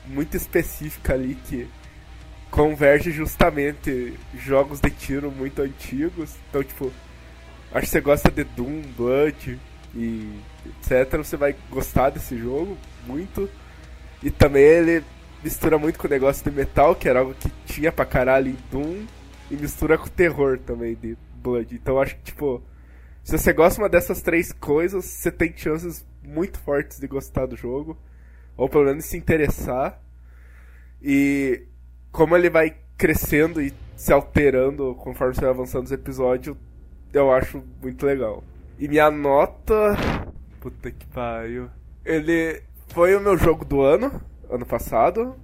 muito 0.06 0.36
específica 0.36 1.12
ali 1.12 1.34
que 1.46 1.68
converge 2.50 3.10
justamente 3.10 4.14
jogos 4.34 4.80
de 4.80 4.90
tiro 4.90 5.30
muito 5.30 5.62
antigos. 5.62 6.34
Então, 6.48 6.62
tipo, 6.62 6.92
acho 7.72 7.86
que 7.86 7.92
você 7.92 8.00
gosta 8.00 8.30
de 8.30 8.44
Doom, 8.44 8.82
Blood 8.96 9.58
e 9.94 10.30
etc. 10.80 11.18
Você 11.18 11.36
vai 11.36 11.54
gostar 11.70 12.10
desse 12.10 12.36
jogo 12.38 12.76
muito. 13.06 13.48
E 14.22 14.30
também 14.30 14.62
ele 14.62 15.04
mistura 15.42 15.78
muito 15.78 15.98
com 15.98 16.06
o 16.06 16.10
negócio 16.10 16.44
de 16.44 16.50
metal, 16.50 16.94
que 16.94 17.08
era 17.08 17.20
algo 17.20 17.34
que 17.34 17.50
tinha 17.66 17.90
pra 17.90 18.04
caralho 18.04 18.48
em 18.48 18.58
Doom 18.70 19.04
e 19.50 19.56
mistura 19.56 19.98
com 19.98 20.06
terror 20.08 20.58
também 20.58 20.94
de 20.94 21.16
Blood. 21.42 21.74
Então 21.74 22.00
acho 22.00 22.14
que, 22.16 22.22
tipo, 22.22 22.62
se 23.22 23.38
você 23.38 23.52
gosta 23.52 23.80
uma 23.80 23.88
dessas 23.88 24.20
três 24.20 24.52
coisas, 24.52 25.04
você 25.04 25.30
tem 25.30 25.56
chances 25.56 26.04
muito 26.22 26.58
fortes 26.58 26.98
de 26.98 27.06
gostar 27.06 27.46
do 27.46 27.56
jogo. 27.56 27.96
Ou 28.56 28.68
pelo 28.68 28.84
menos 28.84 29.04
se 29.04 29.16
interessar. 29.16 30.00
E 31.00 31.62
como 32.10 32.36
ele 32.36 32.50
vai 32.50 32.76
crescendo 32.96 33.60
e 33.60 33.72
se 33.96 34.12
alterando 34.12 34.94
conforme 34.96 35.34
você 35.34 35.40
vai 35.40 35.50
avançando 35.50 35.82
nos 35.82 35.92
episódios, 35.92 36.56
eu 37.12 37.32
acho 37.32 37.62
muito 37.80 38.04
legal. 38.04 38.42
E 38.78 38.88
minha 38.88 39.10
nota. 39.10 39.96
Puta 40.60 40.90
que 40.90 41.06
pariu. 41.06 41.68
Ele 42.04 42.62
foi 42.88 43.14
o 43.14 43.20
meu 43.20 43.36
jogo 43.36 43.64
do 43.64 43.80
ano, 43.80 44.20
ano 44.50 44.66
passado. 44.66 45.36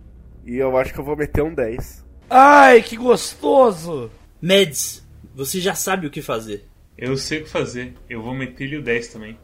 E 0.44 0.56
eu 0.56 0.76
acho 0.76 0.92
que 0.92 1.00
eu 1.00 1.04
vou 1.04 1.16
meter 1.16 1.42
um 1.42 1.54
10. 1.54 2.04
Ai, 2.30 2.82
que 2.82 2.96
gostoso! 2.96 4.10
Meds, 4.40 5.06
você 5.34 5.60
já 5.60 5.74
sabe 5.74 6.06
o 6.06 6.10
que 6.10 6.22
fazer. 6.22 6.66
Eu 6.98 7.16
sei 7.16 7.38
o 7.38 7.44
que 7.44 7.48
fazer. 7.48 7.94
Eu 8.10 8.20
vou 8.20 8.34
meter-lhe 8.34 8.76
o 8.76 8.82
10 8.82 9.08
também. 9.08 9.38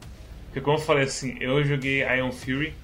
Porque 0.46 0.60
como 0.60 0.76
eu 0.76 0.82
falei 0.82 1.04
assim, 1.04 1.36
eu 1.40 1.64
joguei 1.64 2.02
Iron 2.02 2.32
Fury 2.32 2.74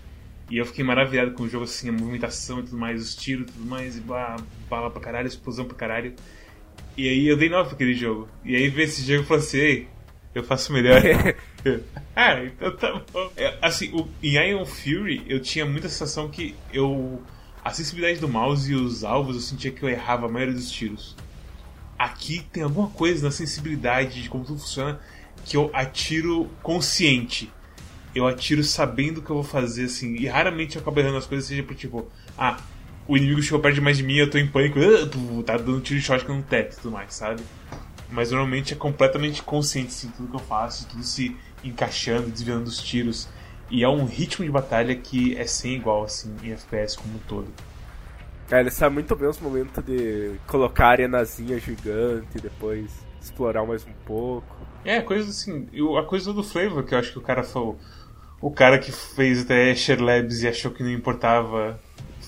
e 0.49 0.59
eu 0.59 0.67
fiquei 0.67 0.85
maravilhado 0.85 1.33
com 1.33 1.43
o 1.43 1.49
jogo 1.49 1.65
assim, 1.65 1.89
a 1.89 1.93
movimentação 1.93 2.61
e 2.61 2.63
tudo 2.63 2.77
mais, 2.77 3.03
os 3.03 3.15
tiros 3.15 3.49
e 3.49 3.53
tudo 3.53 3.65
mais, 3.67 3.97
e 3.97 4.01
blá, 4.01 4.37
bala 4.69 4.91
pra 4.91 5.01
caralho, 5.01 5.27
explosão 5.27 5.65
pra 5.65 5.77
caralho. 5.77 6.15
E 6.97 7.09
aí 7.09 7.27
eu 7.27 7.37
dei 7.37 7.49
9 7.49 7.69
pra 7.69 7.75
aquele 7.75 7.95
jogo. 7.95 8.29
E 8.45 8.55
aí 8.55 8.69
veio 8.69 8.87
esse 8.87 9.03
jogo 9.03 9.23
e 9.23 9.27
falou 9.27 9.43
assim, 9.43 9.59
ei, 9.59 9.89
eu 10.35 10.45
faço 10.45 10.73
melhor. 10.73 11.01
ah, 12.15 12.45
então 12.45 12.77
tá 12.77 13.03
bom. 13.13 13.33
É, 13.37 13.59
assim, 13.61 13.93
o, 13.93 14.09
em 14.23 14.35
Iron 14.35 14.65
Fury 14.65 15.25
eu 15.29 15.41
tinha 15.41 15.67
muita 15.67 15.89
sensação 15.89 16.29
que 16.29 16.55
eu 16.73 17.21
a 17.65 17.71
sensibilidade 17.73 18.21
do 18.21 18.29
mouse 18.29 18.73
e 18.73 18.75
os 18.75 19.05
alvos, 19.05 19.37
eu 19.37 19.43
sentia 19.43 19.71
que 19.71 19.83
eu 19.83 19.89
errava 19.89 20.27
a 20.27 20.29
maioria 20.29 20.55
dos 20.55 20.71
tiros. 20.71 21.15
Aqui 22.01 22.41
tem 22.51 22.63
alguma 22.63 22.89
coisa 22.89 23.27
na 23.27 23.31
sensibilidade 23.31 24.23
de 24.23 24.31
como 24.31 24.43
tudo 24.43 24.59
funciona 24.59 24.99
que 25.45 25.55
eu 25.55 25.69
atiro 25.75 26.49
consciente. 26.63 27.53
Eu 28.15 28.27
atiro 28.27 28.65
sabendo 28.65 29.19
o 29.19 29.23
que 29.23 29.29
eu 29.29 29.37
vou 29.37 29.45
fazer, 29.45 29.85
assim. 29.85 30.17
E 30.17 30.27
raramente 30.27 30.77
eu 30.77 30.81
acabo 30.81 30.99
errando 30.99 31.19
as 31.19 31.27
coisas, 31.27 31.47
seja 31.47 31.63
por 31.63 31.75
tipo, 31.75 32.11
ah, 32.39 32.59
o 33.07 33.19
inimigo 33.19 33.43
chegou 33.43 33.61
perto 33.61 33.75
demais 33.75 33.99
de 33.99 34.03
mim, 34.03 34.15
eu 34.15 34.31
tô 34.31 34.39
em 34.39 34.47
pânico, 34.47 34.79
uh, 34.79 35.43
tá 35.43 35.59
dando 35.59 35.79
tiro 35.83 36.01
de 36.01 36.07
shotgun 36.07 36.37
no 36.37 36.43
teto 36.43 36.73
e 36.73 36.77
tudo 36.81 36.91
mais, 36.91 37.13
sabe? 37.13 37.43
Mas 38.11 38.31
normalmente 38.31 38.73
é 38.73 38.77
completamente 38.77 39.43
consciente, 39.43 39.89
assim, 39.89 40.09
tudo 40.17 40.31
que 40.31 40.37
eu 40.37 40.41
faço, 40.41 40.89
tudo 40.89 41.03
se 41.03 41.37
encaixando, 41.63 42.31
desviando 42.31 42.65
dos 42.65 42.83
tiros. 42.83 43.29
E 43.71 43.85
é 43.85 43.89
um 43.91 44.07
ritmo 44.07 44.43
de 44.43 44.51
batalha 44.51 44.97
que 44.97 45.37
é 45.37 45.47
sem 45.47 45.75
igual, 45.75 46.05
assim, 46.05 46.35
em 46.43 46.51
FPS 46.53 46.97
como 46.97 47.17
um 47.17 47.21
todo. 47.29 47.53
É, 48.51 48.61
ele 48.61 48.71
sabe 48.71 48.95
muito 48.95 49.15
bem 49.15 49.29
os 49.29 49.39
momentos 49.39 49.85
de 49.85 50.33
colocar 50.47 50.87
a 50.87 50.91
arenazinha 50.91 51.59
gigante 51.59 52.41
depois 52.41 52.91
explorar 53.21 53.65
mais 53.65 53.87
um 53.87 53.93
pouco. 54.05 54.57
É, 54.85 55.01
coisa 55.01 55.29
assim, 55.29 55.69
eu, 55.73 55.97
a 55.97 56.05
coisa 56.05 56.33
do 56.33 56.43
Flavor, 56.43 56.83
que 56.85 56.95
eu 56.95 56.99
acho 56.99 57.13
que 57.13 57.19
o 57.19 57.23
cara 57.23 57.43
falou. 57.45 57.79
O 58.41 58.51
cara 58.51 58.79
que 58.79 58.91
fez 58.91 59.43
até 59.43 59.75
Share 59.75 60.01
Labs 60.01 60.43
e 60.43 60.49
achou 60.49 60.71
que 60.71 60.83
não 60.83 60.91
importava, 60.91 61.79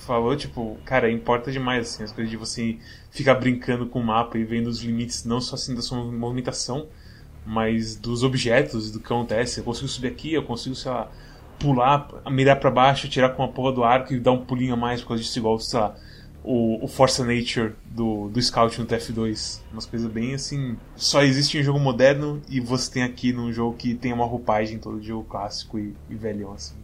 falou, 0.06 0.36
tipo, 0.36 0.78
cara, 0.84 1.10
importa 1.10 1.50
demais, 1.50 1.88
assim, 1.88 2.04
as 2.04 2.12
coisas 2.12 2.30
de 2.30 2.36
você 2.36 2.78
ficar 3.10 3.34
brincando 3.34 3.86
com 3.86 4.00
o 4.00 4.04
mapa 4.04 4.38
e 4.38 4.44
vendo 4.44 4.66
os 4.66 4.80
limites, 4.82 5.24
não 5.24 5.40
só 5.40 5.54
assim 5.54 5.74
da 5.74 5.82
sua 5.82 6.04
movimentação, 6.04 6.86
mas 7.46 7.96
dos 7.96 8.22
objetos, 8.22 8.92
do 8.92 9.00
que 9.00 9.06
acontece. 9.06 9.58
Eu 9.58 9.64
consigo 9.64 9.88
subir 9.88 10.08
aqui, 10.08 10.34
eu 10.34 10.42
consigo, 10.42 10.74
sei 10.74 10.90
lá, 10.92 11.10
pular, 11.58 12.08
mirar 12.30 12.60
para 12.60 12.70
baixo, 12.70 13.08
tirar 13.08 13.30
com 13.30 13.42
a 13.42 13.48
porra 13.48 13.72
do 13.72 13.82
arco 13.82 14.12
e 14.12 14.20
dar 14.20 14.32
um 14.32 14.44
pulinho 14.44 14.74
a 14.74 14.76
mais 14.76 15.00
por 15.00 15.08
causa 15.08 15.22
disso, 15.22 15.38
igual, 15.38 15.58
sei 15.58 15.80
lá, 15.80 15.96
o, 16.44 16.84
o 16.84 16.88
Força 16.88 17.24
Nature 17.24 17.74
do, 17.84 18.28
do 18.28 18.42
Scout 18.42 18.80
no 18.80 18.86
TF2. 18.86 19.60
Umas 19.72 19.86
coisas 19.86 20.10
bem 20.10 20.34
assim. 20.34 20.76
Só 20.96 21.22
existe 21.22 21.58
em 21.58 21.62
jogo 21.62 21.78
moderno 21.78 22.42
e 22.48 22.60
você 22.60 22.90
tem 22.90 23.02
aqui 23.02 23.32
num 23.32 23.52
jogo 23.52 23.76
que 23.76 23.94
tem 23.94 24.12
uma 24.12 24.26
roupagem 24.26 24.78
todo 24.78 25.00
de 25.00 25.08
jogo 25.08 25.24
clássico 25.24 25.78
e, 25.78 25.94
e 26.10 26.14
velhão, 26.14 26.52
assim. 26.52 26.74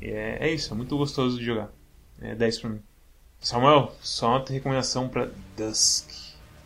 É, 0.00 0.48
é 0.48 0.52
isso, 0.52 0.72
é 0.72 0.76
muito 0.76 0.96
gostoso 0.96 1.38
de 1.38 1.44
jogar. 1.44 1.70
É 2.20 2.34
10 2.34 2.58
pra 2.60 2.70
mim. 2.70 2.80
Samuel, 3.40 3.94
só 4.00 4.28
uma 4.28 4.44
recomendação 4.48 5.08
pra 5.08 5.28
Dusk. 5.56 6.08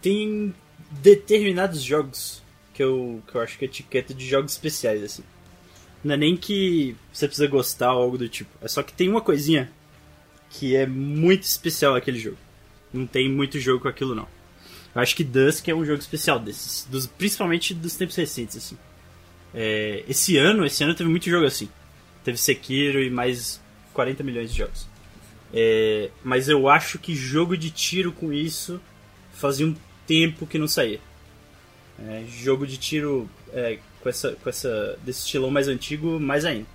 Tem 0.01 0.55
determinados 0.91 1.83
jogos 1.83 2.43
que 2.73 2.83
eu, 2.83 3.21
que 3.27 3.35
eu 3.35 3.41
acho 3.41 3.59
que 3.59 3.65
é 3.65 3.69
etiqueta 3.69 4.15
de 4.15 4.27
jogos 4.27 4.53
especiais, 4.53 5.03
assim. 5.03 5.25
Não 6.05 6.15
é 6.15 6.17
nem 6.17 6.37
que 6.37 6.95
você 7.13 7.27
precisa 7.27 7.49
gostar 7.49 7.93
ou 7.93 8.03
algo 8.03 8.19
do 8.19 8.29
tipo. 8.29 8.51
É 8.63 8.69
só 8.69 8.83
que 8.83 8.93
tem 8.93 9.09
uma 9.09 9.21
coisinha 9.21 9.71
que 10.51 10.77
é 10.77 10.87
muito 10.87 11.43
especial 11.43 11.95
aquele 11.95 12.19
jogo. 12.19 12.39
Não 12.93 13.07
tem 13.07 13.31
muito 13.31 13.59
jogo 13.61 13.83
com 13.83 13.89
aquilo, 13.89 14.15
não. 14.15 14.29
Eu 14.95 15.03
acho 15.03 15.15
que 15.15 15.23
Dusk 15.23 15.69
é 15.69 15.75
um 15.75 15.85
jogo 15.85 16.01
especial 16.01 16.39
desses. 16.39 16.87
Dos, 16.91 17.07
principalmente 17.07 17.75
dos 17.75 17.95
tempos 17.95 18.17
recentes, 18.17 18.57
assim. 18.57 18.79
É, 19.55 20.05
esse 20.09 20.37
ano, 20.37 20.65
esse 20.65 20.83
ano 20.83 20.95
teve 20.95 21.09
muito 21.09 21.29
jogo 21.29 21.47
assim. 21.47 21.69
Teve 22.25 22.39
Sekiro 22.39 23.03
e 23.03 23.11
mais 23.11 23.61
40 23.93 24.23
milhões 24.23 24.53
de 24.53 24.59
jogos. 24.59 24.87
É, 25.53 26.11
mas 26.23 26.49
eu 26.49 26.69
acho 26.69 26.99
que 26.99 27.15
jogo 27.15 27.57
de 27.57 27.71
tiro 27.71 28.13
com 28.13 28.33
isso 28.33 28.81
fazia 29.33 29.67
um 29.67 29.75
tempo 30.07 30.47
que 30.47 30.59
não 30.59 30.69
saía. 30.69 31.01
É, 31.99 32.25
jogo 32.29 32.67
de 32.67 32.77
tiro 32.77 33.29
é, 33.53 33.79
com 34.01 34.09
essa, 34.09 34.33
com 34.33 34.49
essa 34.49 34.99
desse 35.05 35.21
estilão 35.21 35.51
mais 35.51 35.69
antigo, 35.69 36.21
mais 36.21 36.45
ainda. 36.45 36.67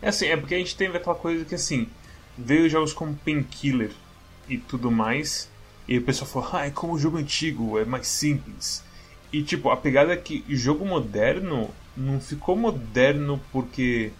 É 0.00 0.08
assim, 0.08 0.26
é 0.26 0.36
porque 0.36 0.54
a 0.54 0.58
gente 0.58 0.76
tem 0.76 0.88
aquela 0.88 1.14
coisa 1.14 1.44
que 1.44 1.54
assim, 1.54 1.88
veio 2.36 2.68
jogos 2.68 2.92
como 2.92 3.16
Painkiller 3.16 3.92
e 4.48 4.58
tudo 4.58 4.90
mais, 4.90 5.50
e 5.88 5.98
o 5.98 6.02
pessoal 6.02 6.30
falou, 6.30 6.50
ah, 6.52 6.66
é 6.66 6.70
como 6.70 6.94
o 6.94 6.98
jogo 6.98 7.16
antigo, 7.16 7.78
é 7.78 7.84
mais 7.84 8.06
simples. 8.06 8.84
E 9.32 9.42
tipo, 9.42 9.70
a 9.70 9.76
pegada 9.76 10.12
é 10.12 10.16
que 10.16 10.44
jogo 10.48 10.84
moderno 10.84 11.70
não 11.96 12.20
ficou 12.20 12.56
moderno 12.56 13.40
porque, 13.52 14.12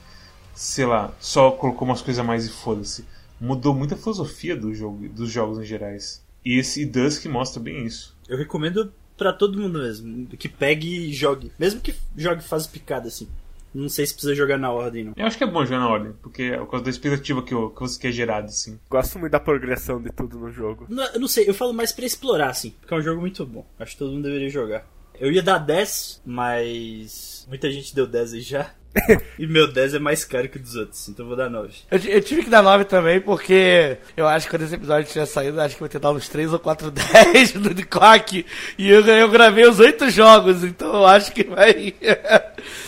sei 0.54 0.86
lá, 0.86 1.14
só 1.20 1.50
colocou 1.50 1.86
umas 1.86 2.02
coisas 2.02 2.20
a 2.20 2.24
mais 2.26 2.46
e 2.46 2.50
foda-se. 2.50 3.04
Mudou 3.40 3.74
muita 3.74 3.96
filosofia 3.96 4.56
do 4.56 4.74
jogo, 4.74 5.08
dos 5.08 5.30
jogos 5.30 5.58
em 5.58 5.64
gerais. 5.64 6.24
E 6.44 6.58
esse 6.58 6.86
Dusk 6.86 7.26
mostra 7.26 7.60
bem 7.60 7.84
isso. 7.84 8.16
Eu 8.28 8.38
recomendo 8.38 8.92
para 9.16 9.32
todo 9.32 9.58
mundo 9.58 9.78
mesmo, 9.78 10.26
que 10.26 10.48
pegue 10.48 11.08
e 11.08 11.12
jogue. 11.12 11.52
Mesmo 11.58 11.80
que 11.80 11.94
jogue 12.16 12.42
fase 12.42 12.68
picada, 12.68 13.08
assim. 13.08 13.28
Não 13.76 13.90
sei 13.90 14.06
se 14.06 14.14
precisa 14.14 14.34
jogar 14.34 14.56
na 14.56 14.72
ordem, 14.72 15.04
não. 15.04 15.12
Eu 15.14 15.26
acho 15.26 15.36
que 15.36 15.44
é 15.44 15.46
bom 15.46 15.62
jogar 15.64 15.80
na 15.80 15.88
ordem, 15.88 16.12
porque 16.22 16.44
é 16.44 16.56
por 16.56 16.70
causa 16.70 16.84
da 16.84 16.90
expectativa 16.90 17.42
que, 17.42 17.52
eu, 17.52 17.68
que 17.68 17.80
você 17.80 18.00
quer 18.00 18.10
gerar, 18.10 18.42
assim. 18.42 18.80
Gosto 18.88 19.18
muito 19.18 19.32
da 19.32 19.40
progressão 19.40 20.00
de 20.00 20.10
tudo 20.10 20.38
no 20.38 20.50
jogo. 20.50 20.86
Não, 20.88 21.04
eu 21.12 21.20
não 21.20 21.28
sei, 21.28 21.46
eu 21.46 21.52
falo 21.52 21.74
mais 21.74 21.92
pra 21.92 22.06
explorar, 22.06 22.48
assim, 22.48 22.70
porque 22.80 22.94
é 22.94 22.96
um 22.96 23.02
jogo 23.02 23.20
muito 23.20 23.44
bom. 23.44 23.66
Acho 23.78 23.92
que 23.92 23.98
todo 23.98 24.12
mundo 24.12 24.24
deveria 24.24 24.48
jogar. 24.48 24.86
Eu 25.20 25.30
ia 25.30 25.42
dar 25.42 25.58
10, 25.58 26.22
mas 26.24 27.46
muita 27.48 27.70
gente 27.70 27.94
deu 27.94 28.06
10 28.06 28.32
aí 28.32 28.40
já. 28.40 28.70
e 29.38 29.46
meu 29.46 29.70
10 29.70 29.94
é 29.94 29.98
mais 29.98 30.24
caro 30.24 30.48
que 30.48 30.56
o 30.56 30.62
dos 30.62 30.74
outros, 30.74 31.06
então 31.10 31.26
eu 31.26 31.28
vou 31.28 31.36
dar 31.36 31.50
9. 31.50 31.70
Eu, 31.90 31.98
eu, 31.98 32.22
tive 32.22 32.44
que 32.44 32.50
dar 32.50 32.62
9 32.62 32.86
também, 32.86 33.20
porque 33.20 33.98
eu 34.16 34.26
acho 34.26 34.46
que 34.46 34.56
quando 34.56 34.62
esse 34.62 34.74
episódio 34.74 35.12
tinha 35.12 35.26
saído, 35.26 35.60
acho 35.60 35.74
que 35.74 35.80
vai 35.80 35.88
ter 35.90 35.98
dado 35.98 36.16
uns 36.16 36.30
3 36.30 36.50
ou 36.50 36.58
4 36.58 36.90
10 36.90 37.52
do 37.52 37.86
Clock. 37.86 38.46
E 38.78 38.88
eu, 38.88 39.04
eu 39.06 39.28
gravei 39.28 39.66
os 39.66 39.78
8 39.78 40.08
jogos, 40.08 40.64
então 40.64 40.94
eu 40.94 41.06
acho 41.06 41.30
que 41.32 41.44
vai. 41.44 41.94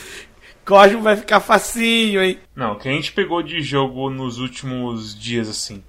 Cosmo 0.69 1.01
vai 1.01 1.17
ficar 1.17 1.41
facinho, 1.41 2.23
hein? 2.23 2.39
Não, 2.55 2.73
o 2.73 2.79
que 2.79 2.91
a 2.91 2.93
gente 2.93 3.13
pegou 3.13 3.43
de 3.43 3.63
jogo 3.63 4.11
nos 4.11 4.39
últimos 4.39 5.19
dias, 5.19 5.49
assim, 5.49 5.83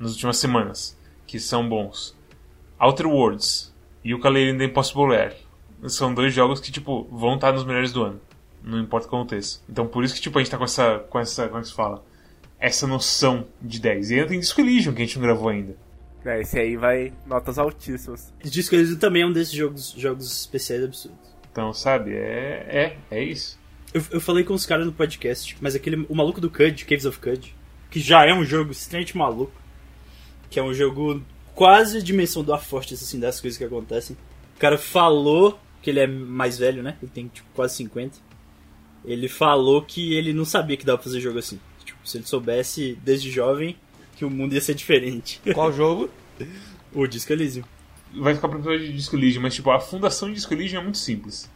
nas 0.00 0.12
últimas 0.12 0.38
semanas, 0.38 0.98
que 1.26 1.38
são 1.38 1.68
bons. 1.68 2.16
Outer 2.78 3.06
Worlds 3.06 3.70
e 4.02 4.14
o 4.14 4.18
Kaleirin 4.18 4.56
The 4.56 4.64
Impossible 4.64 5.14
Air. 5.14 5.36
São 5.88 6.14
dois 6.14 6.32
jogos 6.32 6.58
que, 6.58 6.72
tipo, 6.72 7.06
vão 7.12 7.34
estar 7.34 7.52
nos 7.52 7.66
melhores 7.66 7.92
do 7.92 8.02
ano. 8.02 8.18
Não 8.62 8.80
importa 8.80 9.06
o 9.06 9.10
que 9.10 9.14
aconteça. 9.14 9.60
Então 9.68 9.86
por 9.86 10.02
isso 10.02 10.14
que, 10.14 10.22
tipo, 10.22 10.38
a 10.38 10.42
gente 10.42 10.50
tá 10.50 10.56
com 10.56 10.64
essa, 10.64 11.00
com 11.00 11.18
essa, 11.18 11.46
como 11.46 11.58
é 11.58 11.60
que 11.60 11.68
se 11.68 11.74
fala? 11.74 12.02
Essa 12.58 12.86
noção 12.86 13.46
de 13.60 13.78
10. 13.78 14.10
E 14.10 14.14
ainda 14.14 14.28
tem 14.28 14.40
Disco 14.40 14.58
Elysium 14.58 14.94
que 14.94 15.02
a 15.02 15.04
gente 15.04 15.18
não 15.18 15.26
gravou 15.26 15.50
ainda. 15.50 15.76
É, 16.24 16.40
esse 16.40 16.58
aí 16.58 16.78
vai 16.78 17.12
notas 17.26 17.58
altíssimas. 17.58 18.32
Disco 18.42 18.74
Elysium 18.74 18.98
também 18.98 19.20
é 19.20 19.26
um 19.26 19.32
desses 19.32 19.52
jogos, 19.52 19.94
jogos 19.98 20.32
especiais 20.32 20.82
absurdos. 20.82 21.34
Então, 21.52 21.74
sabe, 21.74 22.14
é, 22.14 22.96
é, 23.10 23.18
é 23.18 23.22
isso. 23.22 23.62
Eu, 23.94 24.02
eu 24.10 24.20
falei 24.20 24.42
com 24.42 24.52
os 24.52 24.66
caras 24.66 24.84
no 24.84 24.92
podcast, 24.92 25.56
mas 25.60 25.76
aquele. 25.76 26.04
O 26.08 26.14
maluco 26.14 26.40
do 26.40 26.50
Cud, 26.50 26.84
Caves 26.84 27.06
of 27.06 27.20
Cud, 27.20 27.54
que 27.90 28.00
já 28.00 28.26
é 28.26 28.34
um 28.34 28.44
jogo 28.44 28.72
extremamente 28.72 29.16
maluco. 29.16 29.52
Que 30.50 30.58
é 30.58 30.62
um 30.62 30.74
jogo 30.74 31.22
quase 31.54 31.98
a 31.98 32.00
dimensão 32.00 32.42
do 32.42 32.52
Afortes, 32.52 33.00
assim, 33.00 33.20
das 33.20 33.40
coisas 33.40 33.56
que 33.56 33.64
acontecem. 33.64 34.16
O 34.56 34.58
cara 34.58 34.76
falou 34.76 35.58
que 35.80 35.90
ele 35.90 36.00
é 36.00 36.06
mais 36.06 36.58
velho, 36.58 36.82
né? 36.82 36.96
Ele 37.00 37.10
tem 37.12 37.28
tipo, 37.28 37.48
quase 37.54 37.76
50. 37.76 38.18
Ele 39.04 39.28
falou 39.28 39.82
que 39.82 40.14
ele 40.14 40.32
não 40.32 40.44
sabia 40.44 40.76
que 40.76 40.84
dava 40.84 40.98
pra 40.98 41.04
fazer 41.04 41.20
jogo 41.20 41.38
assim. 41.38 41.60
Tipo, 41.84 41.98
se 42.04 42.18
ele 42.18 42.26
soubesse 42.26 42.98
desde 43.04 43.30
jovem 43.30 43.76
que 44.16 44.24
o 44.24 44.30
mundo 44.30 44.54
ia 44.54 44.60
ser 44.60 44.74
diferente. 44.74 45.40
Qual 45.52 45.72
jogo? 45.72 46.10
o 46.92 47.06
Disco 47.06 47.32
Elysium. 47.32 47.64
Vai 48.16 48.34
ficar 48.34 48.48
pro 48.48 48.58
episódio 48.58 48.86
de 48.86 48.92
Disco 48.92 49.16
Elysium, 49.16 49.42
mas 49.42 49.54
tipo, 49.54 49.70
a 49.70 49.80
fundação 49.80 50.28
de 50.28 50.34
Disco 50.34 50.54
Elysium 50.54 50.80
é 50.80 50.82
muito 50.82 50.98
simples. 50.98 51.50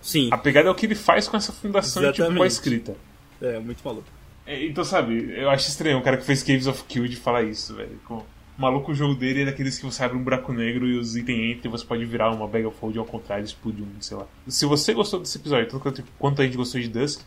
Sim. 0.00 0.28
A 0.32 0.38
pegada 0.38 0.68
é 0.68 0.70
o 0.70 0.74
que 0.74 0.86
ele 0.86 0.94
faz 0.94 1.28
com 1.28 1.36
essa 1.36 1.52
fundação 1.52 2.02
e 2.02 2.12
tipo, 2.12 2.34
com 2.34 2.42
a 2.42 2.46
escrita. 2.46 2.96
É, 3.40 3.58
muito 3.58 3.82
maluco. 3.84 4.08
É, 4.46 4.64
então, 4.64 4.84
sabe, 4.84 5.32
eu 5.36 5.48
acho 5.50 5.68
estranho 5.68 5.98
o 5.98 6.02
cara 6.02 6.16
que 6.16 6.24
fez 6.24 6.42
Caves 6.42 6.66
of 6.66 6.84
Kill 6.84 7.06
de 7.06 7.16
falar 7.16 7.42
isso, 7.42 7.74
velho. 7.74 8.00
Com... 8.04 8.16
O 8.16 8.60
maluco 8.60 8.92
o 8.92 8.94
jogo 8.94 9.14
dele 9.14 9.42
é 9.42 9.44
daqueles 9.46 9.78
que 9.78 9.86
você 9.86 10.04
abre 10.04 10.18
um 10.18 10.22
buraco 10.22 10.52
negro 10.52 10.86
e 10.86 10.98
os 10.98 11.16
itens 11.16 11.56
entram 11.56 11.70
e 11.70 11.78
você 11.78 11.84
pode 11.84 12.04
virar 12.04 12.30
uma 12.30 12.46
bag 12.46 12.66
of 12.66 12.76
hold 12.78 12.96
ao 12.98 13.06
contrário, 13.06 13.42
explodir 13.44 13.82
um, 13.82 14.00
sei 14.00 14.18
lá. 14.18 14.26
Se 14.48 14.66
você 14.66 14.92
gostou 14.92 15.20
desse 15.20 15.38
episódio, 15.38 15.66
tanto 15.66 15.80
quanto, 15.80 16.04
quanto 16.18 16.42
a 16.42 16.44
gente 16.44 16.58
gostou 16.58 16.78
de 16.78 16.88
Dusk, 16.88 17.22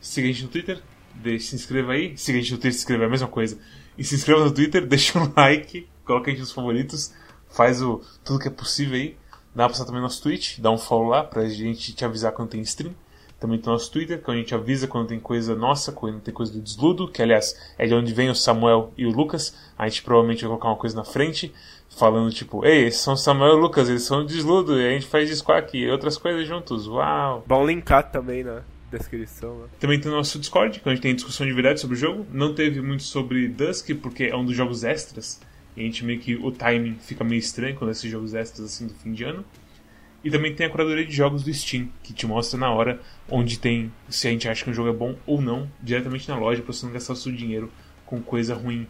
siga 0.00 0.26
a 0.26 0.32
gente 0.32 0.42
no 0.42 0.48
Twitter, 0.48 0.82
deixe, 1.14 1.48
se 1.48 1.54
inscreva 1.54 1.92
aí. 1.92 2.16
Siga 2.16 2.38
a 2.38 2.40
gente 2.40 2.52
no 2.52 2.58
Twitter, 2.58 2.72
se 2.72 2.78
inscreva, 2.78 3.04
é 3.04 3.06
a 3.06 3.10
mesma 3.10 3.28
coisa. 3.28 3.60
E 3.96 4.02
se 4.02 4.14
inscreva 4.16 4.44
no 4.44 4.50
Twitter, 4.50 4.84
deixa 4.88 5.18
um 5.20 5.32
like, 5.36 5.86
coloca 6.04 6.30
a 6.30 6.32
gente 6.32 6.40
nos 6.40 6.52
favoritos, 6.52 7.14
faz 7.48 7.80
o 7.80 8.02
tudo 8.24 8.40
que 8.40 8.48
é 8.48 8.50
possível 8.50 8.96
aí. 8.96 9.16
Dá 9.54 9.64
pra 9.64 9.68
passar 9.68 9.84
também 9.84 10.00
no 10.00 10.06
nosso 10.06 10.22
Twitch, 10.22 10.58
dá 10.58 10.70
um 10.70 10.78
follow 10.78 11.08
lá 11.08 11.22
pra 11.22 11.48
gente 11.48 11.92
te 11.92 12.04
avisar 12.04 12.32
quando 12.32 12.50
tem 12.50 12.60
stream. 12.62 12.94
Também 13.38 13.58
tem 13.58 13.68
o 13.68 13.72
nosso 13.72 13.90
Twitter, 13.90 14.22
que 14.22 14.30
a 14.30 14.34
gente 14.34 14.54
avisa 14.54 14.86
quando 14.86 15.08
tem 15.08 15.18
coisa 15.18 15.56
nossa, 15.56 15.90
quando 15.90 16.20
tem 16.20 16.32
coisa 16.32 16.52
do 16.52 16.60
Desludo, 16.60 17.08
que 17.08 17.20
aliás 17.20 17.56
é 17.76 17.86
de 17.86 17.92
onde 17.92 18.14
vem 18.14 18.30
o 18.30 18.36
Samuel 18.36 18.92
e 18.96 19.04
o 19.04 19.10
Lucas. 19.10 19.52
A 19.76 19.88
gente 19.88 20.04
provavelmente 20.04 20.42
vai 20.42 20.50
colocar 20.50 20.68
uma 20.68 20.76
coisa 20.76 20.94
na 20.94 21.04
frente, 21.04 21.52
falando 21.90 22.30
tipo, 22.30 22.64
ei, 22.64 22.86
esses 22.86 23.00
são 23.00 23.16
Samuel 23.16 23.54
e 23.54 23.56
o 23.56 23.60
Lucas, 23.60 23.88
eles 23.88 24.04
são 24.04 24.20
o 24.20 24.24
Desludo, 24.24 24.80
e 24.80 24.86
a 24.86 24.90
gente 24.92 25.06
faz 25.06 25.28
isso 25.28 25.50
aqui 25.50 25.78
e 25.78 25.90
outras 25.90 26.16
coisas 26.16 26.46
juntos. 26.46 26.86
Uau! 26.86 27.44
Bom 27.44 27.66
linkar 27.66 28.12
também 28.12 28.44
na 28.44 28.62
descrição. 28.92 29.58
Né? 29.58 29.68
Também 29.80 30.00
tem 30.00 30.12
o 30.12 30.14
nosso 30.14 30.38
Discord, 30.38 30.78
que 30.78 30.88
a 30.88 30.92
gente 30.92 31.02
tem 31.02 31.12
discussão 31.12 31.44
de 31.44 31.52
verdade 31.52 31.80
sobre 31.80 31.96
o 31.96 31.98
jogo. 31.98 32.24
Não 32.30 32.54
teve 32.54 32.80
muito 32.80 33.02
sobre 33.02 33.48
Dusk, 33.48 33.90
porque 34.00 34.24
é 34.24 34.36
um 34.36 34.44
dos 34.44 34.54
jogos 34.54 34.84
extras. 34.84 35.40
E 35.76 35.80
a 35.80 35.84
gente 35.84 36.04
meio 36.04 36.20
que 36.20 36.34
o 36.36 36.50
timing 36.50 36.96
fica 37.00 37.24
meio 37.24 37.38
estranho 37.38 37.76
quando 37.76 37.90
esses 37.90 38.10
jogos 38.10 38.34
extras 38.34 38.66
assim 38.66 38.86
do 38.86 38.94
fim 38.94 39.12
de 39.12 39.24
ano. 39.24 39.44
E 40.24 40.30
também 40.30 40.54
tem 40.54 40.66
a 40.66 40.70
curadoria 40.70 41.04
de 41.04 41.12
jogos 41.12 41.42
do 41.42 41.52
Steam, 41.52 41.88
que 42.02 42.12
te 42.12 42.26
mostra 42.26 42.58
na 42.58 42.70
hora 42.70 43.00
onde 43.28 43.58
tem 43.58 43.92
se 44.08 44.28
a 44.28 44.30
gente 44.30 44.48
acha 44.48 44.62
que 44.62 44.70
um 44.70 44.74
jogo 44.74 44.90
é 44.90 44.92
bom 44.92 45.16
ou 45.26 45.40
não, 45.40 45.68
diretamente 45.82 46.28
na 46.28 46.36
loja, 46.36 46.62
para 46.62 46.72
você 46.72 46.86
não 46.86 46.92
gastar 46.92 47.14
o 47.14 47.16
seu 47.16 47.32
dinheiro 47.32 47.72
com 48.06 48.22
coisa 48.22 48.54
ruim 48.54 48.86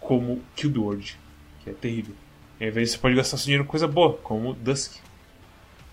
como 0.00 0.40
Cube 0.58 0.78
World, 0.78 1.18
que 1.62 1.70
é 1.70 1.72
terrível. 1.72 2.14
E 2.58 2.64
ao 2.64 2.70
invés 2.70 2.90
você 2.90 2.98
pode 2.98 3.14
gastar 3.14 3.36
seu 3.36 3.46
dinheiro 3.46 3.64
com 3.64 3.70
coisa 3.70 3.86
boa, 3.86 4.14
como 4.14 4.54
Dusk. 4.54 4.94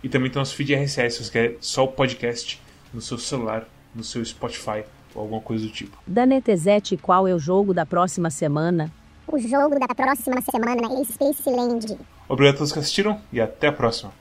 E 0.02 0.08
também 0.08 0.32
tem 0.32 0.40
nosso 0.40 0.56
feed 0.56 0.74
RSS, 0.74 1.18
se 1.18 1.24
você 1.26 1.32
quer 1.32 1.58
só 1.60 1.84
o 1.84 1.90
podcast 1.90 2.62
no 2.94 3.02
seu 3.02 3.18
celular, 3.18 3.68
no 3.94 4.04
seu 4.04 4.24
Spotify 4.24 4.84
ou 5.14 5.24
alguma 5.24 5.42
coisa 5.42 5.66
do 5.66 5.72
tipo. 5.72 5.98
Danetezete, 6.08 6.96
qual 6.96 7.28
é 7.28 7.34
o 7.34 7.40
jogo 7.40 7.74
da 7.74 7.86
próxima 7.86 8.30
semana? 8.30 8.92
O 9.32 9.38
jogo 9.38 9.78
da 9.80 9.94
próxima 9.94 10.42
semana 10.42 11.00
é 11.00 11.04
Space 11.06 11.50
Land. 11.50 12.00
Obrigado 12.28 12.56
a 12.56 12.58
todos 12.58 12.74
que 12.74 12.80
assistiram 12.80 13.22
e 13.32 13.40
até 13.40 13.68
a 13.68 13.72
próxima. 13.72 14.12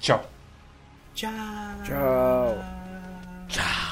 Tchau. 0.00 0.24
Tchau. 1.14 1.30
Tchau. 1.84 2.58
Tchau. 3.48 3.85